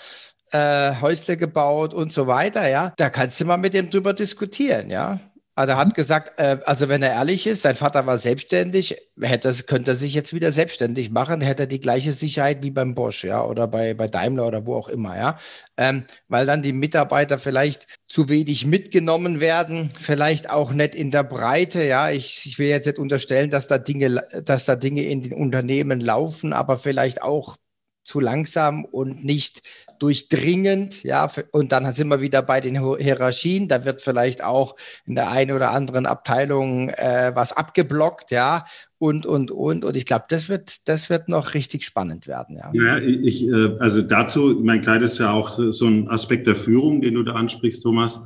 Äh, 0.52 1.00
Häusle 1.02 1.38
gebaut 1.38 1.94
und 1.94 2.12
so 2.12 2.26
weiter, 2.26 2.68
ja. 2.68 2.94
Da 2.98 3.12
kannst 3.12 3.40
du 3.40 3.46
mal 3.46 3.58
mit 3.58 3.76
dem 3.76 3.92
drüber 3.92 4.14
diskutieren, 4.14 4.90
ja. 4.90 5.20
Also 5.60 5.74
er 5.74 5.78
hat 5.78 5.94
gesagt, 5.94 6.40
äh, 6.40 6.58
also 6.64 6.88
wenn 6.88 7.04
er 7.04 7.12
ehrlich 7.12 7.46
ist, 7.46 7.64
sein 7.64 7.76
Vater 7.76 8.06
war 8.06 8.18
selbstständig, 8.18 8.96
hätte, 9.20 9.54
könnte 9.66 9.92
er 9.92 9.96
sich 9.96 10.14
jetzt 10.14 10.34
wieder 10.34 10.54
selbstständig 10.54 11.12
machen, 11.12 11.42
hätte 11.42 11.64
er 11.64 11.68
die 11.68 11.82
gleiche 11.82 12.14
Sicherheit 12.14 12.64
wie 12.64 12.72
beim 12.72 12.96
Bosch, 12.96 13.26
ja, 13.26 13.44
oder 13.44 13.68
bei, 13.68 13.94
bei 13.94 14.08
Daimler 14.08 14.48
oder 14.48 14.66
wo 14.66 14.76
auch 14.76 14.88
immer, 14.88 15.18
ja. 15.18 15.38
Ähm, 15.76 16.06
weil 16.30 16.46
dann 16.46 16.62
die 16.62 16.72
Mitarbeiter 16.72 17.40
vielleicht 17.40 17.88
zu 18.08 18.30
wenig 18.30 18.68
mitgenommen 18.68 19.42
werden, 19.42 19.90
vielleicht 20.00 20.50
auch 20.50 20.72
nicht 20.72 20.96
in 20.96 21.12
der 21.12 21.26
Breite, 21.26 21.84
ja. 21.84 22.10
Ich, 22.10 22.46
ich 22.46 22.58
will 22.58 22.70
jetzt 22.70 22.86
nicht 22.86 22.98
unterstellen, 22.98 23.50
dass 23.50 23.68
da 23.68 23.80
Dinge, 23.80 24.24
dass 24.46 24.64
da 24.64 24.78
Dinge 24.78 25.04
in 25.04 25.24
den 25.24 25.34
Unternehmen 25.34 26.00
laufen, 26.00 26.54
aber 26.54 26.78
vielleicht 26.78 27.22
auch 27.22 27.58
zu 28.06 28.22
langsam 28.22 28.86
und 28.86 29.26
nicht 29.26 29.62
durchdringend, 30.00 31.04
ja, 31.04 31.30
und 31.52 31.72
dann 31.72 31.94
sind 31.94 32.08
wir 32.08 32.22
wieder 32.22 32.42
bei 32.42 32.62
den 32.62 32.80
Hierarchien, 32.98 33.68
da 33.68 33.86
wird 33.86 34.02
vielleicht 34.02 34.44
auch 34.44 34.76
in 35.06 35.16
der 35.16 35.30
einen 35.30 35.56
oder 35.56 35.72
anderen 35.72 36.06
Abteilung 36.06 36.90
äh, 36.90 37.32
was 37.36 37.54
abgeblockt, 37.54 38.32
ja, 38.32 38.66
und, 38.98 39.26
und, 39.26 39.52
und, 39.52 39.86
und 39.86 39.96
ich 39.96 40.06
glaube, 40.06 40.26
das 40.30 40.50
wird, 40.50 40.88
das 40.88 41.10
wird 41.10 41.30
noch 41.30 41.54
richtig 41.54 41.86
spannend 41.86 42.28
werden, 42.28 42.58
ja. 42.58 42.72
Ja, 42.74 42.98
ich, 42.98 43.48
äh, 43.48 43.78
also 43.80 44.02
dazu, 44.02 44.60
mein 44.62 44.82
Kleid 44.82 45.04
ist 45.04 45.20
ja 45.20 45.32
auch 45.32 45.58
so 45.70 45.88
ein 45.88 46.10
Aspekt 46.10 46.48
der 46.48 46.56
Führung, 46.56 47.02
den 47.02 47.14
du 47.14 47.24
da 47.24 47.34
ansprichst, 47.34 47.84
Thomas. 47.84 48.20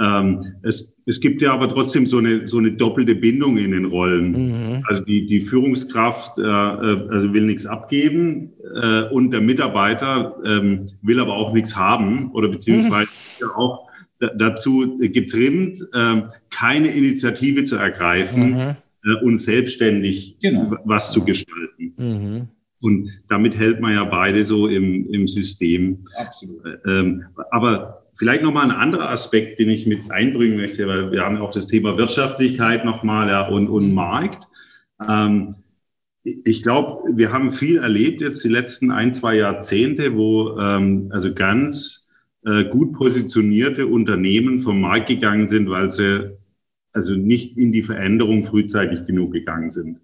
Ähm, 0.00 0.54
es, 0.62 1.00
es 1.06 1.20
gibt 1.20 1.42
ja 1.42 1.52
aber 1.52 1.68
trotzdem 1.68 2.06
so 2.06 2.18
eine, 2.18 2.46
so 2.46 2.58
eine 2.58 2.72
doppelte 2.72 3.14
Bindung 3.16 3.56
in 3.56 3.72
den 3.72 3.86
Rollen. 3.86 4.30
Mhm. 4.30 4.82
Also 4.86 5.02
die, 5.02 5.26
die 5.26 5.40
Führungskraft 5.40 6.38
äh, 6.38 6.42
äh 6.42 7.08
also 7.10 7.32
will 7.34 7.42
nichts 7.42 7.66
abgeben 7.66 8.52
äh, 8.80 9.08
und 9.10 9.32
der 9.32 9.40
Mitarbeiter 9.40 10.36
ähm, 10.44 10.84
will 11.02 11.18
aber 11.18 11.34
auch 11.34 11.52
nichts 11.52 11.76
haben 11.76 12.30
oder 12.32 12.48
beziehungsweise 12.48 13.08
mhm. 13.40 13.50
auch 13.56 13.88
dazu 14.36 14.98
getrimmt, 14.98 15.80
äh, 15.92 16.22
keine 16.50 16.88
Initiative 16.88 17.64
zu 17.64 17.76
ergreifen 17.76 18.50
mhm. 18.50 18.76
äh, 19.04 19.24
und 19.24 19.36
selbstständig 19.38 20.38
genau. 20.40 20.76
was 20.84 21.12
zu 21.12 21.24
gestalten. 21.24 21.94
Mhm. 21.96 22.48
Und 22.80 23.10
damit 23.28 23.56
hält 23.58 23.80
man 23.80 23.94
ja 23.94 24.04
beide 24.04 24.44
so 24.44 24.68
im, 24.68 25.08
im 25.12 25.26
System. 25.26 26.04
Absolut. 26.16 26.64
Äh, 26.64 26.78
ähm, 26.86 27.24
aber 27.50 28.07
Vielleicht 28.18 28.42
nochmal 28.42 28.64
ein 28.64 28.76
anderer 28.76 29.10
Aspekt, 29.10 29.60
den 29.60 29.70
ich 29.70 29.86
mit 29.86 30.10
einbringen 30.10 30.56
möchte, 30.56 30.88
weil 30.88 31.12
wir 31.12 31.24
haben 31.24 31.36
ja 31.36 31.42
auch 31.42 31.52
das 31.52 31.68
Thema 31.68 31.96
Wirtschaftlichkeit 31.96 32.84
nochmal 32.84 33.28
ja, 33.28 33.46
und, 33.46 33.68
und 33.68 33.94
Markt. 33.94 34.48
Ähm, 35.08 35.54
ich 36.24 36.62
glaube, 36.62 37.16
wir 37.16 37.32
haben 37.32 37.52
viel 37.52 37.78
erlebt 37.78 38.20
jetzt 38.20 38.42
die 38.42 38.48
letzten 38.48 38.90
ein, 38.90 39.14
zwei 39.14 39.36
Jahrzehnte, 39.36 40.16
wo 40.16 40.58
ähm, 40.58 41.10
also 41.12 41.32
ganz 41.32 42.08
äh, 42.44 42.64
gut 42.64 42.92
positionierte 42.92 43.86
Unternehmen 43.86 44.58
vom 44.58 44.80
Markt 44.80 45.06
gegangen 45.06 45.46
sind, 45.46 45.70
weil 45.70 45.92
sie 45.92 46.36
also 46.92 47.14
nicht 47.14 47.56
in 47.56 47.70
die 47.70 47.84
Veränderung 47.84 48.44
frühzeitig 48.44 49.06
genug 49.06 49.32
gegangen 49.32 49.70
sind. 49.70 50.00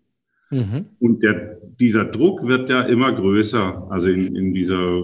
Mhm. 0.50 0.87
Und 1.00 1.24
der, 1.24 1.59
dieser 1.81 2.05
Druck 2.05 2.46
wird 2.46 2.70
ja 2.70 2.83
immer 2.83 3.12
größer, 3.12 3.88
also 3.90 4.07
in, 4.07 4.37
in 4.37 4.55
dieser 4.55 5.03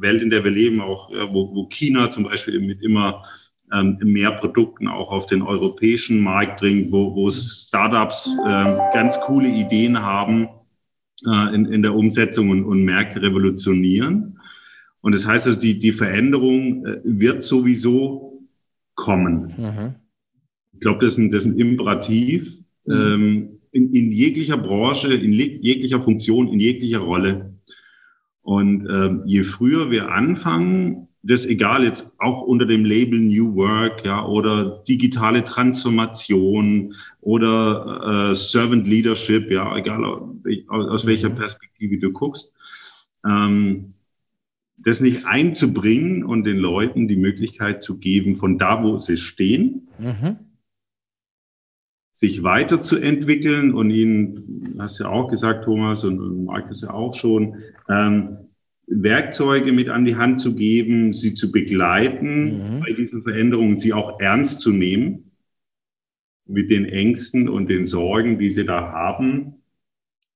Welt, 0.00 0.22
in 0.22 0.30
der 0.30 0.44
wir 0.44 0.50
leben, 0.50 0.80
auch 0.80 1.10
wo, 1.10 1.54
wo 1.54 1.66
China 1.68 2.10
zum 2.10 2.24
Beispiel 2.24 2.60
mit 2.60 2.82
immer 2.82 3.24
ähm, 3.72 3.98
mehr 4.02 4.32
Produkten 4.32 4.88
auch 4.88 5.10
auf 5.10 5.26
den 5.26 5.42
europäischen 5.42 6.20
Markt 6.20 6.60
dringt, 6.60 6.92
wo, 6.92 7.14
wo 7.14 7.30
Startups 7.30 8.36
äh, 8.44 8.76
ganz 8.92 9.20
coole 9.20 9.48
Ideen 9.48 10.00
haben 10.00 10.48
äh, 11.26 11.54
in, 11.54 11.66
in 11.66 11.82
der 11.82 11.94
Umsetzung 11.94 12.50
und, 12.50 12.64
und 12.64 12.84
Märkte 12.84 13.22
revolutionieren. 13.22 14.38
Und 15.00 15.14
das 15.14 15.26
heißt 15.26 15.46
also, 15.46 15.58
die, 15.58 15.78
die 15.78 15.92
Veränderung 15.92 16.86
äh, 16.86 17.00
wird 17.04 17.42
sowieso 17.42 18.42
kommen. 18.94 19.52
Mhm. 19.56 19.94
Ich 20.72 20.80
glaube, 20.80 21.04
das 21.04 21.12
ist 21.12 21.18
ein, 21.18 21.30
das 21.30 21.44
ist 21.44 21.52
ein 21.52 21.58
Imperativ 21.58 22.58
mhm. 22.84 22.94
ähm, 22.94 23.60
in, 23.72 23.92
in 23.92 24.12
jeglicher 24.12 24.56
Branche, 24.56 25.12
in 25.12 25.32
jeglicher 25.32 26.00
Funktion, 26.00 26.48
in 26.48 26.60
jeglicher 26.60 27.00
Rolle. 27.00 27.55
Und 28.46 28.86
ähm, 28.88 29.22
je 29.26 29.42
früher 29.42 29.90
wir 29.90 30.12
anfangen, 30.12 31.04
das 31.24 31.44
egal 31.44 31.82
jetzt 31.82 32.12
auch 32.18 32.42
unter 32.42 32.64
dem 32.64 32.84
Label 32.84 33.18
New 33.18 33.56
Work, 33.56 34.04
ja, 34.06 34.24
oder 34.24 34.84
digitale 34.86 35.42
Transformation 35.42 36.94
oder 37.20 38.30
äh, 38.30 38.34
Servant 38.36 38.86
Leadership, 38.86 39.50
ja, 39.50 39.76
egal 39.76 40.04
aus, 40.04 40.86
aus 40.86 41.06
welcher 41.06 41.30
mhm. 41.30 41.34
Perspektive 41.34 41.98
du 41.98 42.12
guckst, 42.12 42.54
ähm, 43.28 43.88
das 44.76 45.00
nicht 45.00 45.26
einzubringen 45.26 46.22
und 46.22 46.44
den 46.44 46.58
Leuten 46.58 47.08
die 47.08 47.16
Möglichkeit 47.16 47.82
zu 47.82 47.98
geben, 47.98 48.36
von 48.36 48.58
da, 48.58 48.80
wo 48.80 48.96
sie 48.98 49.16
stehen, 49.16 49.88
mhm. 49.98 50.36
Sich 52.16 52.42
weiterzuentwickeln 52.42 53.74
und 53.74 53.90
ihnen, 53.90 54.74
hast 54.78 55.00
ja 55.00 55.08
auch 55.10 55.28
gesagt, 55.28 55.66
Thomas, 55.66 56.02
und, 56.02 56.18
und 56.18 56.46
Markus 56.46 56.80
ja 56.80 56.94
auch 56.94 57.12
schon, 57.12 57.56
ähm, 57.90 58.38
Werkzeuge 58.86 59.70
mit 59.70 59.90
an 59.90 60.06
die 60.06 60.16
Hand 60.16 60.40
zu 60.40 60.54
geben, 60.54 61.12
sie 61.12 61.34
zu 61.34 61.52
begleiten 61.52 62.76
mhm. 62.76 62.80
bei 62.80 62.92
diesen 62.92 63.20
Veränderungen, 63.20 63.76
sie 63.76 63.92
auch 63.92 64.18
ernst 64.18 64.60
zu 64.60 64.70
nehmen 64.70 65.30
mit 66.46 66.70
den 66.70 66.86
Ängsten 66.86 67.50
und 67.50 67.68
den 67.68 67.84
Sorgen, 67.84 68.38
die 68.38 68.50
sie 68.50 68.64
da 68.64 68.92
haben, 68.92 69.56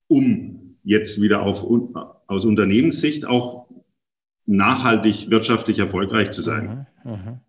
um 0.06 0.76
jetzt 0.84 1.22
wieder 1.22 1.40
auf, 1.40 1.64
aus 2.26 2.44
Unternehmenssicht 2.44 3.24
auch 3.24 3.68
nachhaltig 4.44 5.30
wirtschaftlich 5.30 5.78
erfolgreich 5.78 6.30
zu 6.30 6.42
sein. 6.42 6.86
Mhm. 7.04 7.10
Mhm. 7.10 7.40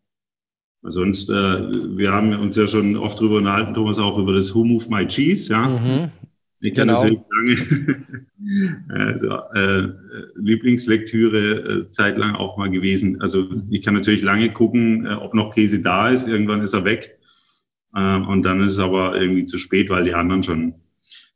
Sonst, 0.83 1.29
äh, 1.29 1.33
wir 1.33 2.11
haben 2.11 2.33
uns 2.33 2.55
ja 2.55 2.67
schon 2.67 2.97
oft 2.97 3.19
darüber 3.19 3.37
unterhalten, 3.37 3.73
Thomas, 3.73 3.99
auch 3.99 4.17
über 4.17 4.33
das 4.33 4.53
Who 4.53 4.63
Move 4.63 4.85
My 4.89 5.07
Cheese, 5.07 5.51
ja. 5.51 5.67
Mhm. 5.67 6.09
Ich 6.63 6.75
kann 6.75 6.87
genau. 6.87 7.03
natürlich 7.03 7.23
lange, 7.29 8.25
also, 8.89 9.29
äh, 9.55 9.87
Lieblingslektüre 10.35 11.87
äh, 11.87 11.89
zeitlang 11.91 12.35
auch 12.35 12.57
mal 12.57 12.69
gewesen. 12.69 13.19
Also 13.21 13.47
ich 13.69 13.81
kann 13.81 13.95
natürlich 13.95 14.21
lange 14.21 14.51
gucken, 14.51 15.05
äh, 15.05 15.13
ob 15.13 15.33
noch 15.33 15.53
Käse 15.53 15.81
da 15.81 16.09
ist. 16.09 16.27
Irgendwann 16.27 16.61
ist 16.61 16.73
er 16.73 16.85
weg. 16.85 17.17
Äh, 17.95 18.17
und 18.17 18.43
dann 18.43 18.61
ist 18.61 18.73
es 18.73 18.79
aber 18.79 19.19
irgendwie 19.19 19.45
zu 19.45 19.57
spät, 19.57 19.89
weil 19.89 20.03
die 20.03 20.13
anderen 20.13 20.43
schon 20.43 20.75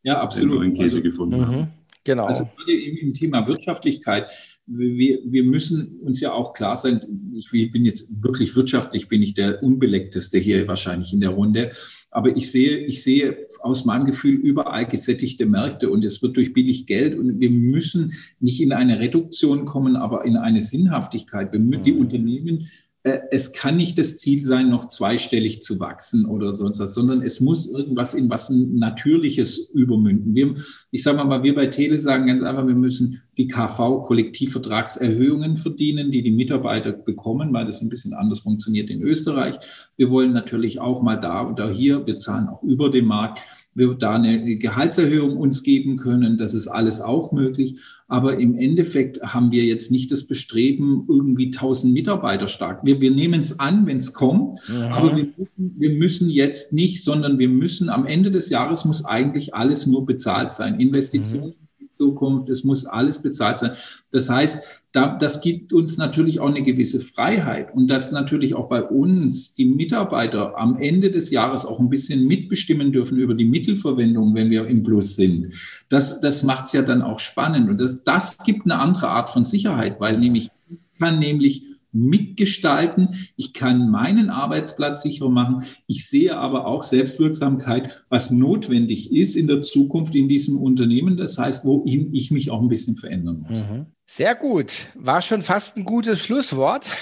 ja, 0.04 0.22
absolut. 0.22 0.60
neuen 0.60 0.74
Käse 0.74 0.98
also, 0.98 1.02
gefunden 1.02 1.46
haben. 1.46 1.58
Mhm. 1.58 1.68
Genau. 2.04 2.26
Also 2.26 2.48
im 2.68 3.14
Thema 3.16 3.48
Wirtschaftlichkeit 3.48 4.28
wir, 4.68 5.20
wir 5.26 5.44
müssen 5.44 6.00
uns 6.00 6.20
ja 6.22 6.34
auch 6.34 6.54
klar 6.54 6.76
sein, 6.76 7.00
ich 7.34 7.72
bin 7.72 7.86
jetzt 7.86 8.24
wirklich 8.24 8.56
wirtschaftlich, 8.56 9.08
bin 9.08 9.22
ich 9.22 9.34
der 9.34 9.62
unbeleckteste 9.62 10.40
hier 10.40 10.68
wahrscheinlich 10.68 11.14
in 11.14 11.20
der 11.20 11.32
Runde. 11.32 11.72
Aber 12.10 12.36
ich 12.36 12.50
sehe, 12.50 12.78
ich 12.78 13.04
sehe 13.04 13.48
aus 13.60 13.86
meinem 13.86 14.06
Gefühl 14.06 14.36
überall 14.36 14.88
gesättigte 14.88 15.46
Märkte 15.46 15.90
und 15.90 16.04
es 16.04 16.22
wird 16.22 16.38
durch 16.38 16.54
billig 16.54 16.88
Geld 16.88 17.18
und 17.18 17.40
wir 17.40 17.50
müssen 17.50 18.14
nicht 18.40 18.62
in 18.62 18.72
eine 18.72 19.00
Reduktion 19.00 19.66
kommen, 19.66 19.96
aber 19.96 20.26
in 20.26 20.38
eine 20.38 20.62
Sinnhaftigkeit. 20.62 21.52
Wir, 21.52 21.60
die 21.60 21.94
mhm. 21.94 22.00
Unternehmen 22.00 22.68
es 23.06 23.54
kann 23.54 23.78
nicht 23.78 24.00
das 24.00 24.18
Ziel 24.18 24.44
sein, 24.44 24.70
noch 24.70 24.88
zweistellig 24.88 25.62
zu 25.62 25.80
wachsen 25.80 26.26
oder 26.26 26.52
sonst 26.52 26.80
was, 26.80 26.96
sondern 26.96 27.22
es 27.22 27.40
muss 27.40 27.70
irgendwas 27.70 28.16
in 28.16 28.32
was 28.32 28.50
Natürliches 28.50 29.70
übermünden. 29.74 30.34
Wir, 30.34 30.56
ich 30.90 31.04
sage 31.04 31.24
mal, 31.24 31.44
wir 31.44 31.54
bei 31.54 31.68
Tele 31.68 32.00
sagen 32.00 32.26
ganz 32.26 32.42
einfach, 32.42 32.66
wir 32.66 32.74
müssen 32.74 33.22
die 33.38 33.48
KV 33.48 34.02
Kollektivvertragserhöhungen 34.02 35.58
verdienen, 35.58 36.10
die 36.10 36.24
die 36.24 36.32
Mitarbeiter 36.32 36.94
bekommen, 36.94 37.54
weil 37.54 37.68
das 37.68 37.82
ein 37.82 37.90
bisschen 37.90 38.16
anders 38.16 38.40
funktioniert 38.40 38.90
in 38.90 39.04
Österreich. 39.04 39.58
Wir 39.98 40.10
wollen 40.10 40.34
natürlich 40.34 40.80
auch 40.80 41.04
mal 41.04 41.18
da 41.18 41.48
oder 41.48 41.70
hier, 41.70 42.08
wir 42.08 42.18
zahlen 42.18 42.48
auch 42.48 42.64
über 42.64 42.90
den 42.90 43.06
Markt 43.06 43.40
wir 43.76 43.94
da 43.94 44.16
eine 44.16 44.56
Gehaltserhöhung 44.56 45.38
uns 45.38 45.62
geben 45.62 45.98
können. 45.98 46.38
Das 46.38 46.54
ist 46.54 46.68
alles 46.68 47.02
auch 47.02 47.34
möglich. 47.34 47.76
Aber 48.08 48.40
im 48.40 48.58
Endeffekt 48.58 49.22
haben 49.22 49.52
wir 49.52 49.66
jetzt 49.66 49.92
nicht 49.92 50.12
das 50.12 50.28
Bestreben, 50.28 51.06
irgendwie 51.10 51.48
1000 51.48 51.94
Mitarbeiter 51.94 52.48
stark. 52.48 52.86
Wir, 52.86 53.02
wir 53.02 53.12
nehmen 53.12 53.42
es 53.42 53.60
an, 53.60 53.86
wenn 53.86 53.98
es 53.98 54.14
kommt. 54.14 54.60
Ja. 54.70 54.96
Aber 54.96 55.16
wir 55.16 55.28
müssen, 55.38 55.76
wir 55.78 55.90
müssen 55.90 56.30
jetzt 56.30 56.72
nicht, 56.72 57.04
sondern 57.04 57.38
wir 57.38 57.50
müssen 57.50 57.90
am 57.90 58.06
Ende 58.06 58.32
des 58.32 58.50
Jahres 58.50 58.86
muss 58.86 59.04
eigentlich 59.04 59.54
alles 59.54 59.86
nur 59.86 60.06
bezahlt 60.06 60.52
sein. 60.52 60.80
Investitionen. 60.80 61.56
Mhm. 61.60 61.65
Zukunft, 61.98 62.50
es 62.50 62.64
muss 62.64 62.86
alles 62.86 63.22
bezahlt 63.22 63.58
sein. 63.58 63.72
Das 64.12 64.30
heißt, 64.30 64.84
da, 64.92 65.18
das 65.18 65.42
gibt 65.42 65.74
uns 65.74 65.98
natürlich 65.98 66.40
auch 66.40 66.48
eine 66.48 66.64
gewisse 66.64 67.02
Freiheit 67.02 67.74
und 67.74 67.88
dass 67.88 68.12
natürlich 68.12 68.56
auch 68.56 68.70
bei 68.70 68.82
uns 68.82 69.54
die 69.54 69.66
Mitarbeiter 69.66 70.58
am 70.58 70.78
Ende 70.78 71.12
des 71.12 71.32
Jahres 71.32 71.66
auch 71.66 71.80
ein 71.80 71.90
bisschen 71.90 72.26
mitbestimmen 72.26 72.94
dürfen 72.94 73.18
über 73.18 73.34
die 73.34 73.46
Mittelverwendung, 73.46 74.34
wenn 74.36 74.50
wir 74.50 74.68
im 74.68 74.84
Plus 74.84 75.16
sind. 75.16 75.50
Das, 75.90 76.22
das 76.22 76.44
macht 76.44 76.66
es 76.66 76.74
ja 76.74 76.82
dann 76.82 77.02
auch 77.02 77.20
spannend 77.20 77.70
und 77.70 77.82
das, 77.82 78.04
das 78.04 78.38
gibt 78.38 78.66
eine 78.66 78.80
andere 78.80 79.10
Art 79.10 79.30
von 79.30 79.44
Sicherheit, 79.44 80.00
weil 80.00 80.18
nämlich 80.18 80.50
kann 80.98 81.20
nämlich 81.20 81.75
mitgestalten. 81.96 83.28
Ich 83.36 83.54
kann 83.54 83.90
meinen 83.90 84.30
Arbeitsplatz 84.30 85.02
sicherer 85.02 85.30
machen. 85.30 85.64
Ich 85.88 86.08
sehe 86.08 86.38
aber 86.38 86.68
auch 86.68 86.84
Selbstwirksamkeit, 86.84 88.06
was 88.10 88.32
notwendig 88.32 89.12
ist 89.12 89.36
in 89.36 89.48
der 89.48 89.62
Zukunft 89.62 90.14
in 90.16 90.28
diesem 90.28 90.58
Unternehmen. 90.58 91.18
Das 91.18 91.38
heißt, 91.38 91.66
wohin 91.66 92.14
ich 92.14 92.32
mich 92.32 92.52
auch 92.52 92.62
ein 92.62 92.68
bisschen 92.68 92.98
verändern 92.98 93.46
muss. 93.48 93.60
Mhm. 93.60 93.86
Sehr 94.06 94.36
gut. 94.36 94.90
War 94.96 95.22
schon 95.22 95.42
fast 95.42 95.78
ein 95.78 95.86
gutes 95.86 96.24
Schlusswort. 96.24 96.86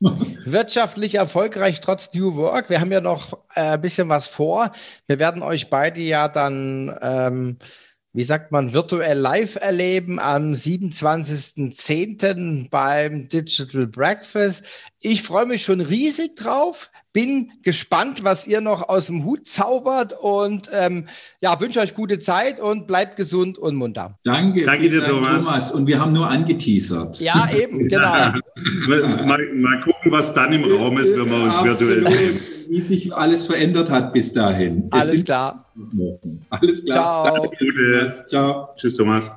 Wirtschaftlich 0.00 1.16
erfolgreich 1.16 1.80
trotz 1.80 2.12
New 2.14 2.36
Work. 2.36 2.70
Wir 2.70 2.80
haben 2.80 2.92
ja 2.92 3.00
noch 3.00 3.32
äh, 3.54 3.72
ein 3.72 3.80
bisschen 3.80 4.08
was 4.08 4.28
vor. 4.28 4.70
Wir 5.06 5.18
werden 5.18 5.42
euch 5.42 5.70
beide 5.70 6.00
ja 6.00 6.28
dann 6.28 6.96
ähm, 7.00 7.56
wie 8.18 8.24
sagt 8.24 8.50
man, 8.50 8.74
virtuell 8.74 9.16
live 9.16 9.54
erleben 9.60 10.18
am 10.18 10.50
27.10. 10.50 12.68
beim 12.68 13.28
Digital 13.28 13.86
Breakfast. 13.86 14.64
Ich 15.00 15.22
freue 15.22 15.46
mich 15.46 15.62
schon 15.62 15.80
riesig 15.80 16.34
drauf, 16.34 16.90
bin 17.12 17.52
gespannt, 17.62 18.24
was 18.24 18.48
ihr 18.48 18.60
noch 18.60 18.88
aus 18.88 19.06
dem 19.06 19.24
Hut 19.24 19.46
zaubert 19.46 20.16
und 20.20 20.68
ähm, 20.72 21.06
ja, 21.40 21.60
wünsche 21.60 21.78
euch 21.78 21.94
gute 21.94 22.18
Zeit 22.18 22.58
und 22.58 22.88
bleibt 22.88 23.14
gesund 23.14 23.56
und 23.56 23.76
munter. 23.76 24.18
Danke, 24.24 24.64
Danke 24.64 24.90
dir, 24.90 25.04
Thomas. 25.04 25.44
Thomas. 25.44 25.70
Und 25.70 25.86
wir 25.86 26.00
haben 26.00 26.12
nur 26.12 26.28
angeteasert. 26.28 27.20
Ja, 27.20 27.48
eben, 27.56 27.86
genau. 27.88 28.02
mal, 28.88 29.38
mal, 29.54 29.80
gucken, 29.84 30.10
was 30.10 30.34
dann 30.34 30.52
im 30.52 30.64
Raum 30.64 30.98
ist, 30.98 31.16
wenn 31.16 31.30
wir 31.30 31.40
uns 31.40 31.62
virtuell 31.62 32.04
sehen 32.04 32.40
wie 32.68 32.80
sich 32.80 33.14
alles 33.14 33.46
verändert 33.46 33.90
hat 33.90 34.12
bis 34.12 34.32
dahin. 34.32 34.88
Alles 34.90 35.24
klar. 35.24 35.64
Alles 36.50 36.84
klar. 36.84 37.24
Ciao. 37.24 37.46
Danke, 37.46 38.24
Ciao. 38.26 38.68
Tschüss, 38.76 38.96
Thomas. 38.96 39.30